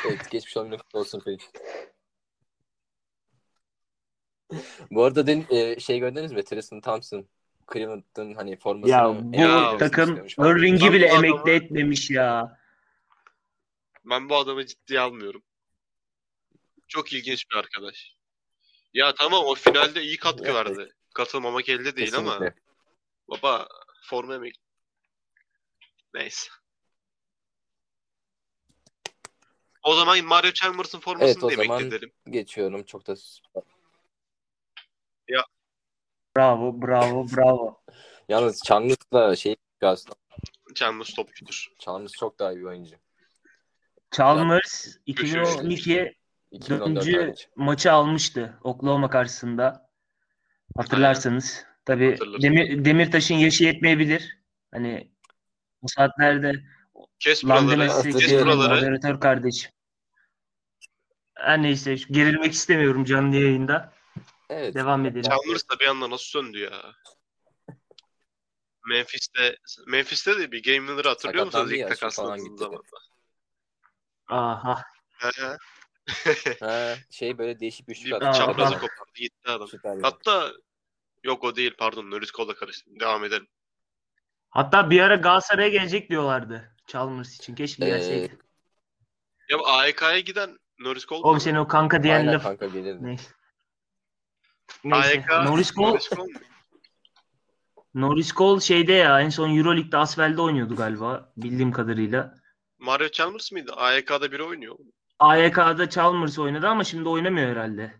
Evet 0.08 0.30
geçmiş 0.30 0.54
günü 0.54 0.76
kutlu 0.78 0.98
olsun 0.98 1.20
Felix. 1.20 1.40
Bu 4.90 5.04
arada 5.04 5.26
dün 5.26 5.46
e, 5.50 5.80
şey 5.80 5.98
gördünüz 5.98 6.32
mü? 6.32 6.44
Tristan 6.44 6.80
Thompson 6.80 7.28
Cleveland'ın 7.72 8.34
hani 8.34 8.56
formasını 8.56 8.90
Ya 8.90 9.14
bu 9.32 9.36
Ya, 9.36 9.76
takım. 9.78 10.16
Irving'i 10.38 10.92
bile 10.92 11.10
adamı- 11.12 11.26
emekli 11.26 11.50
etmemiş 11.50 12.10
ya. 12.10 12.58
Ben 14.04 14.28
bu 14.28 14.36
adamı 14.36 14.66
ciddiye 14.66 15.00
almıyorum. 15.00 15.42
Çok 16.88 17.12
ilginç 17.12 17.50
bir 17.50 17.56
arkadaş. 17.56 18.16
Ya 18.94 19.14
tamam 19.14 19.44
o 19.44 19.54
finalde 19.54 20.02
iyi 20.02 20.16
katkı 20.16 20.44
Evet. 20.44 20.54
verdi. 20.54 20.92
Katılmamak 21.14 21.68
elde 21.68 21.96
değil 21.96 22.16
ama 22.16 22.30
Kesinlikle. 22.32 22.61
Baba 23.32 23.68
forma 24.02 24.34
emek. 24.34 24.54
Neyse. 26.14 26.48
O 29.82 29.94
zaman 29.94 30.24
Mario 30.24 30.52
Chalmers'ın 30.52 31.00
formasını 31.00 31.28
Evet, 31.28 31.44
o 31.44 31.50
da 31.50 31.54
zaman- 31.62 31.80
emekleyelim. 31.80 32.12
Geçiyorum. 32.30 32.82
Çok 32.82 33.06
da 33.06 33.14
Bravo, 36.36 36.82
bravo, 36.82 37.26
bravo. 37.36 37.82
Yalnız 38.28 38.62
Chalmers'la 38.66 39.36
şey 39.36 39.56
aslında 39.82 40.14
Chalmers 40.74 41.14
topçudur. 41.14 41.66
Chalmers 41.78 42.12
çok 42.12 42.38
daha 42.38 42.52
iyi 42.52 42.58
bir 42.58 42.64
oyuncu. 42.64 42.96
Chalmers 44.10 44.86
Üçüncü. 45.06 45.12
2012 45.42 46.16
2014 46.50 46.96
dördüncü 46.96 47.20
hariç. 47.20 47.48
maçı 47.56 47.92
almıştı 47.92 48.58
Oklahoma 48.64 49.10
karşısında. 49.10 49.90
Hatırlarsanız. 50.76 51.64
Tabii. 51.84 52.18
Demir, 52.42 52.84
Demirtaş'ın 52.84 53.34
yaşı 53.34 53.64
yetmeyebilir. 53.64 54.38
Hani 54.72 55.10
bu 55.82 55.88
saatlerde 55.88 56.52
Kes 57.18 57.44
buraları. 57.44 58.02
Kes 58.18 58.32
buraları. 58.32 58.74
moderatör 58.74 59.20
kardeşim. 59.20 59.70
Her 61.34 61.62
neyse 61.62 61.94
gerilmek 62.10 62.52
istemiyorum 62.52 63.04
canlı 63.04 63.36
yayında. 63.36 63.92
Evet. 64.50 64.74
Devam 64.74 65.06
edelim. 65.06 65.22
Chalmers 65.22 65.68
da 65.70 65.78
bir 65.80 65.86
anda 65.86 66.10
nasıl 66.10 66.24
söndü 66.24 66.58
ya? 66.58 66.94
Memphis'te 68.88 69.56
Memphis'te 69.86 70.38
de 70.38 70.52
bir 70.52 70.62
Game 70.62 70.86
Winner'ı 70.86 71.08
hatırlıyor 71.08 71.44
musunuz 71.46 71.72
ilk 71.72 71.88
takaslandığı 71.88 72.56
zaman? 72.56 72.82
Aha. 74.28 74.82
Ha, 76.60 76.96
şey 77.10 77.38
böyle 77.38 77.60
değişik 77.60 77.88
bir 77.88 77.94
şut 77.94 78.06
Bir 78.06 78.12
attı. 78.12 78.38
çaprazı 78.38 78.74
kopardı 78.74 79.12
gitti 79.14 79.50
adam. 79.50 79.68
Süper 79.68 79.98
Hatta 80.02 80.52
yok 81.24 81.44
o 81.44 81.56
değil 81.56 81.74
pardon 81.78 82.10
Norris 82.10 82.32
Cole'la 82.32 82.54
karıştı. 82.54 82.90
Devam 83.00 83.24
edelim. 83.24 83.46
Hatta 84.50 84.90
bir 84.90 85.00
ara 85.00 85.14
Galatasaray'a 85.14 85.68
gelecek 85.68 86.10
diyorlardı. 86.10 86.76
Chalmers 86.86 87.34
için. 87.36 87.54
Keşke 87.54 87.84
Ee, 87.84 87.88
gelseydi. 87.88 88.38
Ya 89.50 89.58
bu 89.58 89.68
AEK'ya 89.68 90.20
giden 90.20 90.58
Norris 90.78 91.06
Cole 91.06 91.20
Oğlum 91.22 91.34
mu? 91.34 91.40
senin 91.40 91.56
o 91.58 91.68
kanka 91.68 92.02
diyen 92.02 92.16
Aynen 92.20 92.34
laf. 92.34 92.42
kanka 92.42 92.66
gelirdi. 92.66 92.98
Neyse. 93.04 93.30
Neyse. 94.84 95.08
AEK 95.08 95.28
Norris 95.30 95.72
Cole, 95.74 95.86
Norris 95.90 96.08
Cole 96.10 96.22
mu? 96.32 96.38
Norris 97.94 98.32
Cole 98.34 98.60
şeyde 98.60 98.92
ya 98.92 99.20
en 99.20 99.28
son 99.28 99.56
Euroleague'de 99.56 99.96
Asvel'de 99.96 100.40
oynuyordu 100.42 100.76
galiba 100.76 101.32
bildiğim 101.36 101.72
kadarıyla. 101.72 102.34
Mario 102.78 103.08
Chalmers 103.08 103.52
mıydı? 103.52 103.72
AEK'da 103.76 104.32
biri 104.32 104.42
oynuyor. 104.42 104.76
AYK'da 105.18 105.90
Chalmers 105.90 106.38
oynadı 106.38 106.68
ama 106.68 106.84
şimdi 106.84 107.08
oynamıyor 107.08 107.50
herhalde. 107.50 107.94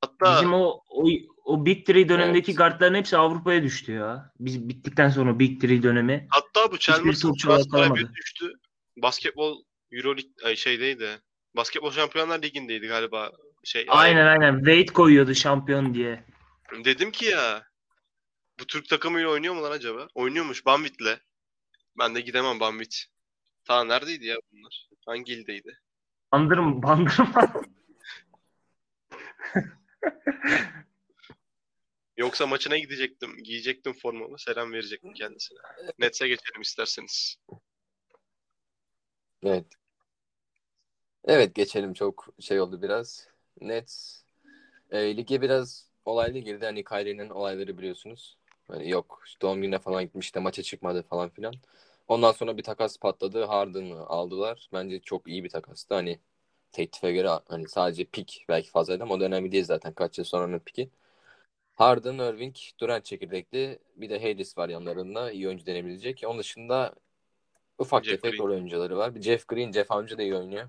Hatta 0.00 0.36
Bizim 0.36 0.52
o 0.54 0.80
o, 0.88 1.04
o 1.50 1.66
Big 1.66 1.86
Three 1.86 2.08
dönemindeki 2.08 2.50
Evet. 2.50 2.58
guardların 2.58 2.94
hepsi 2.94 3.16
Avrupa'ya 3.16 3.62
düştü 3.62 3.92
ya. 3.92 4.32
Biz 4.40 4.68
bittikten 4.68 5.08
sonra 5.08 5.38
Big 5.38 5.60
Three 5.60 5.82
dönemi. 5.82 6.26
hatta 6.30 6.72
bu 6.72 6.78
Chalmers 6.78 7.20
topçu 7.20 7.48
olarak 7.48 7.64
Galatasaray'a 7.70 7.88
kalamadı. 7.88 8.10
bir 8.12 8.16
düştü. 8.16 8.52
Basketbol 8.96 9.62
Euroleague 9.92 10.56
şeydeydi. 10.56 11.08
Basketbol 11.56 11.90
Şampiyonlar 11.90 12.42
Ligi'ndeydi 12.42 12.86
galiba. 12.86 13.30
Şey 13.64 13.86
Aynen 13.88 14.26
aynen. 14.26 14.56
Wade 14.56 14.86
koyuyordu 14.86 15.34
şampiyon 15.34 15.94
diye. 15.94 16.24
Dedim 16.84 17.10
ki 17.10 17.24
ya 17.24 17.62
bu 18.60 18.66
Türk 18.66 18.88
takımıyla 18.88 19.28
oynuyor 19.30 19.54
mu 19.54 19.62
lan 19.62 19.70
acaba? 19.72 20.08
Oynuyormuş 20.14 20.66
Banvit'le. 20.66 21.18
Ben 21.98 22.14
de 22.14 22.20
gidemem 22.20 22.60
Banvit. 22.60 23.04
Ta 23.64 23.84
neredeydi 23.84 24.26
ya 24.26 24.36
bunlar? 24.52 24.88
Hangi 25.06 25.32
ildeydi? 25.32 25.78
Bandırma, 26.32 26.82
bandırma. 26.82 27.52
Yoksa 32.20 32.46
maçına 32.46 32.78
gidecektim. 32.78 33.36
Giyecektim 33.42 33.92
formamı. 33.92 34.38
Selam 34.38 34.72
verecektim 34.72 35.12
kendisine. 35.12 35.58
Nets'e 35.98 36.28
geçelim 36.28 36.60
isterseniz. 36.60 37.36
Evet. 39.42 39.66
Evet 41.24 41.54
geçelim 41.54 41.92
çok 41.94 42.28
şey 42.40 42.60
oldu 42.60 42.82
biraz. 42.82 43.28
Nets 43.60 44.22
e, 44.90 45.16
lige 45.16 45.42
biraz 45.42 45.88
olaylı 46.04 46.38
girdi. 46.38 46.64
Hani 46.64 46.84
Kyrie'nin 46.84 47.30
olayları 47.30 47.78
biliyorsunuz. 47.78 48.38
Hani 48.68 48.90
yok 48.90 49.24
doğum 49.42 49.62
gününe 49.62 49.78
falan 49.78 50.04
gitmiş 50.04 50.34
de 50.34 50.40
maça 50.40 50.62
çıkmadı 50.62 51.02
falan 51.02 51.28
filan. 51.28 51.54
Ondan 52.08 52.32
sonra 52.32 52.56
bir 52.56 52.62
takas 52.62 52.98
patladı. 52.98 53.44
Harden'ı 53.44 54.06
aldılar. 54.06 54.68
Bence 54.72 55.00
çok 55.00 55.28
iyi 55.28 55.44
bir 55.44 55.50
takastı. 55.50 55.94
Hani 55.94 56.18
teklife 56.72 57.12
göre 57.12 57.28
hani 57.48 57.68
sadece 57.68 58.04
pik 58.04 58.44
belki 58.48 58.70
fazlaydı 58.70 59.02
ama 59.02 59.14
o 59.14 59.20
da 59.20 59.24
önemli 59.24 59.52
değil 59.52 59.64
zaten. 59.64 59.92
Kaç 59.92 60.18
yıl 60.18 60.24
sonranın 60.24 60.58
piki. 60.58 60.90
Harden, 61.80 62.18
Irving, 62.18 62.56
Durant 62.80 63.04
çekirdekli. 63.04 63.78
Bir 63.96 64.10
de 64.10 64.22
Harris 64.22 64.58
var 64.58 64.68
yanlarında. 64.68 65.30
iyi 65.30 65.48
oyuncu 65.48 65.66
denebilecek. 65.66 66.22
Onun 66.26 66.38
dışında 66.38 66.94
ufak 67.78 68.04
Jeff 68.04 68.22
tefek 68.22 68.40
rol 68.40 68.50
oyuncuları 68.50 68.96
var. 68.96 69.12
Jeff 69.20 69.48
Green, 69.48 69.72
Jeff 69.72 69.92
Amca 69.92 70.18
da 70.18 70.22
iyi 70.22 70.36
oynuyor. 70.36 70.68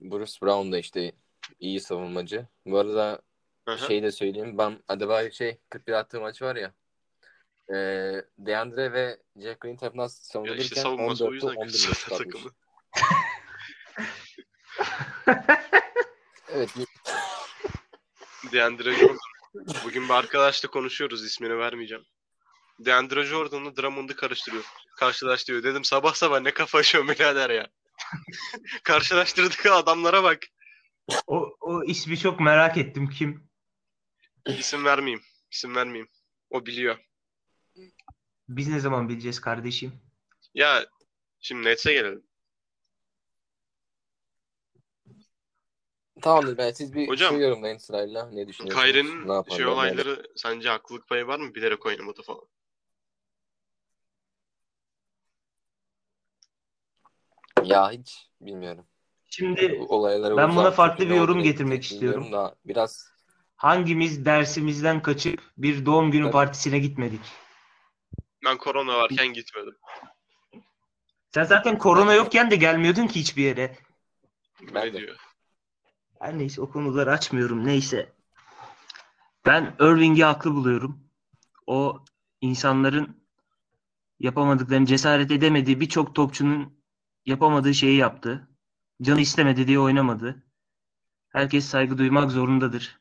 Bruce 0.00 0.32
Brown 0.42 0.72
da 0.72 0.78
işte 0.78 1.12
iyi 1.60 1.80
savunmacı. 1.80 2.46
Bu 2.66 2.78
arada 2.78 3.22
Hı 3.68 3.72
hı. 3.74 3.78
şey 3.78 4.02
de 4.02 4.12
söyleyeyim. 4.12 4.58
Ben 4.58 4.78
Adebayo 4.88 5.30
şey 5.30 5.58
41 5.70 5.92
attığı 5.92 6.20
maç 6.20 6.42
var 6.42 6.56
ya. 6.56 6.72
E, 7.68 7.74
Deandre 8.38 8.92
ve 8.92 9.18
Jeff 9.36 9.60
Green 9.60 9.76
tarafından 9.76 10.06
savunulurken 10.06 10.62
işte 10.62 10.80
savunması 10.80 11.24
o 11.24 11.28
14'te 11.28 11.34
yüzden 11.34 11.48
11 11.48 11.66
kötü 11.66 11.78
şut 11.78 11.96
zaten 11.96 12.14
atmış. 12.14 12.34
takımı. 12.34 12.52
Evet. 16.48 16.70
DeAndre 18.52 18.94
Jordan. 18.94 19.18
Bugün 19.84 20.08
bir 20.08 20.14
arkadaşla 20.14 20.68
konuşuyoruz. 20.68 21.24
ismini 21.24 21.58
vermeyeceğim. 21.58 22.04
DeAndre 22.78 23.24
Jordan'la 23.24 23.76
Drummond'u 23.76 24.16
karıştırıyor. 24.16 24.64
Karşılaştırıyor. 24.96 25.62
Dedim 25.62 25.84
sabah 25.84 26.14
sabah 26.14 26.40
ne 26.40 26.50
kafa 26.54 26.78
yaşıyor 26.78 27.08
birader 27.08 27.50
ya. 27.50 27.68
Karşılaştırdık 28.82 29.66
adamlara 29.66 30.22
bak. 30.22 30.38
o, 31.26 31.56
o 31.60 31.84
ismi 31.84 32.18
çok 32.18 32.40
merak 32.40 32.76
ettim 32.76 33.08
kim? 33.08 33.48
İsim 34.46 34.84
vermeyeyim. 34.84 35.22
İsim 35.50 35.74
vermeyeyim. 35.74 36.08
O 36.50 36.66
biliyor. 36.66 36.98
Biz 38.48 38.68
ne 38.68 38.80
zaman 38.80 39.08
bileceğiz 39.08 39.40
kardeşim? 39.40 39.92
Ya 40.54 40.86
şimdi 41.40 41.68
Nets'e 41.68 41.92
gelelim. 41.92 42.22
Tamamdır 46.22 46.58
ben 46.58 46.70
siz 46.72 46.94
bir 46.94 47.08
Hocam, 47.08 47.34
şey 47.34 47.40
yorumlayın 47.40 47.78
sırayla. 47.78 48.30
Ne 48.30 48.48
düşünüyorsunuz? 48.48 49.28
Yaparlar, 49.28 49.56
şey 49.56 49.66
olayları 49.66 50.26
sence 50.36 50.68
haklılık 50.68 51.08
payı 51.08 51.26
var 51.26 51.38
mı? 51.38 51.54
Bilerek 51.54 51.86
oynamadı 51.86 52.22
falan. 52.22 52.42
Ya 57.64 57.90
hiç 57.90 58.28
bilmiyorum. 58.40 58.86
Şimdi 59.30 59.78
Bu 59.80 59.86
olaylara 59.96 60.36
Ben 60.36 60.56
buna 60.56 60.70
farklı 60.70 61.10
bir 61.10 61.14
yorum 61.14 61.42
getirmek 61.42 61.84
istiyorum. 61.84 62.32
Da 62.32 62.56
biraz 62.64 63.12
hangimiz 63.56 64.24
dersimizden 64.24 65.02
kaçıp 65.02 65.40
bir 65.58 65.86
doğum 65.86 66.10
günü 66.10 66.30
partisine 66.30 66.78
gitmedik? 66.78 67.20
Ben 68.44 68.58
korona 68.58 68.96
varken 68.96 69.26
gitmedim. 69.26 69.76
Sen 71.34 71.44
zaten 71.44 71.78
korona 71.78 72.14
yokken 72.14 72.50
de 72.50 72.56
gelmiyordun 72.56 73.06
ki 73.06 73.20
hiçbir 73.20 73.42
yere. 73.42 73.76
Ben 74.74 74.92
de. 74.92 74.98
diyor. 74.98 75.25
Her 76.20 76.38
neyse 76.38 76.60
o 76.60 76.70
konuları 76.70 77.10
açmıyorum. 77.12 77.66
Neyse. 77.66 78.12
Ben 79.46 79.76
Irving'i 79.80 80.24
haklı 80.24 80.54
buluyorum. 80.54 81.10
O 81.66 82.04
insanların 82.40 83.24
yapamadıklarını 84.20 84.86
cesaret 84.86 85.30
edemediği 85.30 85.80
birçok 85.80 86.14
topçunun 86.14 86.82
yapamadığı 87.26 87.74
şeyi 87.74 87.96
yaptı. 87.96 88.48
Canı 89.02 89.20
istemedi 89.20 89.66
diye 89.66 89.78
oynamadı. 89.78 90.42
Herkes 91.28 91.64
saygı 91.64 91.98
duymak 91.98 92.30
zorundadır. 92.30 93.00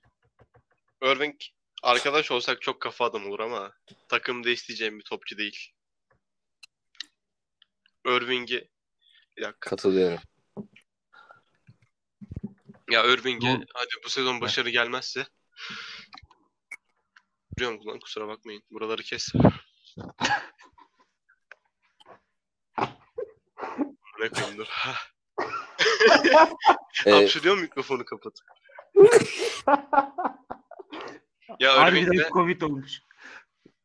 Irving 1.01 1.35
arkadaş 1.83 2.31
olsak 2.31 2.61
çok 2.61 2.81
kafa 2.81 3.05
adam 3.05 3.27
olur 3.27 3.39
ama 3.39 3.71
takımda 4.07 4.49
isteyeceğim 4.49 4.99
bir 4.99 5.03
topçu 5.03 5.37
değil. 5.37 5.71
Irving'i 8.05 8.69
bir 9.37 9.41
dakika. 9.41 9.69
katılıyorum. 9.69 10.19
Ya 12.91 13.03
Irving'e 13.05 13.47
Doğru. 13.55 13.65
hadi 13.73 13.89
bu 14.05 14.09
sezon 14.09 14.41
başarı 14.41 14.69
gelmezse 14.69 15.25
Duruyorum 17.57 17.87
lan 17.87 17.99
kusura 17.99 18.27
bakmayın. 18.27 18.63
Buraları 18.71 19.03
kes. 19.03 19.33
ne 24.19 24.29
koyayım 24.29 24.57
dur. 24.57 24.67
Ee, 27.05 27.11
Hapşırıyor 27.11 27.57
mikrofonu 27.57 28.05
kapat. 28.05 28.33
ya 31.59 31.81
Harbiden 31.81 32.01
Irving'le 32.05 32.29
Covid 32.29 32.61
olmuş. 32.61 33.01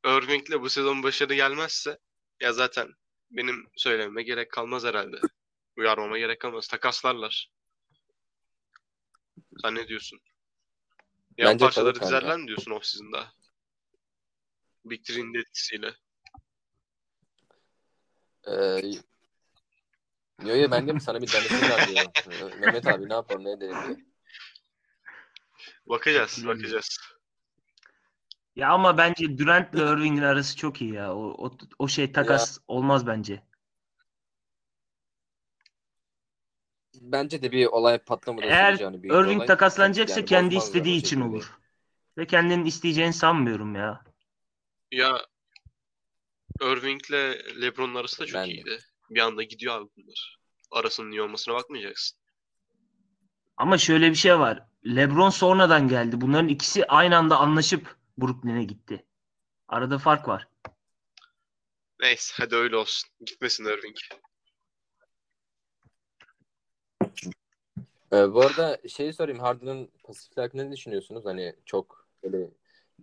Irving'le 0.05 0.61
bu 0.61 0.71
sezon 0.71 1.03
başarı 1.03 1.35
gelmezse 1.35 1.99
ya 2.41 2.53
zaten 2.53 2.89
benim 3.31 3.67
söylememe 3.77 4.23
gerek 4.23 4.53
kalmaz 4.53 4.85
herhalde. 4.85 5.17
Uyarmama 5.77 6.19
gerek 6.19 6.41
kalmaz. 6.41 6.69
Takaslarlar. 6.69 7.51
Sen 9.63 9.75
ne 9.75 9.89
diyorsun? 9.89 10.21
Yan 11.39 11.53
Bence 11.53 11.65
parçaları 11.65 11.93
kalır 11.93 12.01
kanka. 12.01 12.17
dizerler 12.17 12.39
mi 12.39 12.47
diyorsun 12.47 12.71
off-season'da? 12.71 13.27
Big 14.85 15.05
Three'nin 15.05 15.35
de 15.35 15.39
etkisiyle. 15.39 15.95
Ee, 18.47 18.81
yo 20.45 20.57
yo 20.57 20.71
ben 20.71 20.89
de 20.89 20.93
mi 20.93 21.01
sana 21.01 21.23
bir 21.23 21.33
denesinler 21.33 21.87
diyorum. 21.87 22.13
Ee, 22.31 22.59
Mehmet 22.61 22.87
abi 22.87 23.09
ne 23.09 23.13
yapalım 23.13 23.45
ne 23.45 23.51
edelim 23.53 23.77
diye. 23.87 23.97
Bakacağız, 25.87 26.37
Bilmiyorum. 26.37 26.61
bakacağız. 26.61 26.99
Ya 28.57 28.69
ama 28.71 28.99
bence 28.99 29.39
Durant 29.39 29.75
ile 29.75 29.83
Irving'in 29.83 30.23
arası 30.23 30.57
çok 30.57 30.83
iyi 30.83 30.93
ya. 30.93 31.15
O, 31.15 31.47
o, 31.47 31.57
o 31.79 31.89
şey 31.89 32.13
takas 32.13 32.59
olmaz 32.69 33.07
bence. 33.07 33.43
Bence 37.01 37.43
de 37.43 37.53
bir 37.53 37.67
olay 37.67 37.99
patlamadan 37.99 38.49
Eğer 38.49 38.73
olacağını 38.73 39.03
bir 39.03 39.11
Irving 39.11 39.37
olay. 39.37 39.47
takaslanacaksa 39.47 40.21
Yani 40.21 40.29
kendi 40.29 40.55
istediği 40.57 40.97
için 40.97 41.09
şekilde. 41.21 41.25
olur. 41.37 41.59
Ve 42.19 42.27
kendinin 42.27 42.65
isteyeceğini 42.65 43.13
sanmıyorum 43.13 43.75
ya. 43.75 44.05
Ya 44.93 45.27
Irving'le 46.63 47.35
LeBron'un 47.63 47.95
arası 47.95 48.19
da 48.19 48.27
çok 48.27 48.35
Ben 48.35 48.47
de. 48.49 48.53
iyiydi. 48.53 48.79
Bir 49.11 49.21
anda 49.21 49.43
gidiyor 49.43 49.75
abi 49.81 49.89
bunlar. 49.97 50.39
Arasının 50.71 51.11
iyi 51.13 51.23
olmasına 51.23 51.55
bakmayacaksın. 51.55 52.19
Ama 53.57 53.79
şöyle 53.79 54.11
bir 54.11 54.15
şey 54.15 54.39
var. 54.39 54.67
LeBron 54.87 55.31
sonradan 55.31 55.89
geldi. 55.89 56.21
Bunların 56.21 56.49
ikisi 56.49 56.87
aynı 56.87 57.17
anda 57.17 57.37
anlaşıp 57.37 57.97
Brooklyn'e 58.19 58.65
gitti. 58.65 59.07
Arada 59.69 59.99
fark 59.99 60.29
var. 60.29 60.49
Neyse 62.01 62.35
hadi 62.37 62.55
öyle 62.57 62.77
olsun. 62.77 63.11
Gitmesin 63.27 63.65
Irving. 63.65 63.97
Ee, 68.13 68.33
bu 68.33 68.41
arada 68.41 68.81
şeyi 68.89 69.13
sorayım. 69.13 69.41
Harden'ın 69.41 69.91
pasiflik 70.05 70.39
hakkında 70.39 70.65
ne 70.65 70.73
düşünüyorsunuz? 70.73 71.25
Hani 71.25 71.57
çok 71.67 72.09
böyle 72.23 72.51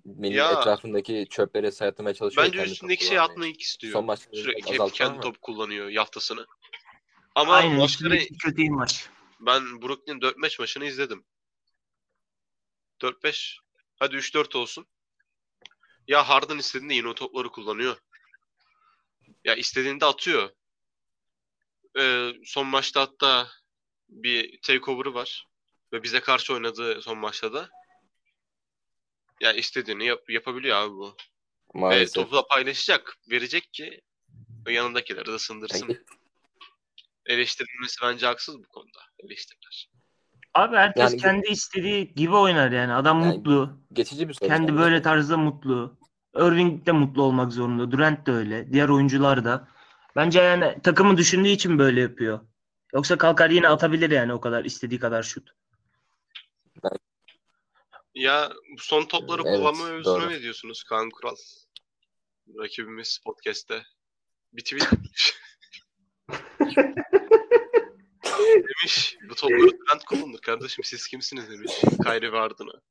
benim 0.06 0.38
Ya- 0.38 0.52
etrafındaki 0.60 1.28
çöpleri 1.30 1.72
sayatlamaya 1.72 2.14
çalışıyor. 2.14 2.46
Bence 2.48 2.58
kendi 2.58 2.72
üstündeki 2.72 3.00
topu 3.00 3.08
şey 3.10 3.18
kullanmayı. 3.18 3.32
atmayı 3.34 3.54
istiyor. 3.54 3.94
Son 3.94 4.06
maçta 4.06 4.30
Sürekli 4.34 4.62
hep 4.74 4.82
azaltma 4.82 4.96
kendi 4.98 5.12
ama. 5.12 5.22
top 5.22 5.42
kullanıyor 5.42 5.90
yaftasını. 5.90 6.46
Ama 7.36 7.54
Aynen. 7.54 7.78
maçları 7.78 8.16
üstündeki 8.16 8.38
kötü 8.38 8.70
maç. 8.70 9.10
ben 9.40 9.82
Brooklyn 9.82 10.22
4-5 10.22 10.60
maçını 10.60 10.86
izledim. 10.86 11.26
4-5 13.02 13.60
hadi 14.00 14.16
3-4 14.16 14.56
olsun. 14.56 14.86
Ya 16.08 16.30
Harden 16.30 16.58
istediğinde 16.58 16.94
yine 16.94 17.08
o 17.08 17.16
topları 17.16 17.50
kullanıyor. 17.50 17.98
Ya 19.46 19.56
istediğinde 19.56 20.06
atıyor. 20.06 20.50
Ee, 22.00 22.32
son 22.46 22.68
maçta 22.68 23.02
hatta 23.02 23.48
bir 24.10 24.60
takeover'ı 24.62 25.14
var. 25.14 25.48
Ve 25.94 26.04
bize 26.04 26.20
karşı 26.20 26.54
oynadığı 26.54 27.02
son 27.02 27.18
maçta 27.18 27.54
da. 27.54 27.70
Ya 29.42 29.54
istediğini 29.54 30.06
yap- 30.06 30.30
yapabiliyor 30.30 30.78
abi 30.78 30.92
bu. 30.94 31.08
Ve 31.76 31.80
Maalesef. 31.80 32.14
topu 32.16 32.36
da 32.36 32.48
paylaşacak. 32.48 33.18
Verecek 33.32 33.74
ki 33.74 34.02
yanındakileri 34.70 35.26
de 35.26 35.40
sındırsın. 35.40 35.88
Yani- 35.90 36.00
Eleştirilmesi 37.26 37.96
bence 38.04 38.26
haksız 38.26 38.60
bu 38.60 38.68
konuda. 38.68 39.00
Eleştiriler. 39.20 39.90
Abi 40.54 40.76
herkes 40.76 41.12
Yani- 41.12 41.22
kendi 41.22 41.48
istediği 41.48 42.14
gibi 42.14 42.36
oynar 42.36 42.72
yani. 42.72 42.94
Adam 42.94 43.22
Yani 43.22 43.36
mutlu. 43.38 43.80
Geçici 43.94 44.30
bir 44.30 44.34
soru. 44.34 44.50
Kendi 44.50 44.68
sadece. 44.68 44.78
böyle 44.84 45.02
tarzda 45.02 45.38
mutlu. 45.38 45.98
Irving 46.36 46.86
de 46.86 46.92
mutlu 46.92 47.24
olmak 47.24 47.54
zorunda. 47.54 47.92
Durant 47.92 48.28
de 48.28 48.32
öyle. 48.32 48.74
Diğer 48.74 48.90
oyuncular 48.90 49.46
da. 49.46 49.68
Bence 50.16 50.42
yani 50.42 50.82
takımı 50.84 51.18
düşündüğü 51.18 51.50
için 51.50 51.80
böyle 51.80 52.02
yapıyor. 52.02 52.40
Yoksa 52.98 53.18
kalkar 53.18 53.50
yine 53.50 53.68
atabilir 53.68 54.12
yani 54.12 54.34
o 54.34 54.42
kadar 54.42 54.66
istediği 54.66 55.00
kadar 55.00 55.24
şut. 55.24 55.50
Ya 58.16 58.52
bu 58.78 58.82
son 58.82 59.06
topları 59.06 59.42
Evet, 59.46 59.56
kullanma 59.56 59.86
mevzusuna 59.86 60.30
ne 60.30 60.42
diyorsunuz 60.42 60.84
Kaan 60.84 61.10
Kural? 61.10 61.36
Rakibimiz 62.60 63.20
podcast'te. 63.26 63.86
Bir 64.54 64.64
tweet 64.64 64.92
demiş. 68.44 69.18
Bu 69.30 69.36
topları 69.36 69.80
Durant 69.80 70.06
kullanır 70.06 70.40
kardeşim 70.40 70.84
siz 70.84 71.08
kimsiniz 71.08 71.50
demiş. 71.50 71.72
Kyrie 72.04 72.32
ve 72.32 72.38
Harden'a. 72.38 72.82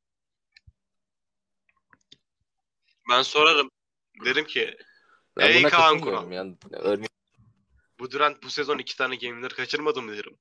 Ben 3.11 3.23
sorarım. 3.23 3.71
Derim 4.25 4.45
ki 4.45 4.77
Ben 5.37 5.51
Ey 5.51 5.63
Kaan 5.63 6.01
Kural. 6.01 6.33
Yani, 6.33 6.57
Irving 6.85 7.16
bu 7.99 8.11
Durant 8.11 8.43
bu 8.43 8.51
sezon 8.51 8.79
iki 8.79 8.97
tane 8.97 9.17
game 9.17 9.33
winner 9.33 9.51
kaçırmadı 9.53 10.03
mı 10.03 10.13
derim. 10.17 10.37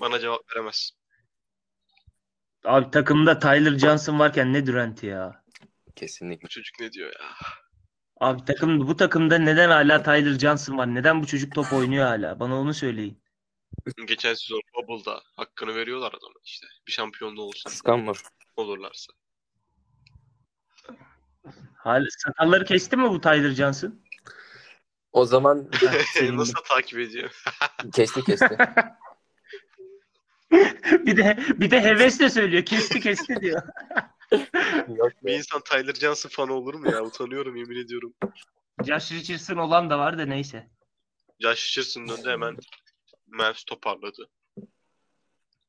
Bana 0.00 0.18
cevap 0.18 0.40
veremez. 0.52 0.90
Abi 2.64 2.90
takımda 2.90 3.38
Tyler 3.38 3.78
Johnson 3.78 4.18
varken 4.18 4.52
ne 4.52 4.66
Durant 4.66 5.02
ya? 5.02 5.42
kesinlikle. 5.96 6.44
Bu 6.44 6.48
çocuk 6.48 6.80
ne 6.80 6.92
diyor 6.92 7.12
ya? 7.20 7.26
Abi 8.20 8.44
takım 8.44 8.88
bu 8.88 8.96
takımda 8.96 9.38
neden 9.38 9.68
hala 9.70 10.02
Tyler 10.02 10.38
Johnson 10.38 10.78
var? 10.78 10.94
Neden 10.94 11.22
bu 11.22 11.26
çocuk 11.26 11.54
top 11.54 11.72
oynuyor 11.72 12.06
hala? 12.06 12.40
Bana 12.40 12.60
onu 12.60 12.74
söyleyin. 12.74 13.22
Geçen 14.06 14.34
sezon 14.34 14.60
Bubble'da 14.74 15.22
hakkını 15.36 15.74
veriyorlar 15.74 16.08
adama 16.08 16.34
işte. 16.44 16.66
Bir 16.86 16.92
şampiyonluğu 16.92 17.42
olsun 17.42 17.70
Kıskanma. 17.70 18.12
olurlarsa. 18.56 19.12
Hala 21.76 22.06
sakalları 22.10 22.64
kesti 22.64 22.96
mi 22.96 23.10
bu 23.10 23.20
Tyler 23.20 23.50
Johnson? 23.50 24.00
O 25.12 25.24
zaman. 25.24 25.70
Nasıl 26.32 26.62
takip 26.68 26.98
ediyor? 26.98 27.42
kesti 27.94 28.24
kesti. 28.24 28.58
bir 31.06 31.16
de 31.16 31.38
bir 31.56 31.70
de 31.70 31.80
hevesle 31.80 32.30
söylüyor. 32.30 32.64
Kesti 32.64 33.00
kesti 33.00 33.40
diyor. 33.40 33.62
Yok 34.88 35.12
Bir 35.24 35.32
insan 35.32 35.60
Tyler 35.60 35.94
Johnson 35.94 36.28
fanı 36.28 36.52
olur 36.52 36.74
mu 36.74 36.90
ya? 36.90 37.02
Utanıyorum 37.02 37.56
yemin 37.56 37.84
ediyorum. 37.84 38.14
Josh 38.86 39.12
Richardson 39.12 39.56
olan 39.56 39.90
da 39.90 39.98
var 39.98 40.18
da 40.18 40.26
neyse. 40.26 40.70
Josh 41.40 41.68
Richardson 41.68 42.08
döndü 42.08 42.30
hemen 42.30 42.56
Mavs 43.26 43.64
toparladı. 43.64 44.28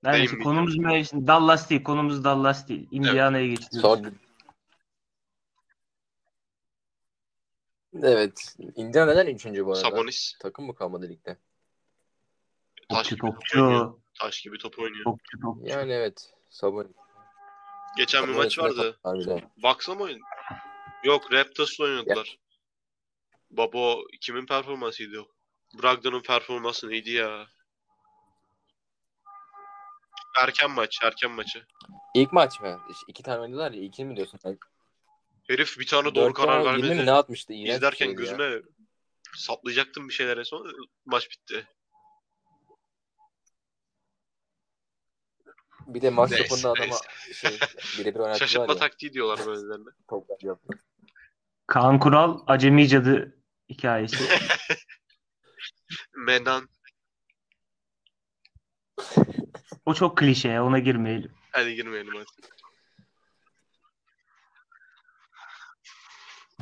Neyse 0.04 0.38
konumuz 0.38 0.78
Mavs- 0.78 1.28
Dallas 1.28 1.70
değil. 1.70 1.84
Konumuz 1.84 2.24
Dallas 2.24 2.68
değil. 2.68 2.88
Indiana'ya 2.92 3.48
geçiyoruz. 3.48 3.82
Son... 3.82 4.14
Evet. 8.02 8.56
Indiana 8.76 9.12
neden 9.12 9.28
üçüncü 9.36 9.66
bu 9.66 9.72
arada? 9.72 9.82
Sabonis 9.82 10.34
Takım 10.40 10.66
mı 10.66 10.76
kalmadı 10.76 11.10
ligde? 11.10 11.38
taş 12.90 13.10
Topçu 13.10 13.16
gibi 13.16 13.22
top 13.32 13.38
oynuyor. 13.56 13.86
topçu. 13.86 14.02
Taş 14.20 14.42
gibi 14.42 14.58
top 14.58 14.80
oynuyor. 14.80 15.04
Topçu 15.04 15.40
topçu. 15.42 15.68
Yani 15.70 15.92
evet. 15.92 16.34
Sabonis. 16.50 16.92
Geçen 17.98 18.28
bir 18.28 18.36
maç 18.36 18.60
vardı. 18.60 19.00
Bucks'la 19.64 19.96
mı 19.96 20.04
oynadı? 20.04 20.20
Yok 21.04 21.34
Raptors'la 21.34 21.84
oynadılar. 21.86 22.38
Babo 23.52 24.02
kimin 24.22 24.46
performansıydı 24.46 25.22
o? 25.22 25.28
Brogdon'un 25.82 26.22
performansı 26.22 26.90
neydi 26.90 27.12
ya? 27.12 27.48
Erken 30.44 30.72
maç, 30.72 31.00
erken 31.04 31.32
maçı. 31.32 31.66
İlk 32.14 32.34
maç 32.34 32.62
mı? 32.62 32.80
İşte 32.90 33.04
İki 33.08 33.24
tane 33.24 33.40
oynadılar 33.42 33.72
ya. 33.72 33.84
İkini 33.84 34.06
mi 34.06 34.16
diyorsun? 34.16 34.40
Herif 35.48 35.80
bir 35.80 35.88
tane 35.88 36.16
doğru 36.16 36.34
karar 36.34 36.66
vermedi. 36.66 37.06
ne 37.06 37.12
atmıştı? 37.12 37.54
İğrenç 37.54 37.70
bir 37.70 37.74
İzlerken 37.76 38.06
ya. 38.08 38.12
gözüme 38.14 38.62
saplayacaktım 39.36 40.10
bir 40.10 40.14
şeylere 40.14 40.44
sonra 40.46 40.72
maç 41.06 41.30
bitti. 41.32 41.68
Bir 45.88 46.02
de 46.02 46.10
maç 46.10 46.32
Neyse, 46.32 46.44
topunda 46.48 46.72
adama 46.72 46.96
şey, 47.34 47.52
birebir 48.00 48.20
oynattılar 48.20 48.36
Şaşırtma 48.36 48.74
ya. 48.74 48.80
taktiği 48.80 49.14
diyorlar 49.14 49.46
böylelerine. 49.46 49.90
Toplar 50.10 50.38
yaptı. 50.42 50.80
Kaan 51.68 52.00
Kural 52.00 52.40
acemi 52.48 52.88
cadı 52.88 53.38
hikayesi. 53.70 54.24
Menan. 56.14 56.70
o 59.86 59.94
çok 59.94 60.18
klişe 60.18 60.50
ya 60.50 60.66
ona 60.66 60.80
girmeyelim. 60.80 61.32
Hadi 61.52 61.76
girmeyelim 61.76 62.14
hadi. 62.16 62.26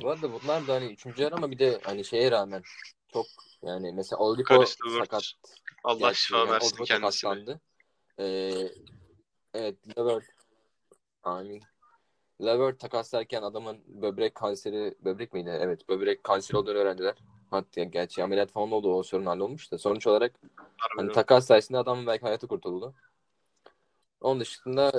Bu 0.02 0.10
arada 0.10 0.34
bunlar 0.34 0.68
da 0.68 0.74
hani 0.74 0.86
üçüncü 0.86 1.24
yer 1.24 1.32
ama 1.32 1.52
bir 1.52 1.60
de 1.60 1.80
hani 1.84 2.06
şeye 2.06 2.32
rağmen 2.32 2.64
çok 3.14 3.26
yani 3.64 3.94
mesela 3.94 4.20
Oladipo 4.20 4.66
sakat. 4.98 5.34
Allah 5.84 6.00
gerçi 6.00 6.22
şifa 6.22 6.38
yani 6.38 6.50
versin 6.52 6.84
kendisine. 6.84 7.60
Ee, 8.20 8.70
evet 9.54 9.98
Levert 9.98 10.26
amin. 11.24 11.64
Levert 12.42 12.80
takaslarken 12.80 13.42
adamın 13.42 13.78
böbrek 13.88 14.36
kanseri 14.36 14.96
böbrek 15.00 15.34
miydi? 15.34 15.58
Evet 15.62 15.90
böbrek 15.90 16.24
kanseri 16.24 16.58
olduğunu 16.58 16.78
öğrendiler. 16.78 17.16
Hatta 17.52 17.84
gerçi 17.84 18.24
ameliyat 18.24 18.52
falan 18.52 18.72
oldu 18.72 18.94
o 18.96 19.04
sorun 19.04 19.26
hallolmuş 19.26 19.72
da. 19.72 19.78
Sonuç 19.78 20.08
olarak 20.08 20.34
hani 20.98 21.12
takas 21.12 21.48
sayesinde 21.48 21.78
adamın 21.78 22.08
belki 22.08 22.22
hayatı 22.22 22.48
kurtuldu. 22.48 22.94
Onun 24.22 24.40
dışında 24.40 24.92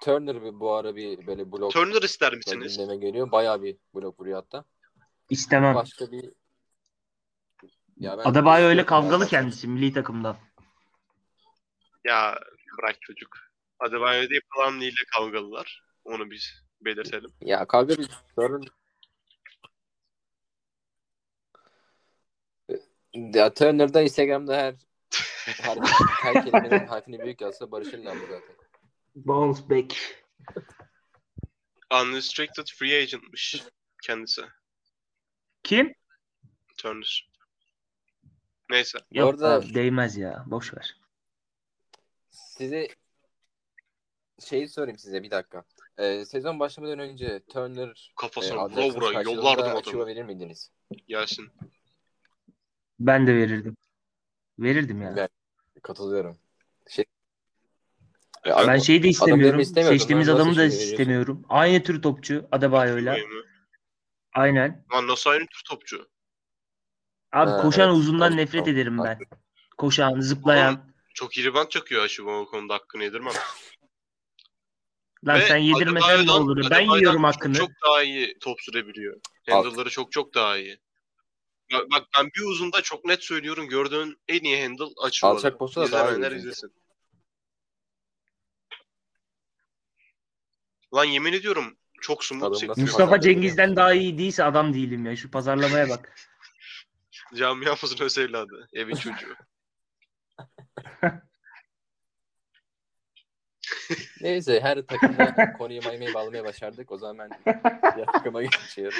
Turner 0.00 0.42
bir, 0.42 0.60
bu 0.60 0.72
ara 0.74 0.96
bir 0.96 1.26
böyle 1.26 1.52
blok 1.52 1.72
Turner 1.72 2.02
ister 2.02 2.34
misiniz? 2.34 2.78
gündeme 2.78 2.96
geliyor. 2.96 3.32
Bayağı 3.32 3.62
bir 3.62 3.76
blok 3.94 4.20
vuruyor 4.20 4.36
hatta. 4.36 4.64
İstemem. 5.30 5.74
Başka 5.74 6.12
bir 6.12 6.32
Ya 7.96 8.18
ben 8.18 8.24
Adebayo 8.24 8.66
öyle 8.68 8.86
kavgalı 8.86 9.22
ya. 9.22 9.28
kendisi 9.28 9.68
milli 9.68 9.92
takımdan. 9.92 10.36
Ya 12.04 12.38
bırak 12.78 12.96
çocuk. 13.00 13.36
Adebayo 13.80 14.30
değil 14.30 14.40
Plumlee 14.54 14.88
ile 14.88 15.04
kavgalılar. 15.14 15.82
Onu 16.04 16.30
biz 16.30 16.62
belirtelim. 16.80 17.30
Ya 17.40 17.66
kavga 17.66 17.98
bir 17.98 18.08
sorun. 18.34 18.64
Ya 23.14 23.54
Turner'da 23.54 24.02
Instagram'da 24.02 24.56
her 24.56 24.74
harf, 25.62 25.90
her 26.22 26.44
kelimenin 26.44 26.86
harfini 26.86 27.24
büyük 27.24 27.40
yazsa 27.40 27.70
barışırlar 27.72 28.12
mı 28.16 28.22
zaten? 28.30 28.56
Bounce 29.14 29.70
back. 29.70 29.96
Unrestricted 31.92 32.66
free 32.66 33.02
agent'mış 33.02 33.62
kendisi. 34.02 34.42
Kim? 35.62 35.94
Turner. 36.76 37.30
Neyse. 38.70 38.98
Yok 39.12 39.42
abi, 39.42 39.74
değmez 39.74 40.16
ya. 40.16 40.44
Boş 40.46 40.74
ver. 40.74 40.96
Size 42.30 42.88
şeyi 44.38 44.68
sorayım 44.68 44.98
size 44.98 45.22
bir 45.22 45.30
dakika. 45.30 45.64
Ee, 45.98 46.24
sezon 46.24 46.60
başlamadan 46.60 46.98
önce 46.98 47.40
Turner 47.40 48.12
Kafasına 48.16 48.60
e, 48.60 48.64
vura 48.64 48.94
vura 48.94 49.22
yollardım 49.22 49.76
adamı. 49.76 50.06
verir 50.06 50.22
miydiniz? 50.22 50.70
Gelsin. 51.08 51.48
Ben 53.00 53.26
de 53.26 53.36
verirdim. 53.36 53.76
Verirdim 54.58 55.02
ya. 55.02 55.16
Ben 55.16 55.28
katılıyorum. 55.82 56.38
Şey, 56.88 57.04
Efendim? 58.44 58.68
Ben 58.68 58.78
şeyi 58.78 59.02
de 59.02 59.08
istemiyorum. 59.08 59.60
istemiyordum. 59.60 59.98
Seçtiğimiz 59.98 60.28
Lan 60.28 60.34
adamı 60.34 60.50
da 60.56 60.60
veriyorsun? 60.60 60.78
istemiyorum. 60.78 61.44
Aynı 61.48 61.82
tür 61.82 62.02
topçu 62.02 62.48
Adebayo'yla. 62.52 63.16
Aynen. 64.34 64.84
Lan 64.94 65.06
nasıl 65.08 65.30
aynı 65.30 65.46
tür 65.46 65.62
topçu? 65.68 66.08
Abi 67.32 67.50
Ha, 67.50 67.62
koşan 67.62 67.88
evet. 67.88 67.98
uzundan 67.98 68.28
Tamam, 68.30 68.38
nefret 68.38 68.64
tamam. 68.64 68.74
ederim 68.74 68.98
ben. 69.04 69.18
Koşan, 69.78 70.20
zıplayan. 70.20 70.90
Çok 71.14 71.36
iyi 71.36 71.46
rebound 71.46 71.68
çakıyor 71.68 72.04
Achiuwa 72.04 72.38
o 72.38 72.46
konuda 72.46 72.74
hakkını 72.74 73.04
yedirmem. 73.04 73.32
Lan 75.26 75.40
Ve 75.40 75.46
sen 75.46 75.56
yedirmesen 75.56 76.26
ne 76.26 76.32
olur? 76.32 76.70
Ben 76.70 76.80
yiyorum 76.80 77.24
hakkını. 77.24 77.54
Çok 77.54 77.70
daha 77.86 78.02
iyi 78.02 78.38
top 78.38 78.60
sürebiliyor. 78.60 79.20
Handle'ları 79.50 79.90
çok 79.90 80.12
çok 80.12 80.34
daha 80.34 80.56
iyi. 80.58 80.80
Bak, 81.72 81.86
bak 81.92 82.06
ben 82.18 82.26
bir 82.26 82.42
uzunda 82.42 82.82
çok 82.82 83.04
net 83.04 83.22
söylüyorum 83.24 83.68
gördüğün 83.68 84.18
en 84.28 84.40
iyi 84.40 84.62
handle 84.62 84.84
Achiuwa'da. 85.02 85.36
Alçak 85.36 85.58
posta 85.58 85.80
da 85.82 85.92
daha 85.92 86.16
iyi 86.16 86.36
izlesin. 86.36 86.72
Lan 90.94 91.04
yemin 91.04 91.32
ediyorum 91.32 91.76
çok 92.00 92.24
smooth 92.24 92.44
Adam 92.44 92.74
Mustafa 92.76 93.20
Cengiz'den 93.20 93.76
daha 93.76 93.92
iyi 93.92 94.18
değilse 94.18 94.44
adam 94.44 94.74
değilim 94.74 95.06
ya. 95.06 95.16
Şu 95.16 95.30
pazarlamaya 95.30 95.88
bak. 95.88 96.14
Camiamızın 97.34 98.04
öz 98.04 98.18
evladı. 98.18 98.68
Evin 98.72 98.94
çocuğu. 98.94 99.34
Neyse 104.20 104.60
her 104.60 104.86
takımda 104.86 105.52
konuyu 105.58 105.80
Miami'ye 105.80 106.14
bağlamaya 106.14 106.44
başardık. 106.44 106.92
O 106.92 106.96
zaman 106.98 107.18
ben 107.18 107.30
diğer 107.96 108.06
takıma 108.06 108.42
geçiyorum. 108.42 108.98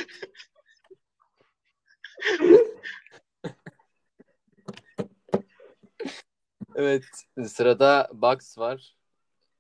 evet 6.75 7.05
sırada 7.47 8.09
Bucks 8.13 8.59
var. 8.59 8.97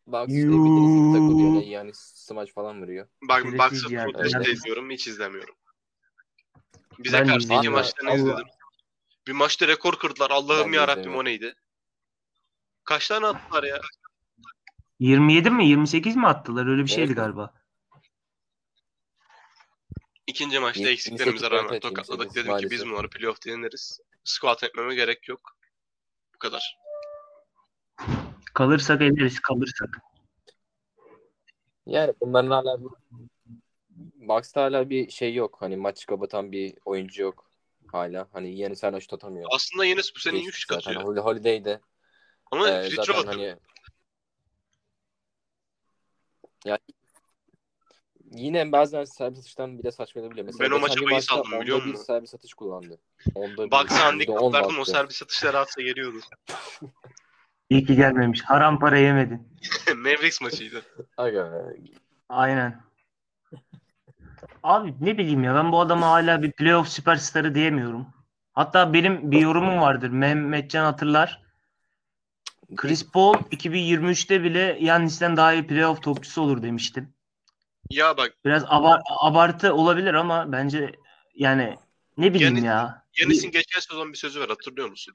Bucks 0.06 0.28
bildiğiniz 0.28 0.94
gibi 0.94 1.12
takılıyor. 1.12 1.52
Yani, 1.54 1.68
yani 1.68 1.92
smaç 2.30 2.52
falan 2.54 2.82
vuruyor. 2.82 3.08
Bak 3.22 3.44
Bucks'ı 3.44 3.88
protesto 3.88 4.38
Evet. 4.38 4.48
ediyorum 4.48 4.90
hiç 4.90 5.06
izlemiyorum. 5.06 5.54
Bize 6.98 7.18
Ben 7.18 7.24
karşı 7.26 7.36
iki 7.36 7.44
izlemiyorum. 7.44 7.72
maçlarını 7.72 8.10
Allah- 8.10 8.18
izledim. 8.18 8.46
Bir 9.26 9.32
maçta 9.32 9.68
rekor 9.68 9.98
kırdılar. 9.98 10.30
Ben 10.30 10.34
Allah'ım 10.34 10.72
de 10.72 10.76
ya 10.76 10.82
Rabbim 10.82 11.00
izlemiyorum. 11.00 11.20
o 11.20 11.24
neydi? 11.24 11.54
Kaç 12.84 13.08
tane 13.08 13.26
attılar 13.26 13.62
ya? 13.62 13.80
27 14.98 15.50
mi 15.50 15.66
28 15.68 16.16
mi 16.16 16.26
attılar? 16.26 16.66
Öyle 16.66 16.82
bir 16.82 16.88
şeydi 16.88 17.06
Evet. 17.06 17.16
galiba. 17.16 17.54
İkinci 20.26 20.58
maçta 20.58 20.80
İyi- 20.82 20.92
eksiklerimize 20.92 21.30
inisiyatif, 21.30 21.58
rağmen 21.58 21.72
evet, 21.72 21.82
tokatladık. 21.82 22.24
inisiyatif 22.26 22.34
Dedim 22.50 22.58
ki 22.58 22.70
biz 22.70 22.70
maalesef. 22.80 22.90
bunları 22.92 23.10
playoff'ta 23.10 23.50
yeneriz. 23.50 24.00
Squat 24.24 24.62
etmeme 24.64 24.94
gerek 24.94 25.28
yok. 25.28 25.56
Bu 26.34 26.38
kadar. 26.38 26.78
Kalırsak 28.54 29.02
ederiz 29.02 29.40
kalırsak. 29.40 29.98
Yani 31.86 32.14
bunların 32.20 32.50
hala 32.50 32.78
Bucks'ta 34.14 34.62
hala 34.62 34.90
bir 34.90 35.10
şey 35.10 35.34
yok. 35.34 35.56
Hani 35.60 35.76
maç 35.76 36.06
kapatan 36.06 36.52
bir 36.52 36.74
oyuncu 36.84 37.22
yok 37.22 37.50
hala. 37.92 38.28
Hani 38.32 38.56
Yanis 38.56 38.82
hala 38.82 39.00
şut 39.00 39.12
atamıyor. 39.12 39.48
Aslında 39.52 39.84
Yenis 39.84 40.14
bu 40.16 40.18
sene 40.20 40.34
iyi 40.36 40.44
Geçmiş 40.44 40.56
şut 40.60 40.70
zaten. 40.72 40.90
atıyor. 40.90 41.16
Hol- 41.16 41.24
Holiday'de 41.24 41.80
Ama 42.50 42.68
e, 42.70 42.82
free 42.82 42.96
zaten 42.96 43.12
atıyor. 43.12 43.26
hani 43.26 43.56
ya 46.64 46.78
yine 48.30 48.72
bazen 48.72 49.04
servis 49.04 49.38
atıştan 49.38 49.78
bile 49.78 49.92
saçma 49.92 50.22
olabiliyor. 50.22 50.46
Mesela 50.46 50.70
Ben 50.70 50.76
o 50.76 50.78
maça 50.78 51.00
bir 51.00 51.06
bayı 51.10 51.22
saldım, 51.22 51.60
biliyor 51.60 51.76
onda 51.76 51.86
bir 51.86 51.90
musun? 51.90 52.04
servis 52.04 52.34
atış 52.34 52.54
kullandı. 52.54 52.98
Onda 53.34 53.70
bir, 53.70 54.20
yüzde 54.20 54.32
on 54.32 54.52
verdim 54.52 54.78
o 54.80 54.84
servis 54.84 55.22
atışları 55.22 55.58
atsa 55.58 55.82
geliyordu. 55.82 56.20
İyi 57.70 57.84
ki 57.86 57.96
gelmemiş. 57.96 58.42
Haram 58.42 58.78
para 58.78 58.98
yemedin. 58.98 59.48
Mavericks 59.96 60.40
maçıydı. 60.40 60.82
Aga 61.16 61.52
be. 61.52 61.56
Aynen. 62.28 62.80
Abi 64.62 64.94
ne 65.00 65.18
bileyim 65.18 65.44
ya 65.44 65.54
ben 65.54 65.72
bu 65.72 65.80
adama 65.80 66.06
hala 66.10 66.42
bir 66.42 66.52
playoff 66.52 66.88
süperstarı 66.88 67.54
diyemiyorum. 67.54 68.06
Hatta 68.52 68.92
benim 68.92 69.30
bir 69.30 69.40
yorumum 69.40 69.80
vardır. 69.80 70.08
Mehmetcan 70.08 70.84
hatırlar. 70.84 71.42
Chris 72.76 73.10
Paul 73.10 73.34
2023'te 73.34 74.42
bile 74.44 74.78
Yannis'ten 74.80 75.36
daha 75.36 75.52
iyi 75.52 75.66
playoff 75.66 76.02
topçusu 76.02 76.42
olur 76.42 76.62
demiştim. 76.62 77.14
Ya 77.90 78.16
bak 78.16 78.34
Biraz 78.44 78.64
abar- 78.66 79.02
abartı 79.20 79.74
olabilir 79.74 80.14
ama 80.14 80.52
bence 80.52 80.92
yani 81.34 81.76
ne 82.18 82.34
bileyim 82.34 82.56
Yani- 82.56 82.66
ya. 82.66 83.04
Yanis'in 83.20 83.50
geçen 83.50 83.80
sezon 83.80 84.12
bir 84.12 84.18
sözü 84.18 84.40
var 84.40 84.48
hatırlıyor 84.48 84.88
musun? 84.90 85.14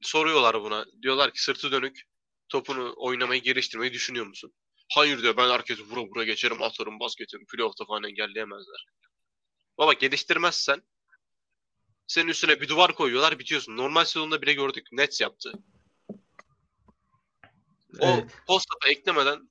Soruyorlar 0.00 0.62
buna. 0.62 0.86
Diyorlar 1.02 1.32
ki 1.32 1.42
sırtı 1.42 1.72
dönük 1.72 2.02
topunu 2.48 2.94
oynamayı 2.96 3.42
geliştirmeyi 3.42 3.92
düşünüyor 3.92 4.26
musun? 4.26 4.52
Hayır 4.94 5.22
diyor 5.22 5.36
ben 5.36 5.50
herkesi 5.50 5.82
vura 5.82 6.00
vura 6.00 6.24
geçerim 6.24 6.62
atarım 6.62 7.00
basketim. 7.00 7.46
Playoff'ta 7.46 7.84
falan 7.84 8.04
engelleyemezler. 8.04 8.86
Baba 9.78 9.92
geliştirmezsen 9.92 10.82
senin 12.06 12.28
üstüne 12.28 12.60
bir 12.60 12.68
duvar 12.68 12.94
koyuyorlar 12.94 13.38
bitiyorsun. 13.38 13.76
Normal 13.76 14.04
sezonda 14.04 14.42
bile 14.42 14.52
gördük. 14.52 14.86
Nets 14.92 15.20
yaptı. 15.20 15.52
O 18.00 18.06
Evet. 18.06 18.38
post-up'a 18.46 18.88
eklemeden 18.88 19.50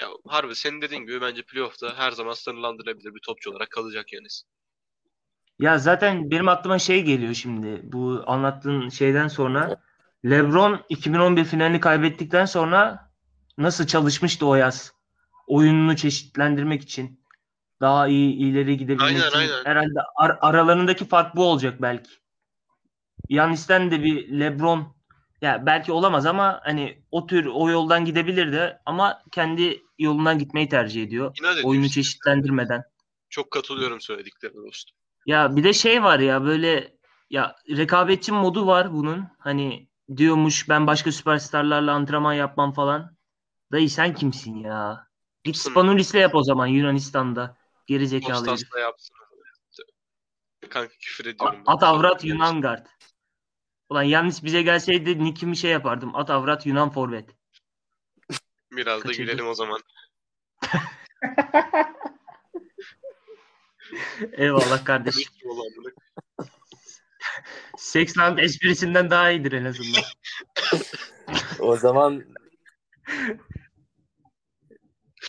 ya 0.00 0.10
harbi 0.26 0.54
senin 0.54 0.82
dediğin 0.82 1.02
gibi 1.02 1.20
bence 1.20 1.42
playoff'ta 1.42 1.96
her 1.98 2.10
zaman 2.10 2.34
sınırlandırılabilir 2.34 3.14
bir 3.14 3.20
topçu 3.20 3.50
olarak 3.50 3.70
kalacak 3.70 4.12
Yanis. 4.12 4.42
Ya 5.62 5.78
zaten 5.78 6.30
benim 6.30 6.48
aklıma 6.48 6.78
şey 6.78 7.02
geliyor 7.02 7.34
şimdi. 7.34 7.80
Bu 7.82 8.22
anlattığın 8.26 8.88
şeyden 8.88 9.28
sonra 9.28 9.76
LeBron 10.24 10.80
2011 10.88 11.44
finalini 11.44 11.80
kaybettikten 11.80 12.44
sonra 12.44 13.10
nasıl 13.58 13.86
çalışmıştı 13.86 14.46
o 14.46 14.54
yaz? 14.54 14.92
Oyununu 15.46 15.96
çeşitlendirmek 15.96 16.82
için. 16.82 17.20
Daha 17.80 18.08
iyi 18.08 18.34
ileri 18.34 18.76
gidebilmek 18.76 19.08
Aynen, 19.08 19.28
için. 19.28 19.38
aynen. 19.38 19.64
Herhalde 19.64 20.00
ar- 20.16 20.38
aralarındaki 20.40 21.04
fark 21.04 21.36
bu 21.36 21.44
olacak 21.44 21.82
belki. 21.82 22.10
Yannis'ten 23.28 23.90
de 23.90 24.02
bir 24.02 24.40
LeBron 24.40 24.96
ya 25.42 25.66
belki 25.66 25.92
olamaz 25.92 26.26
ama 26.26 26.60
hani 26.64 27.02
o 27.10 27.26
tür 27.26 27.46
o 27.46 27.70
yoldan 27.70 28.04
gidebilir 28.04 28.52
de 28.52 28.80
ama 28.86 29.22
kendi 29.32 29.82
yolundan 29.98 30.38
gitmeyi 30.38 30.68
tercih 30.68 31.02
ediyor. 31.02 31.36
De 31.36 31.66
Oyunu 31.66 31.88
çeşitlendirmeden. 31.88 32.84
Çok 33.30 33.50
katılıyorum 33.50 34.00
söylediklerine 34.00 34.66
dostum. 34.66 35.01
Ya 35.26 35.56
bir 35.56 35.64
de 35.64 35.72
şey 35.72 36.02
var 36.02 36.18
ya 36.18 36.44
böyle 36.44 36.98
ya 37.30 37.56
rekabetçi 37.68 38.32
modu 38.32 38.66
var 38.66 38.92
bunun. 38.92 39.28
Hani 39.38 39.88
diyormuş 40.16 40.68
ben 40.68 40.86
başka 40.86 41.12
süperstarlarla 41.12 41.92
antrenman 41.92 42.32
yapmam 42.32 42.72
falan. 42.72 43.16
Dayı 43.72 43.90
sen 43.90 44.14
kimsin 44.14 44.56
ya? 44.56 45.06
Git. 45.44 45.56
Spanulis'le 45.56 46.14
yap 46.14 46.34
o 46.34 46.42
zaman 46.42 46.66
Yunanistan'da. 46.66 47.56
Geri 47.86 48.08
zekalı 48.08 48.46
da 48.46 48.78
yapsın. 48.80 49.16
Kanka 50.70 50.94
küfür 51.00 51.26
ediyorum. 51.26 51.62
At 51.66 51.82
avrat 51.82 52.24
Yunan 52.24 52.62
guard. 52.62 52.86
Ulan 53.88 54.02
yanlış 54.02 54.44
bize 54.44 54.62
gelseydi 54.62 55.24
nickimi 55.24 55.56
şey 55.56 55.70
yapardım. 55.70 56.16
At 56.16 56.30
avrat 56.30 56.66
Yunan 56.66 56.90
forvet. 56.90 57.36
Biraz 58.72 59.00
da 59.00 59.06
Kaçırdı. 59.06 59.26
gülelim 59.26 59.48
o 59.48 59.54
zaman. 59.54 59.80
Eyvallah 64.32 64.84
kardeşim. 64.84 65.32
Komik 65.42 65.58
olan 65.58 65.72
bunu. 65.76 65.88
Sexland 67.76 68.38
esprisinden 68.38 69.10
daha 69.10 69.30
iyidir 69.30 69.52
en 69.52 69.64
azından. 69.64 70.02
O 71.60 71.76
zaman 71.76 72.14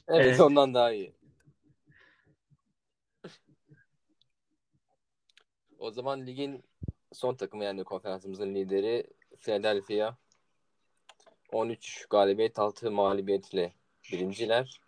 evet, 0.07 0.25
Evet. 0.25 0.39
ondan 0.39 0.73
daha 0.73 0.91
iyi. 0.91 1.13
O 5.77 5.91
zaman 5.91 6.27
ligin 6.27 6.63
son 7.13 7.35
takım 7.35 7.61
yani 7.61 7.83
konferansımızın 7.83 8.55
lideri 8.55 9.07
Philadelphia 9.39 10.15
13 11.51 12.05
galibiyet 12.09 12.59
6 12.59 12.91
mağlubiyetle 12.91 13.73
birinciler. 14.11 14.81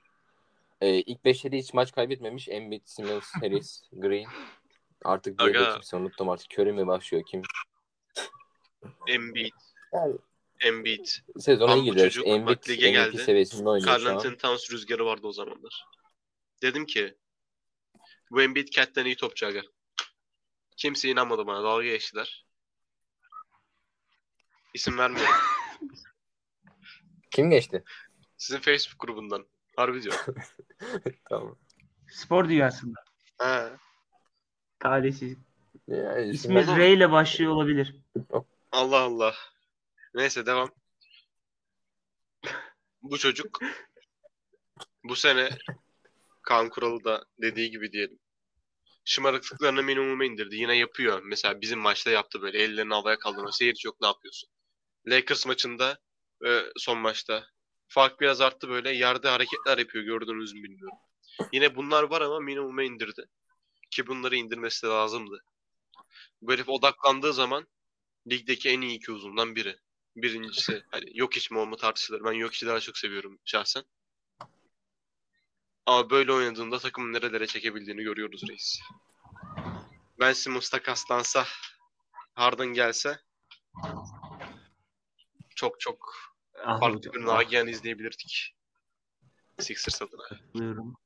Ee, 0.81 0.89
ilk 0.95 1.25
beşleri 1.25 1.57
hiç 1.57 1.73
maç 1.73 1.91
kaybetmemiş. 1.91 2.49
Embiid, 2.49 2.81
Simmons, 2.85 3.31
Harris, 3.41 3.83
Green. 3.91 4.27
Artık 5.03 5.39
diğeri 5.39 5.59
Aga. 5.59 5.73
kimse 5.73 5.97
unuttum 5.97 6.29
artık. 6.29 6.59
Curry 6.59 6.71
mi 6.71 6.87
başlıyor 6.87 7.23
kim? 7.27 7.41
Embiid. 9.07 9.51
Yani 9.93 10.15
Embiid. 10.59 11.05
sezona 11.39 11.69
Tam 11.71 11.79
iyi 11.79 11.81
bu 11.81 11.85
gidiyor. 11.91 12.07
çocuk 12.09 12.27
Embiid 12.27 12.47
bak 12.57 12.69
lige 12.69 12.87
MVP 12.87 12.93
geldi. 12.93 13.17
seviyesinde 13.23 13.69
oynuyor 13.69 13.87
Carl 13.91 14.01
şu 14.01 14.09
an. 14.09 14.13
Anthony 14.15 14.37
Towns 14.37 14.71
rüzgarı 14.71 15.05
vardı 15.05 15.27
o 15.27 15.31
zamanlar. 15.33 15.85
Dedim 16.61 16.85
ki 16.85 17.15
bu 18.31 18.41
Embiid 18.41 18.67
Cat'ten 18.67 19.05
iyi 19.05 19.15
topçu 19.15 19.47
aga. 19.47 19.61
Kimse 20.77 21.09
inanmadı 21.09 21.47
bana. 21.47 21.63
Dalga 21.63 21.83
geçtiler. 21.83 22.45
İsim 24.73 24.97
vermiyorum. 24.97 25.33
Kim 27.31 27.49
geçti? 27.49 27.83
Sizin 28.37 28.59
Facebook 28.59 28.99
grubundan. 28.99 29.45
Harbi 29.75 30.03
diyor. 30.03 30.25
tamam. 31.29 31.57
Spor 32.09 32.49
dünyasında. 32.49 32.99
He. 33.41 33.69
Talihsiz. 34.79 35.37
Yani 35.87 36.29
İsmi. 36.29 36.77
R 36.77 36.93
ile 36.93 37.11
başlıyor 37.11 37.51
olabilir. 37.51 37.95
Allah 38.71 38.99
Allah. 38.99 39.35
Neyse 40.13 40.45
devam. 40.45 40.69
Bu 43.01 43.17
çocuk 43.17 43.59
bu 45.03 45.15
sene 45.15 45.49
Kaan 46.41 46.69
Kuralı 46.69 47.03
da 47.03 47.25
dediği 47.41 47.71
gibi 47.71 47.91
diyelim. 47.91 48.19
Şımarıklıklarını 49.05 49.83
minimuma 49.83 50.25
indirdi. 50.25 50.55
Yine 50.55 50.77
yapıyor. 50.77 51.21
Mesela 51.23 51.61
bizim 51.61 51.79
maçta 51.79 52.11
yaptı 52.11 52.41
böyle. 52.41 52.63
Ellerini 52.63 52.93
havaya 52.93 53.19
kaldırma. 53.19 53.51
Seyirci 53.51 53.87
yok 53.87 54.01
ne 54.01 54.07
yapıyorsun? 54.07 54.49
Lakers 55.07 55.45
maçında 55.45 55.99
e, 56.45 56.61
son 56.77 56.97
maçta. 56.97 57.47
Fark 57.95 58.21
biraz 58.21 58.41
arttı 58.41 58.69
böyle. 58.69 58.91
Yerde 58.91 59.29
hareketler 59.29 59.77
yapıyor. 59.77 60.03
Gördünüz 60.03 60.53
mü 60.53 60.63
bilmiyorum. 60.63 60.97
Yine 61.53 61.75
bunlar 61.75 62.03
var 62.03 62.21
ama 62.21 62.39
minimuma 62.39 62.83
indirdi. 62.83 63.25
Ki 63.91 64.07
bunları 64.07 64.35
indirmesi 64.35 64.83
de 64.83 64.87
lazımdı. 64.87 65.43
Bu 66.41 66.53
herif 66.53 66.69
odaklandığı 66.69 67.33
zaman 67.33 67.67
ligdeki 68.29 68.69
en 68.69 68.81
iyi 68.81 68.97
iki 68.97 69.11
uzundan 69.11 69.55
biri. 69.55 69.77
Birincisi 70.15 70.83
hani 70.91 71.05
yok 71.13 71.37
iç 71.37 71.51
mi 71.51 71.59
o 71.59 71.65
mu 71.65 71.77
tartışılır. 71.77 72.23
Ben 72.23 72.31
yok 72.31 72.53
içi 72.53 72.67
daha 72.67 72.79
çok 72.79 72.97
seviyorum 72.97 73.39
şahsen. 73.45 73.83
Ama 75.85 76.09
böyle 76.09 76.33
oynadığında 76.33 76.79
takımın 76.79 77.13
nerelere 77.13 77.47
çekebildiğini 77.47 78.03
görüyoruz 78.03 78.43
reis. 78.49 78.79
Ben 80.19 80.33
Simmons 80.33 80.69
takaslansa 80.69 81.45
Harden 82.33 82.67
gelse 82.67 83.19
çok 85.55 85.79
çok 85.79 86.34
farklı 86.63 86.97
hocam. 86.97 87.13
bir 87.13 87.21
ah, 87.21 87.25
Nagihan 87.25 87.67
izleyebilirdik. 87.67 88.55
Sixers 89.59 90.01
adına. 90.01 90.21
katılıyorum. 90.23 90.97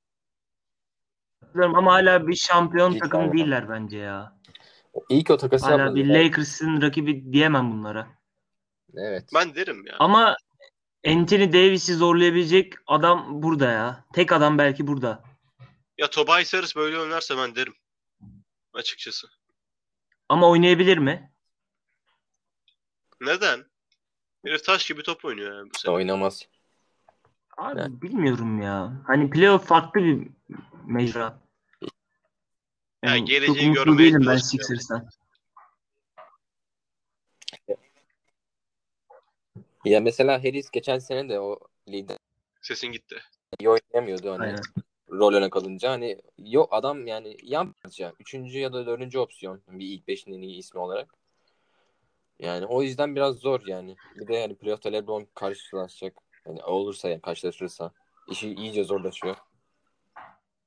Katılıyorum 1.41 1.75
Ama 1.75 1.93
hala 1.93 2.27
bir 2.27 2.35
şampiyon 2.35 2.91
İlk 2.91 3.01
takım 3.01 3.33
değiller 3.33 3.69
bence 3.69 3.97
ya. 3.97 4.39
İyi 5.09 5.23
ki 5.23 5.33
o 5.33 5.37
takası 5.37 5.65
Hala 5.65 5.95
bir 5.95 6.05
Lakers'ın 6.05 6.81
rakibi 6.81 7.33
diyemem 7.33 7.71
bunlara. 7.71 8.07
Evet. 8.95 9.29
Ben 9.33 9.55
derim 9.55 9.85
ya. 9.85 9.95
Ama 9.99 10.37
Anthony 11.07 11.53
Davis'i 11.53 11.93
zorlayabilecek 11.93 12.73
adam 12.87 13.43
burada 13.43 13.71
ya. 13.71 14.05
Tek 14.13 14.31
adam 14.31 14.57
belki 14.57 14.87
burada. 14.87 15.23
Ya 15.97 16.09
Tobias 16.09 16.53
Harris 16.53 16.75
böyle 16.75 16.99
oynarsa 16.99 17.37
ben 17.37 17.55
derim. 17.55 17.73
Açıkçası. 18.73 19.27
Ama 20.29 20.49
oynayabilir 20.49 20.97
mi? 20.97 21.31
Neden? 23.21 23.68
Herif 24.45 24.63
taş 24.65 24.87
gibi 24.87 25.03
top 25.03 25.25
oynuyor 25.25 25.55
yani 25.55 25.69
bu 25.73 25.77
sene. 25.79 25.93
Oynamaz. 25.93 26.47
Abi 27.57 27.79
Evet. 27.79 27.89
bilmiyorum 28.01 28.61
ya. 28.61 28.93
Hani 29.07 29.29
playoff 29.29 29.67
farklı 29.67 30.01
bir 30.01 30.27
mecra. 30.85 31.39
Ya 33.03 33.11
Yani 33.15 33.25
geleceği 33.25 33.55
çok 33.55 33.63
umutlu 33.65 33.83
görmeye 33.83 34.07
değilim 34.07 34.23
ben. 34.27 34.37
Sixers'tan. 34.37 35.09
Ya 39.85 39.99
mesela 39.99 40.39
Harris 40.43 40.69
geçen 40.69 40.99
sene 40.99 41.29
de 41.29 41.39
o 41.39 41.59
lider 41.87 42.17
Sesin 42.61 42.87
gitti. 42.91 43.15
iyi 43.59 43.69
oynayamıyordu 43.69 44.31
hani 44.31 44.43
Aynen. 44.43 44.61
rol 45.11 45.33
öne 45.33 45.49
kalınca 45.49 45.91
hani 45.91 46.21
yok 46.37 46.69
adam 46.71 47.07
yani 47.07 47.37
yan 47.43 47.73
parça. 47.73 48.13
Üçüncü 48.19 48.59
ya 48.59 48.73
da 48.73 48.85
dördüncü 48.85 49.19
opsiyon 49.19 49.61
bir 49.67 49.85
ilk 49.85 50.07
beşin 50.07 50.33
en 50.33 50.41
iyi 50.41 50.57
ismi 50.57 50.79
olarak. 50.79 51.13
Yani 52.39 52.65
o 52.65 52.81
yüzden 52.83 53.15
biraz 53.15 53.35
zor 53.35 53.61
yani. 53.67 53.95
Bir 54.15 54.27
de 54.27 54.35
yani 54.35 54.55
playoff'ta 54.57 54.89
LeBron 54.89 55.27
karşılaşacak. 55.35 56.17
Yani 56.45 56.63
olursa 56.63 57.09
yani 57.09 57.21
karşılaşırsa 57.21 57.91
işi 58.27 58.53
iyice 58.53 58.83
zorlaşıyor. 58.83 59.35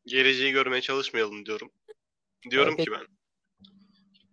Geleceği 0.06 0.52
görmeye 0.52 0.80
çalışmayalım 0.80 1.46
diyorum. 1.46 1.70
Diyorum 2.50 2.74
Evet. 2.76 2.84
ki 2.84 2.92
ben. 2.92 3.06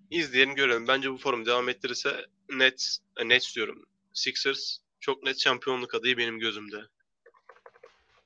İzleyelim 0.10 0.56
görelim. 0.56 0.88
Bence 0.88 1.12
bu 1.12 1.18
forum 1.18 1.46
devam 1.46 1.70
ettirirse 1.70 2.26
Nets, 2.50 2.98
e, 3.18 3.30
Nets 3.30 3.56
diyorum. 3.56 3.86
Sixers 4.14 4.78
çok 5.00 5.24
net 5.24 5.40
şampiyonluk 5.40 5.96
adayı 5.96 6.18
benim 6.18 6.40
gözümde. 6.40 6.78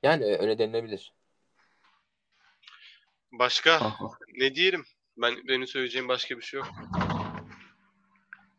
Yani 0.03 0.25
öyle 0.25 0.57
denilebilir. 0.57 1.13
Başka 3.31 3.93
ne 4.33 4.55
diyelim? 4.55 4.85
Ben 5.17 5.47
benim 5.47 5.67
söyleyeceğim 5.67 6.07
başka 6.07 6.37
bir 6.37 6.41
şey 6.41 6.59
yok. 6.59 6.67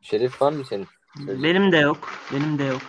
Şerif 0.04 0.42
var 0.42 0.52
mı 0.52 0.64
senin? 0.64 0.86
Benim 1.18 1.72
de 1.72 1.76
yok. 1.76 2.12
Benim 2.32 2.58
de 2.58 2.64
yok. 2.64 2.82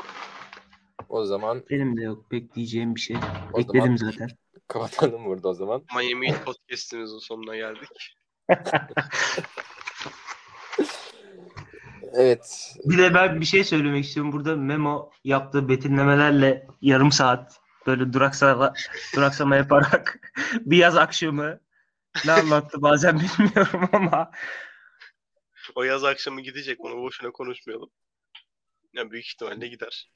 O 1.09 1.25
zaman 1.25 1.63
Benim 1.69 1.97
de 1.97 2.01
yok. 2.01 2.31
Bekleyeceğim 2.31 2.95
bir 2.95 2.99
şey. 2.99 3.17
O 3.53 3.57
Bekledim 3.57 3.97
zaman- 3.97 4.11
zaten. 4.11 4.29
kapatalım 4.67 5.25
burada 5.25 5.47
o 5.47 5.53
zaman. 5.53 5.83
Miami 5.95 6.27
Heat 6.27 6.45
podcast'imizin 6.45 7.19
sonuna 7.19 7.55
geldik. 7.55 8.17
Evet. 12.13 12.73
Bir 12.85 12.97
de 12.97 13.13
ben 13.13 13.41
bir 13.41 13.45
şey 13.45 13.63
söylemek 13.63 14.05
istiyorum. 14.05 14.31
Burada 14.31 14.55
Memo 14.55 15.11
yaptığı 15.23 15.69
betimlemelerle 15.69 16.67
yarım 16.81 17.11
saat 17.11 17.59
böyle 17.87 18.13
duraksama, 18.13 18.73
duraksama 19.15 19.55
yaparak 19.55 20.19
bir 20.59 20.77
yaz 20.77 20.97
akşamı 20.97 21.59
ne 22.25 22.31
anlattı 22.31 22.81
bazen 22.81 23.19
bilmiyorum 23.19 23.89
ama 23.93 24.31
O 25.75 25.83
yaz 25.83 26.03
akşamı 26.03 26.41
gidecek 26.41 26.85
onu 26.85 26.97
boşuna 27.01 27.31
konuşmayalım. 27.31 27.89
Ya 28.93 29.11
büyük 29.11 29.25
ihtimalle 29.25 29.67
gider. 29.67 30.11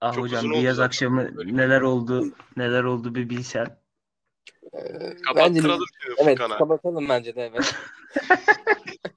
ah 0.00 0.14
Çok 0.14 0.24
hocam 0.24 0.50
bir 0.50 0.56
yaz 0.58 0.80
akşamı 0.80 1.36
Böyle. 1.36 1.56
neler 1.56 1.80
oldu 1.80 2.34
neler 2.56 2.84
oldu 2.84 3.14
bir 3.14 3.30
bilsen. 3.30 3.78
Ee, 4.72 5.16
Kapattıralım 5.26 5.84
şimdi 6.00 6.14
Evet 6.18 6.38
Furkan'a. 6.38 6.58
kapatalım 6.58 7.08
bence 7.08 7.36
de 7.36 7.42
evet. 7.54 7.74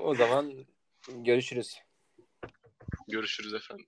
o 0.00 0.14
zaman 0.14 0.66
görüşürüz. 1.08 1.78
Görüşürüz 3.08 3.54
efendim. 3.54 3.86